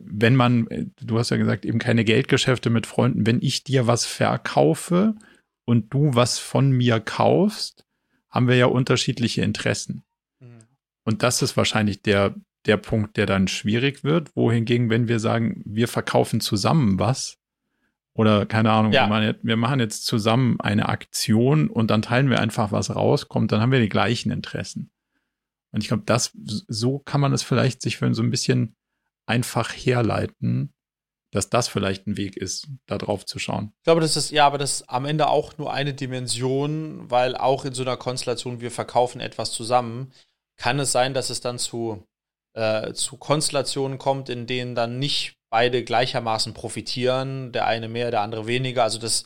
wenn 0.00 0.36
man, 0.36 0.92
du 1.00 1.18
hast 1.18 1.30
ja 1.30 1.36
gesagt, 1.36 1.64
eben 1.64 1.78
keine 1.78 2.04
Geldgeschäfte 2.04 2.70
mit 2.70 2.86
Freunden, 2.86 3.26
wenn 3.26 3.42
ich 3.42 3.64
dir 3.64 3.86
was 3.86 4.06
verkaufe 4.06 5.14
und 5.64 5.92
du 5.92 6.14
was 6.14 6.38
von 6.38 6.70
mir 6.70 7.00
kaufst, 7.00 7.84
haben 8.30 8.48
wir 8.48 8.56
ja 8.56 8.66
unterschiedliche 8.66 9.42
Interessen. 9.42 10.02
Mhm. 10.40 10.64
Und 11.04 11.22
das 11.22 11.42
ist 11.42 11.56
wahrscheinlich 11.56 12.02
der, 12.02 12.34
der 12.66 12.76
Punkt, 12.76 13.16
der 13.16 13.26
dann 13.26 13.48
schwierig 13.48 14.04
wird. 14.04 14.34
Wohingegen, 14.36 14.90
wenn 14.90 15.08
wir 15.08 15.18
sagen, 15.20 15.62
wir 15.64 15.88
verkaufen 15.88 16.40
zusammen 16.40 16.98
was, 16.98 17.40
oder 18.14 18.44
keine 18.44 18.72
Ahnung, 18.72 18.92
ja. 18.92 19.08
wir, 19.40 19.56
machen 19.56 19.80
jetzt 19.80 20.04
zusammen 20.04 20.60
eine 20.60 20.88
Aktion 20.88 21.68
und 21.68 21.90
dann 21.90 22.02
teilen 22.02 22.28
wir 22.28 22.40
einfach, 22.40 22.72
was 22.72 22.94
rauskommt, 22.94 23.52
dann 23.52 23.60
haben 23.60 23.72
wir 23.72 23.80
die 23.80 23.88
gleichen 23.88 24.30
Interessen. 24.32 24.90
Und 25.72 25.82
ich 25.82 25.88
glaube, 25.88 26.02
das, 26.04 26.32
so 26.34 26.98
kann 26.98 27.20
man 27.20 27.32
es 27.32 27.42
vielleicht 27.42 27.80
sich 27.80 27.96
für 27.96 28.12
so 28.12 28.22
ein 28.22 28.30
bisschen 28.30 28.74
einfach 29.26 29.70
herleiten, 29.70 30.74
dass 31.30 31.48
das 31.48 31.68
vielleicht 31.68 32.06
ein 32.06 32.16
Weg 32.16 32.36
ist, 32.36 32.68
da 32.86 32.98
drauf 32.98 33.24
zu 33.24 33.38
schauen. 33.38 33.72
Ich 33.78 33.84
glaube, 33.84 34.00
das 34.00 34.16
ist, 34.16 34.30
ja, 34.30 34.46
aber 34.46 34.58
das 34.58 34.80
ist 34.80 34.90
am 34.90 35.04
Ende 35.04 35.28
auch 35.28 35.56
nur 35.58 35.72
eine 35.72 35.94
Dimension, 35.94 37.10
weil 37.10 37.36
auch 37.36 37.64
in 37.64 37.72
so 37.72 37.82
einer 37.82 37.96
Konstellation, 37.96 38.60
wir 38.60 38.70
verkaufen 38.70 39.20
etwas 39.20 39.52
zusammen, 39.52 40.12
kann 40.56 40.78
es 40.80 40.92
sein, 40.92 41.14
dass 41.14 41.30
es 41.30 41.40
dann 41.40 41.58
zu, 41.58 42.04
äh, 42.54 42.92
zu 42.92 43.16
Konstellationen 43.16 43.98
kommt, 43.98 44.28
in 44.28 44.46
denen 44.46 44.74
dann 44.74 44.98
nicht 44.98 45.36
beide 45.50 45.84
gleichermaßen 45.84 46.52
profitieren, 46.52 47.52
der 47.52 47.66
eine 47.66 47.88
mehr, 47.88 48.10
der 48.10 48.22
andere 48.22 48.46
weniger. 48.46 48.82
Also 48.82 48.98
das, 48.98 49.24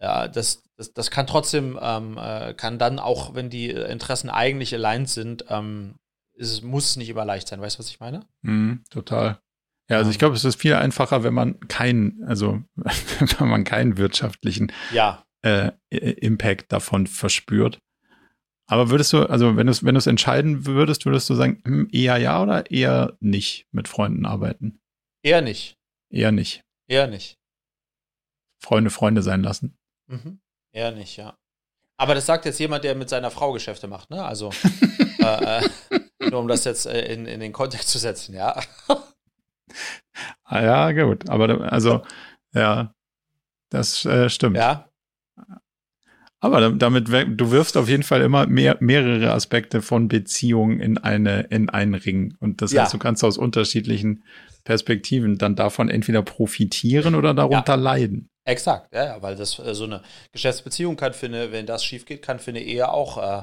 ja, 0.00 0.28
das, 0.28 0.64
das, 0.76 0.92
das 0.92 1.10
kann 1.10 1.26
trotzdem, 1.26 1.78
ähm, 1.80 2.18
äh, 2.18 2.54
kann 2.54 2.78
dann 2.78 2.98
auch, 2.98 3.34
wenn 3.34 3.50
die 3.50 3.70
Interessen 3.70 4.30
eigentlich 4.30 4.74
aligned 4.74 5.08
sind, 5.08 5.44
ähm, 5.48 5.96
es 6.36 6.62
muss 6.62 6.96
nicht 6.96 7.08
immer 7.08 7.24
leicht 7.24 7.48
sein. 7.48 7.60
Weißt 7.60 7.76
du, 7.76 7.80
was 7.80 7.90
ich 7.90 7.98
meine? 7.98 8.24
Mm, 8.42 8.84
total. 8.90 9.40
Ja, 9.88 9.96
also 9.96 10.10
ich 10.10 10.18
glaube, 10.18 10.34
es 10.34 10.44
ist 10.44 10.60
viel 10.60 10.74
einfacher, 10.74 11.22
wenn 11.24 11.34
man 11.34 11.58
keinen, 11.68 12.22
also 12.24 12.62
wenn 13.38 13.48
man 13.48 13.64
keinen 13.64 13.96
wirtschaftlichen 13.96 14.72
ja. 14.92 15.24
äh, 15.42 15.72
Impact 15.90 16.72
davon 16.72 17.06
verspürt. 17.06 17.78
Aber 18.70 18.90
würdest 18.90 19.14
du, 19.14 19.24
also 19.24 19.56
wenn 19.56 19.66
du 19.66 19.70
es 19.70 19.82
wenn 19.82 19.96
entscheiden 19.96 20.66
würdest, 20.66 21.06
würdest 21.06 21.30
du 21.30 21.34
sagen, 21.34 21.62
hm, 21.64 21.88
eher 21.90 22.18
ja 22.18 22.42
oder 22.42 22.70
eher 22.70 23.16
nicht 23.20 23.66
mit 23.72 23.88
Freunden 23.88 24.26
arbeiten? 24.26 24.78
Eher 25.22 25.40
nicht. 25.40 25.78
Eher 26.10 26.32
nicht. 26.32 26.62
Eher 26.86 27.06
nicht. 27.06 27.38
Freunde 28.62 28.90
Freunde 28.90 29.22
sein 29.22 29.42
lassen. 29.42 29.78
Mhm. 30.06 30.40
Eher 30.72 30.92
nicht, 30.92 31.16
ja. 31.16 31.38
Aber 31.96 32.14
das 32.14 32.26
sagt 32.26 32.44
jetzt 32.44 32.60
jemand, 32.60 32.84
der 32.84 32.94
mit 32.94 33.08
seiner 33.08 33.30
Frau 33.30 33.52
Geschäfte 33.52 33.88
macht, 33.88 34.10
ne? 34.10 34.22
Also, 34.22 34.50
äh, 35.18 35.64
äh, 35.64 35.68
nur 36.30 36.40
um 36.40 36.48
das 36.48 36.64
jetzt 36.64 36.86
äh, 36.86 37.12
in, 37.12 37.26
in 37.26 37.40
den 37.40 37.52
Kontext 37.52 37.88
zu 37.88 37.98
setzen, 37.98 38.34
ja. 38.34 38.60
Ah, 40.44 40.62
ja, 40.62 40.92
gut. 40.92 41.28
Aber 41.28 41.72
also, 41.72 42.02
ja, 42.54 42.94
das 43.70 44.04
äh, 44.04 44.28
stimmt. 44.28 44.56
Ja. 44.56 44.88
Aber 46.40 46.70
damit, 46.70 47.08
du 47.08 47.50
wirfst 47.50 47.76
auf 47.76 47.88
jeden 47.88 48.04
Fall 48.04 48.22
immer 48.22 48.46
mehr, 48.46 48.76
mehrere 48.78 49.32
Aspekte 49.32 49.82
von 49.82 50.06
Beziehungen 50.06 50.80
in 50.80 50.96
eine, 50.96 51.42
in 51.50 51.68
einen 51.68 51.94
Ring. 51.94 52.36
Und 52.38 52.62
das 52.62 52.72
ja. 52.72 52.82
heißt, 52.82 52.94
du 52.94 52.98
kannst 52.98 53.24
aus 53.24 53.38
unterschiedlichen 53.38 54.22
Perspektiven 54.62 55.38
dann 55.38 55.56
davon 55.56 55.88
entweder 55.88 56.22
profitieren 56.22 57.16
oder 57.16 57.34
darunter 57.34 57.74
ja. 57.74 57.80
leiden. 57.80 58.28
Exakt, 58.44 58.94
ja, 58.94 59.04
ja, 59.04 59.22
weil 59.22 59.34
das 59.34 59.58
äh, 59.58 59.74
so 59.74 59.84
eine 59.84 60.02
Geschäftsbeziehung 60.32 60.96
kann 60.96 61.12
für 61.12 61.26
eine, 61.26 61.52
wenn 61.52 61.66
das 61.66 61.84
schief 61.84 62.06
geht, 62.06 62.22
kann 62.22 62.38
für 62.38 62.50
eine 62.50 62.62
Ehe 62.62 62.88
auch 62.88 63.18
äh, 63.18 63.42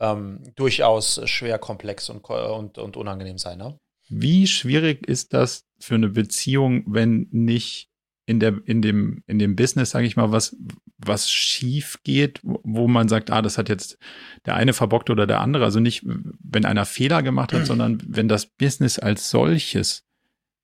ähm, 0.00 0.42
durchaus 0.54 1.20
schwer 1.28 1.58
komplex 1.58 2.08
und, 2.08 2.28
und, 2.28 2.78
und 2.78 2.96
unangenehm 2.96 3.38
sein. 3.38 3.58
Ne? 3.58 3.76
Wie 4.10 4.46
schwierig 4.46 5.06
ist 5.06 5.32
das 5.32 5.66
für 5.78 5.94
eine 5.94 6.08
Beziehung, 6.08 6.84
wenn 6.86 7.28
nicht 7.30 7.88
in 8.26 8.38
der 8.38 8.60
in 8.64 8.82
dem 8.82 9.22
in 9.26 9.38
dem 9.38 9.56
Business 9.56 9.90
sage 9.90 10.06
ich 10.06 10.16
mal 10.16 10.30
was 10.30 10.56
was 10.98 11.30
schief 11.30 11.98
geht, 12.04 12.40
wo 12.42 12.86
man 12.86 13.08
sagt, 13.08 13.30
ah, 13.30 13.40
das 13.40 13.56
hat 13.56 13.68
jetzt 13.68 13.98
der 14.44 14.54
eine 14.54 14.72
verbockt 14.72 15.10
oder 15.10 15.26
der 15.26 15.40
andere, 15.40 15.64
also 15.64 15.80
nicht 15.80 16.02
wenn 16.04 16.64
einer 16.64 16.84
Fehler 16.84 17.22
gemacht 17.22 17.52
hat, 17.52 17.66
sondern 17.66 18.02
wenn 18.06 18.28
das 18.28 18.46
Business 18.46 18.98
als 18.98 19.30
solches 19.30 20.04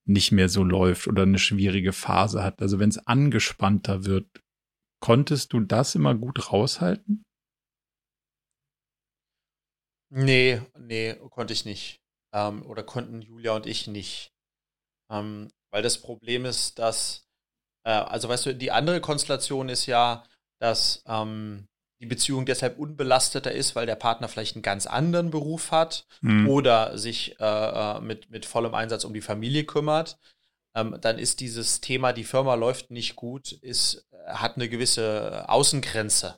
nicht 0.05 0.31
mehr 0.31 0.49
so 0.49 0.63
läuft 0.63 1.07
oder 1.07 1.23
eine 1.23 1.39
schwierige 1.39 1.91
Phase 1.91 2.43
hat. 2.43 2.61
Also 2.61 2.79
wenn 2.79 2.89
es 2.89 3.05
angespannter 3.07 4.05
wird, 4.05 4.41
konntest 5.01 5.53
du 5.53 5.59
das 5.59 5.95
immer 5.95 6.15
gut 6.15 6.51
raushalten? 6.51 7.23
Nee, 10.09 10.61
nee, 10.79 11.15
konnte 11.31 11.53
ich 11.53 11.65
nicht. 11.65 11.99
Ähm, 12.37 12.63
oder 12.67 12.83
konnten 12.83 13.21
Julia 13.21 13.53
und 13.53 13.65
ich 13.65 13.87
nicht. 13.87 14.31
Ähm, 15.11 15.49
weil 15.71 15.81
das 15.81 15.97
Problem 15.97 16.45
ist, 16.45 16.77
dass, 16.77 17.25
äh, 17.83 17.89
also 17.89 18.29
weißt 18.29 18.45
du, 18.45 18.55
die 18.55 18.71
andere 18.71 19.01
Konstellation 19.01 19.69
ist 19.69 19.87
ja, 19.87 20.23
dass 20.59 21.01
ähm, 21.07 21.67
die 21.99 22.05
Beziehung 22.05 22.45
deshalb 22.45 22.77
unbelasteter 22.77 23.51
ist, 23.51 23.75
weil 23.75 23.87
der 23.87 23.95
Partner 23.95 24.27
vielleicht 24.27 24.55
einen 24.55 24.61
ganz 24.61 24.85
anderen 24.85 25.31
Beruf 25.31 25.71
hat 25.71 26.05
mhm. 26.21 26.47
oder 26.47 26.97
sich 26.97 27.39
äh, 27.39 27.43
äh, 27.43 28.01
mit, 28.01 28.29
mit 28.29 28.45
vollem 28.45 28.75
Einsatz 28.75 29.03
um 29.03 29.13
die 29.13 29.21
Familie 29.21 29.65
kümmert, 29.65 30.19
ähm, 30.75 30.97
dann 31.01 31.17
ist 31.17 31.39
dieses 31.39 31.81
Thema, 31.81 32.13
die 32.13 32.23
Firma 32.23 32.53
läuft 32.53 32.91
nicht 32.91 33.15
gut, 33.15 33.51
ist, 33.51 34.07
hat 34.27 34.57
eine 34.57 34.69
gewisse 34.69 35.49
Außengrenze. 35.49 36.37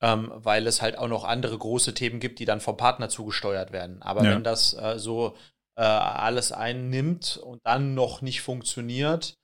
Ähm, 0.00 0.30
weil 0.32 0.66
es 0.68 0.80
halt 0.80 0.96
auch 0.96 1.08
noch 1.08 1.24
andere 1.24 1.58
große 1.58 1.92
Themen 1.92 2.20
gibt, 2.20 2.38
die 2.38 2.44
dann 2.44 2.60
vom 2.60 2.76
Partner 2.76 3.08
zugesteuert 3.08 3.72
werden. 3.72 4.00
Aber 4.00 4.22
ja. 4.22 4.30
wenn 4.30 4.44
das 4.44 4.74
äh, 4.74 4.96
so 4.96 5.34
äh, 5.76 5.82
alles 5.82 6.52
einnimmt 6.52 7.36
und 7.42 7.60
dann 7.64 7.94
noch 7.94 8.22
nicht 8.22 8.42
funktioniert, 8.42 9.34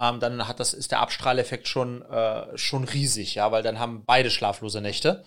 ähm, 0.00 0.18
dann 0.18 0.48
hat 0.48 0.58
das, 0.58 0.74
ist 0.74 0.90
der 0.90 1.00
Abstrahleffekt 1.00 1.68
schon, 1.68 2.02
äh, 2.02 2.56
schon 2.56 2.84
riesig, 2.84 3.34
ja, 3.36 3.52
weil 3.52 3.62
dann 3.62 3.78
haben 3.78 4.04
beide 4.04 4.30
schlaflose 4.30 4.80
Nächte. 4.80 5.24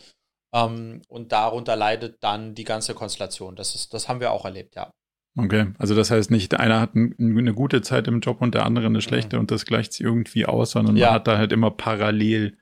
Ähm, 0.53 1.01
und 1.07 1.31
darunter 1.31 1.75
leidet 1.75 2.23
dann 2.23 2.55
die 2.55 2.63
ganze 2.63 2.93
Konstellation. 2.93 3.55
Das, 3.55 3.75
ist, 3.75 3.93
das 3.93 4.07
haben 4.07 4.19
wir 4.19 4.31
auch 4.31 4.45
erlebt, 4.45 4.75
ja. 4.75 4.91
Okay, 5.36 5.73
also 5.79 5.95
das 5.95 6.11
heißt 6.11 6.29
nicht, 6.29 6.51
der 6.51 6.59
eine 6.59 6.79
hat 6.79 6.93
ein, 6.93 7.15
eine 7.17 7.55
gute 7.55 7.81
Zeit 7.81 8.07
im 8.07 8.19
Job 8.19 8.39
und 8.41 8.53
der 8.53 8.65
andere 8.65 8.86
eine 8.86 9.01
schlechte 9.01 9.36
mhm. 9.36 9.41
und 9.41 9.51
das 9.51 9.65
gleicht 9.65 9.93
sich 9.93 10.01
irgendwie 10.05 10.45
aus, 10.45 10.71
sondern 10.71 10.95
ja. 10.95 11.07
man 11.07 11.15
hat 11.15 11.27
da 11.27 11.38
halt 11.38 11.51
immer 11.51 11.71
parallel 11.71 12.57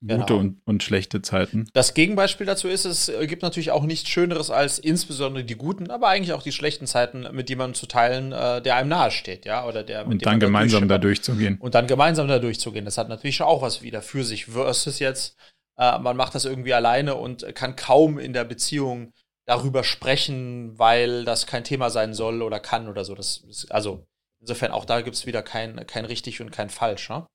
gute 0.00 0.14
genau. 0.14 0.38
und, 0.38 0.60
und 0.64 0.82
schlechte 0.82 1.20
Zeiten. 1.22 1.68
Das 1.74 1.94
Gegenbeispiel 1.94 2.46
dazu 2.46 2.68
ist, 2.68 2.84
es 2.84 3.12
gibt 3.22 3.42
natürlich 3.42 3.70
auch 3.70 3.84
nichts 3.84 4.08
Schöneres 4.08 4.50
als 4.50 4.78
insbesondere 4.78 5.44
die 5.44 5.56
guten, 5.56 5.90
aber 5.90 6.08
eigentlich 6.08 6.32
auch 6.32 6.42
die 6.42 6.52
schlechten 6.52 6.86
Zeiten 6.86 7.26
mit 7.32 7.50
jemandem 7.50 7.74
zu 7.74 7.86
teilen, 7.86 8.32
äh, 8.32 8.62
der 8.62 8.76
einem 8.76 8.88
nahesteht, 8.88 9.44
ja, 9.44 9.66
oder 9.66 9.82
der 9.82 10.06
und 10.06 10.24
dann 10.24 10.40
gemeinsam 10.40 10.88
da 10.88 10.98
durchzugehen. 10.98 11.58
Und 11.58 11.74
dann 11.74 11.86
gemeinsam 11.86 12.28
da 12.28 12.38
durchzugehen. 12.38 12.84
Das 12.84 12.96
hat 12.98 13.08
natürlich 13.08 13.42
auch 13.42 13.62
was 13.62 13.82
wieder 13.82 14.00
für 14.00 14.24
sich 14.24 14.46
versus 14.46 14.98
jetzt, 14.98 15.36
äh, 15.76 15.98
man 15.98 16.16
macht 16.16 16.34
das 16.34 16.46
irgendwie 16.46 16.74
alleine 16.74 17.16
und 17.16 17.54
kann 17.54 17.76
kaum 17.76 18.18
in 18.18 18.32
der 18.32 18.44
Beziehung 18.44 19.12
darüber 19.46 19.84
sprechen, 19.84 20.78
weil 20.78 21.24
das 21.24 21.46
kein 21.46 21.64
Thema 21.64 21.90
sein 21.90 22.14
soll 22.14 22.42
oder 22.42 22.60
kann 22.60 22.88
oder 22.88 23.04
so. 23.04 23.14
Das 23.14 23.38
ist, 23.38 23.70
also 23.70 24.06
insofern 24.40 24.70
auch 24.70 24.84
da 24.84 25.00
gibt 25.02 25.16
es 25.16 25.26
wieder 25.26 25.42
kein, 25.42 25.86
kein 25.86 26.04
richtig 26.04 26.40
und 26.40 26.52
kein 26.52 26.70
falsch. 26.70 27.10
Ne? 27.10 27.26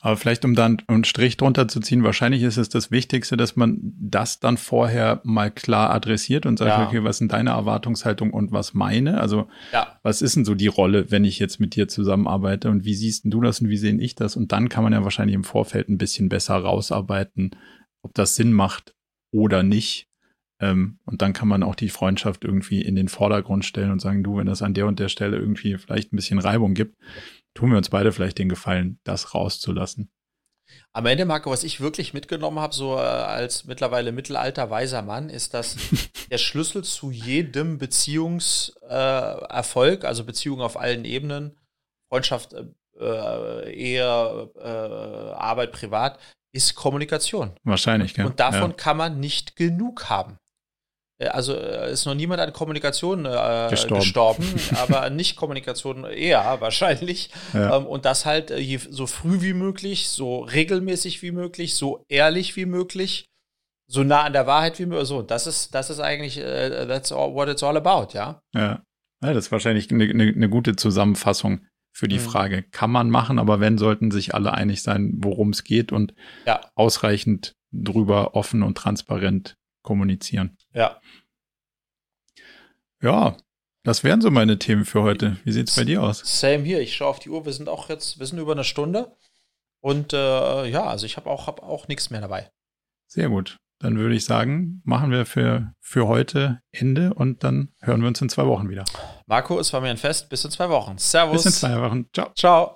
Aber 0.00 0.16
vielleicht, 0.16 0.44
um 0.44 0.54
dann 0.54 0.82
einen 0.86 1.04
Strich 1.04 1.36
drunter 1.36 1.68
zu 1.68 1.80
ziehen, 1.80 2.04
wahrscheinlich 2.04 2.42
ist 2.42 2.58
es 2.58 2.68
das 2.68 2.90
Wichtigste, 2.90 3.36
dass 3.36 3.56
man 3.56 3.78
das 3.98 4.40
dann 4.40 4.56
vorher 4.56 5.20
mal 5.24 5.50
klar 5.50 5.90
adressiert 5.90 6.46
und 6.46 6.58
sagt, 6.58 6.70
ja. 6.70 6.86
okay, 6.86 7.02
was 7.02 7.18
sind 7.18 7.32
deine 7.32 7.50
Erwartungshaltung 7.50 8.32
und 8.32 8.52
was 8.52 8.74
meine? 8.74 9.20
Also, 9.20 9.48
ja. 9.72 9.98
was 10.02 10.22
ist 10.22 10.36
denn 10.36 10.44
so 10.44 10.54
die 10.54 10.66
Rolle, 10.66 11.10
wenn 11.10 11.24
ich 11.24 11.38
jetzt 11.38 11.60
mit 11.60 11.74
dir 11.74 11.88
zusammenarbeite 11.88 12.70
und 12.70 12.84
wie 12.84 12.94
siehst 12.94 13.22
du 13.24 13.40
das 13.40 13.60
und 13.60 13.68
wie 13.68 13.76
sehe 13.76 13.98
ich 13.98 14.14
das? 14.14 14.36
Und 14.36 14.52
dann 14.52 14.68
kann 14.68 14.84
man 14.84 14.92
ja 14.92 15.02
wahrscheinlich 15.02 15.34
im 15.34 15.44
Vorfeld 15.44 15.88
ein 15.88 15.98
bisschen 15.98 16.28
besser 16.28 16.56
rausarbeiten, 16.56 17.56
ob 18.02 18.14
das 18.14 18.36
Sinn 18.36 18.52
macht 18.52 18.94
oder 19.32 19.62
nicht. 19.62 20.08
Ähm, 20.58 20.98
und 21.04 21.20
dann 21.20 21.32
kann 21.32 21.48
man 21.48 21.62
auch 21.62 21.74
die 21.74 21.90
Freundschaft 21.90 22.44
irgendwie 22.44 22.80
in 22.80 22.96
den 22.96 23.08
Vordergrund 23.08 23.64
stellen 23.64 23.90
und 23.90 24.00
sagen, 24.00 24.22
du, 24.22 24.38
wenn 24.38 24.46
das 24.46 24.62
an 24.62 24.72
der 24.72 24.86
und 24.86 24.98
der 24.98 25.08
Stelle 25.08 25.36
irgendwie 25.36 25.76
vielleicht 25.76 26.12
ein 26.12 26.16
bisschen 26.16 26.38
Reibung 26.38 26.74
gibt, 26.74 26.96
tun 27.56 27.70
wir 27.70 27.78
uns 27.78 27.90
beide 27.90 28.12
vielleicht 28.12 28.38
den 28.38 28.48
Gefallen, 28.48 29.00
das 29.02 29.34
rauszulassen. 29.34 30.12
Am 30.92 31.06
Ende, 31.06 31.24
Marco, 31.24 31.50
was 31.50 31.64
ich 31.64 31.80
wirklich 31.80 32.14
mitgenommen 32.14 32.58
habe, 32.58 32.74
so 32.74 32.96
äh, 32.96 33.00
als 33.00 33.64
mittlerweile 33.64 34.12
mittelalter 34.12 34.70
weiser 34.70 35.02
Mann, 35.02 35.28
ist, 35.28 35.54
dass 35.54 35.76
der 36.30 36.38
Schlüssel 36.38 36.84
zu 36.84 37.10
jedem 37.10 37.78
Beziehungserfolg, 37.78 40.04
äh, 40.04 40.06
also 40.06 40.24
Beziehung 40.24 40.60
auf 40.60 40.78
allen 40.78 41.04
Ebenen, 41.04 41.56
Freundschaft, 42.08 42.54
äh, 42.54 42.66
äh 42.98 43.72
Ehe, 43.72 44.50
äh, 44.56 45.34
Arbeit, 45.34 45.72
Privat, 45.72 46.18
ist 46.52 46.74
Kommunikation. 46.74 47.52
Wahrscheinlich, 47.64 48.14
gell? 48.14 48.26
Und 48.26 48.40
davon 48.40 48.70
ja. 48.70 48.76
kann 48.76 48.96
man 48.96 49.20
nicht 49.20 49.56
genug 49.56 50.08
haben. 50.08 50.38
Äh, 51.18 51.28
also 51.28 51.54
äh, 51.54 51.92
ist 51.92 52.06
noch 52.06 52.14
niemand 52.14 52.40
an 52.40 52.52
Kommunikation 52.52 53.24
äh, 53.24 53.68
gestorben. 53.70 54.00
gestorben 54.00 54.54
aber 54.76 55.02
an 55.02 55.16
Nicht-Kommunikation 55.16 56.04
eher 56.04 56.60
wahrscheinlich. 56.60 57.30
Ja. 57.52 57.76
Ähm, 57.76 57.86
und 57.86 58.04
das 58.04 58.26
halt 58.26 58.50
äh, 58.50 58.78
so 58.90 59.06
früh 59.06 59.40
wie 59.42 59.54
möglich, 59.54 60.08
so 60.08 60.40
regelmäßig 60.40 61.22
wie 61.22 61.32
möglich, 61.32 61.74
so 61.74 62.04
ehrlich 62.08 62.56
wie 62.56 62.66
möglich, 62.66 63.26
so 63.88 64.02
nah 64.02 64.22
an 64.22 64.32
der 64.32 64.46
Wahrheit 64.46 64.78
wie 64.78 64.86
möglich. 64.86 65.08
So, 65.08 65.22
das 65.22 65.46
ist, 65.46 65.74
das 65.74 65.90
ist 65.90 66.00
eigentlich, 66.00 66.38
uh, 66.38 66.86
that's 66.86 67.12
all, 67.12 67.34
what 67.34 67.48
it's 67.48 67.62
all 67.62 67.76
about, 67.76 68.12
ja. 68.14 68.40
Ja, 68.54 68.82
ja 69.22 69.32
das 69.32 69.46
ist 69.46 69.52
wahrscheinlich 69.52 69.90
eine, 69.90 70.04
eine, 70.04 70.24
eine 70.24 70.48
gute 70.48 70.76
Zusammenfassung 70.76 71.60
für 71.92 72.08
die 72.08 72.18
mhm. 72.18 72.22
Frage. 72.22 72.62
Kann 72.62 72.90
man 72.90 73.10
machen, 73.10 73.38
aber 73.38 73.60
wenn, 73.60 73.78
sollten 73.78 74.10
sich 74.10 74.34
alle 74.34 74.52
einig 74.52 74.82
sein, 74.82 75.14
worum 75.18 75.50
es 75.50 75.64
geht 75.64 75.92
und 75.92 76.14
ja. 76.46 76.60
ausreichend 76.74 77.54
drüber 77.72 78.34
offen 78.34 78.62
und 78.62 78.76
transparent 78.76 79.54
kommunizieren. 79.82 80.56
Ja. 80.76 81.00
Ja, 83.00 83.36
das 83.82 84.04
wären 84.04 84.20
so 84.20 84.30
meine 84.30 84.58
Themen 84.58 84.84
für 84.84 85.02
heute. 85.02 85.38
Wie 85.44 85.52
sieht 85.52 85.68
es 85.68 85.76
bei 85.76 85.84
dir 85.84 86.02
aus? 86.02 86.22
Same 86.24 86.64
hier. 86.64 86.80
Ich 86.80 86.94
schaue 86.94 87.08
auf 87.08 87.18
die 87.18 87.30
Uhr. 87.30 87.46
Wir 87.46 87.52
sind 87.52 87.68
auch 87.68 87.88
jetzt, 87.88 88.18
wir 88.18 88.26
sind 88.26 88.38
über 88.38 88.52
eine 88.52 88.64
Stunde. 88.64 89.16
Und 89.80 90.12
äh, 90.12 90.66
ja, 90.66 90.84
also 90.84 91.06
ich 91.06 91.16
habe 91.16 91.30
auch, 91.30 91.46
hab 91.46 91.62
auch 91.62 91.88
nichts 91.88 92.10
mehr 92.10 92.20
dabei. 92.20 92.50
Sehr 93.06 93.28
gut. 93.28 93.56
Dann 93.78 93.98
würde 93.98 94.14
ich 94.14 94.24
sagen, 94.24 94.82
machen 94.84 95.10
wir 95.10 95.26
für, 95.26 95.72
für 95.80 96.08
heute 96.08 96.60
Ende 96.72 97.14
und 97.14 97.44
dann 97.44 97.72
hören 97.80 98.00
wir 98.00 98.08
uns 98.08 98.20
in 98.20 98.28
zwei 98.28 98.46
Wochen 98.46 98.68
wieder. 98.68 98.84
Marco, 99.26 99.58
es 99.58 99.72
war 99.72 99.80
mir 99.80 99.90
ein 99.90 99.98
Fest. 99.98 100.28
Bis 100.28 100.44
in 100.44 100.50
zwei 100.50 100.68
Wochen. 100.68 100.98
Servus. 100.98 101.44
Bis 101.44 101.46
in 101.46 101.52
zwei 101.52 101.80
Wochen. 101.80 102.06
Ciao. 102.12 102.32
Ciao. 102.34 102.75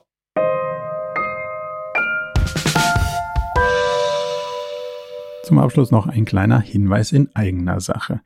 Zum 5.51 5.59
Abschluss 5.59 5.91
noch 5.91 6.07
ein 6.07 6.27
kleiner 6.27 6.61
Hinweis 6.61 7.11
in 7.11 7.35
eigener 7.35 7.81
Sache. 7.81 8.21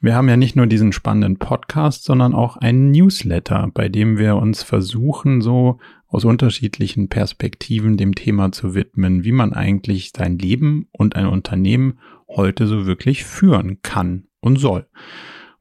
Wir 0.00 0.16
haben 0.16 0.28
ja 0.28 0.36
nicht 0.36 0.56
nur 0.56 0.66
diesen 0.66 0.90
spannenden 0.90 1.38
Podcast, 1.38 2.02
sondern 2.02 2.34
auch 2.34 2.56
einen 2.56 2.90
Newsletter, 2.90 3.70
bei 3.72 3.88
dem 3.88 4.18
wir 4.18 4.34
uns 4.34 4.64
versuchen, 4.64 5.40
so 5.40 5.78
aus 6.08 6.24
unterschiedlichen 6.24 7.08
Perspektiven 7.08 7.96
dem 7.96 8.16
Thema 8.16 8.50
zu 8.50 8.74
widmen, 8.74 9.22
wie 9.22 9.30
man 9.30 9.52
eigentlich 9.52 10.10
sein 10.16 10.36
Leben 10.36 10.88
und 10.90 11.14
ein 11.14 11.26
Unternehmen 11.26 12.00
heute 12.26 12.66
so 12.66 12.86
wirklich 12.86 13.22
führen 13.22 13.80
kann 13.82 14.24
und 14.40 14.58
soll. 14.58 14.88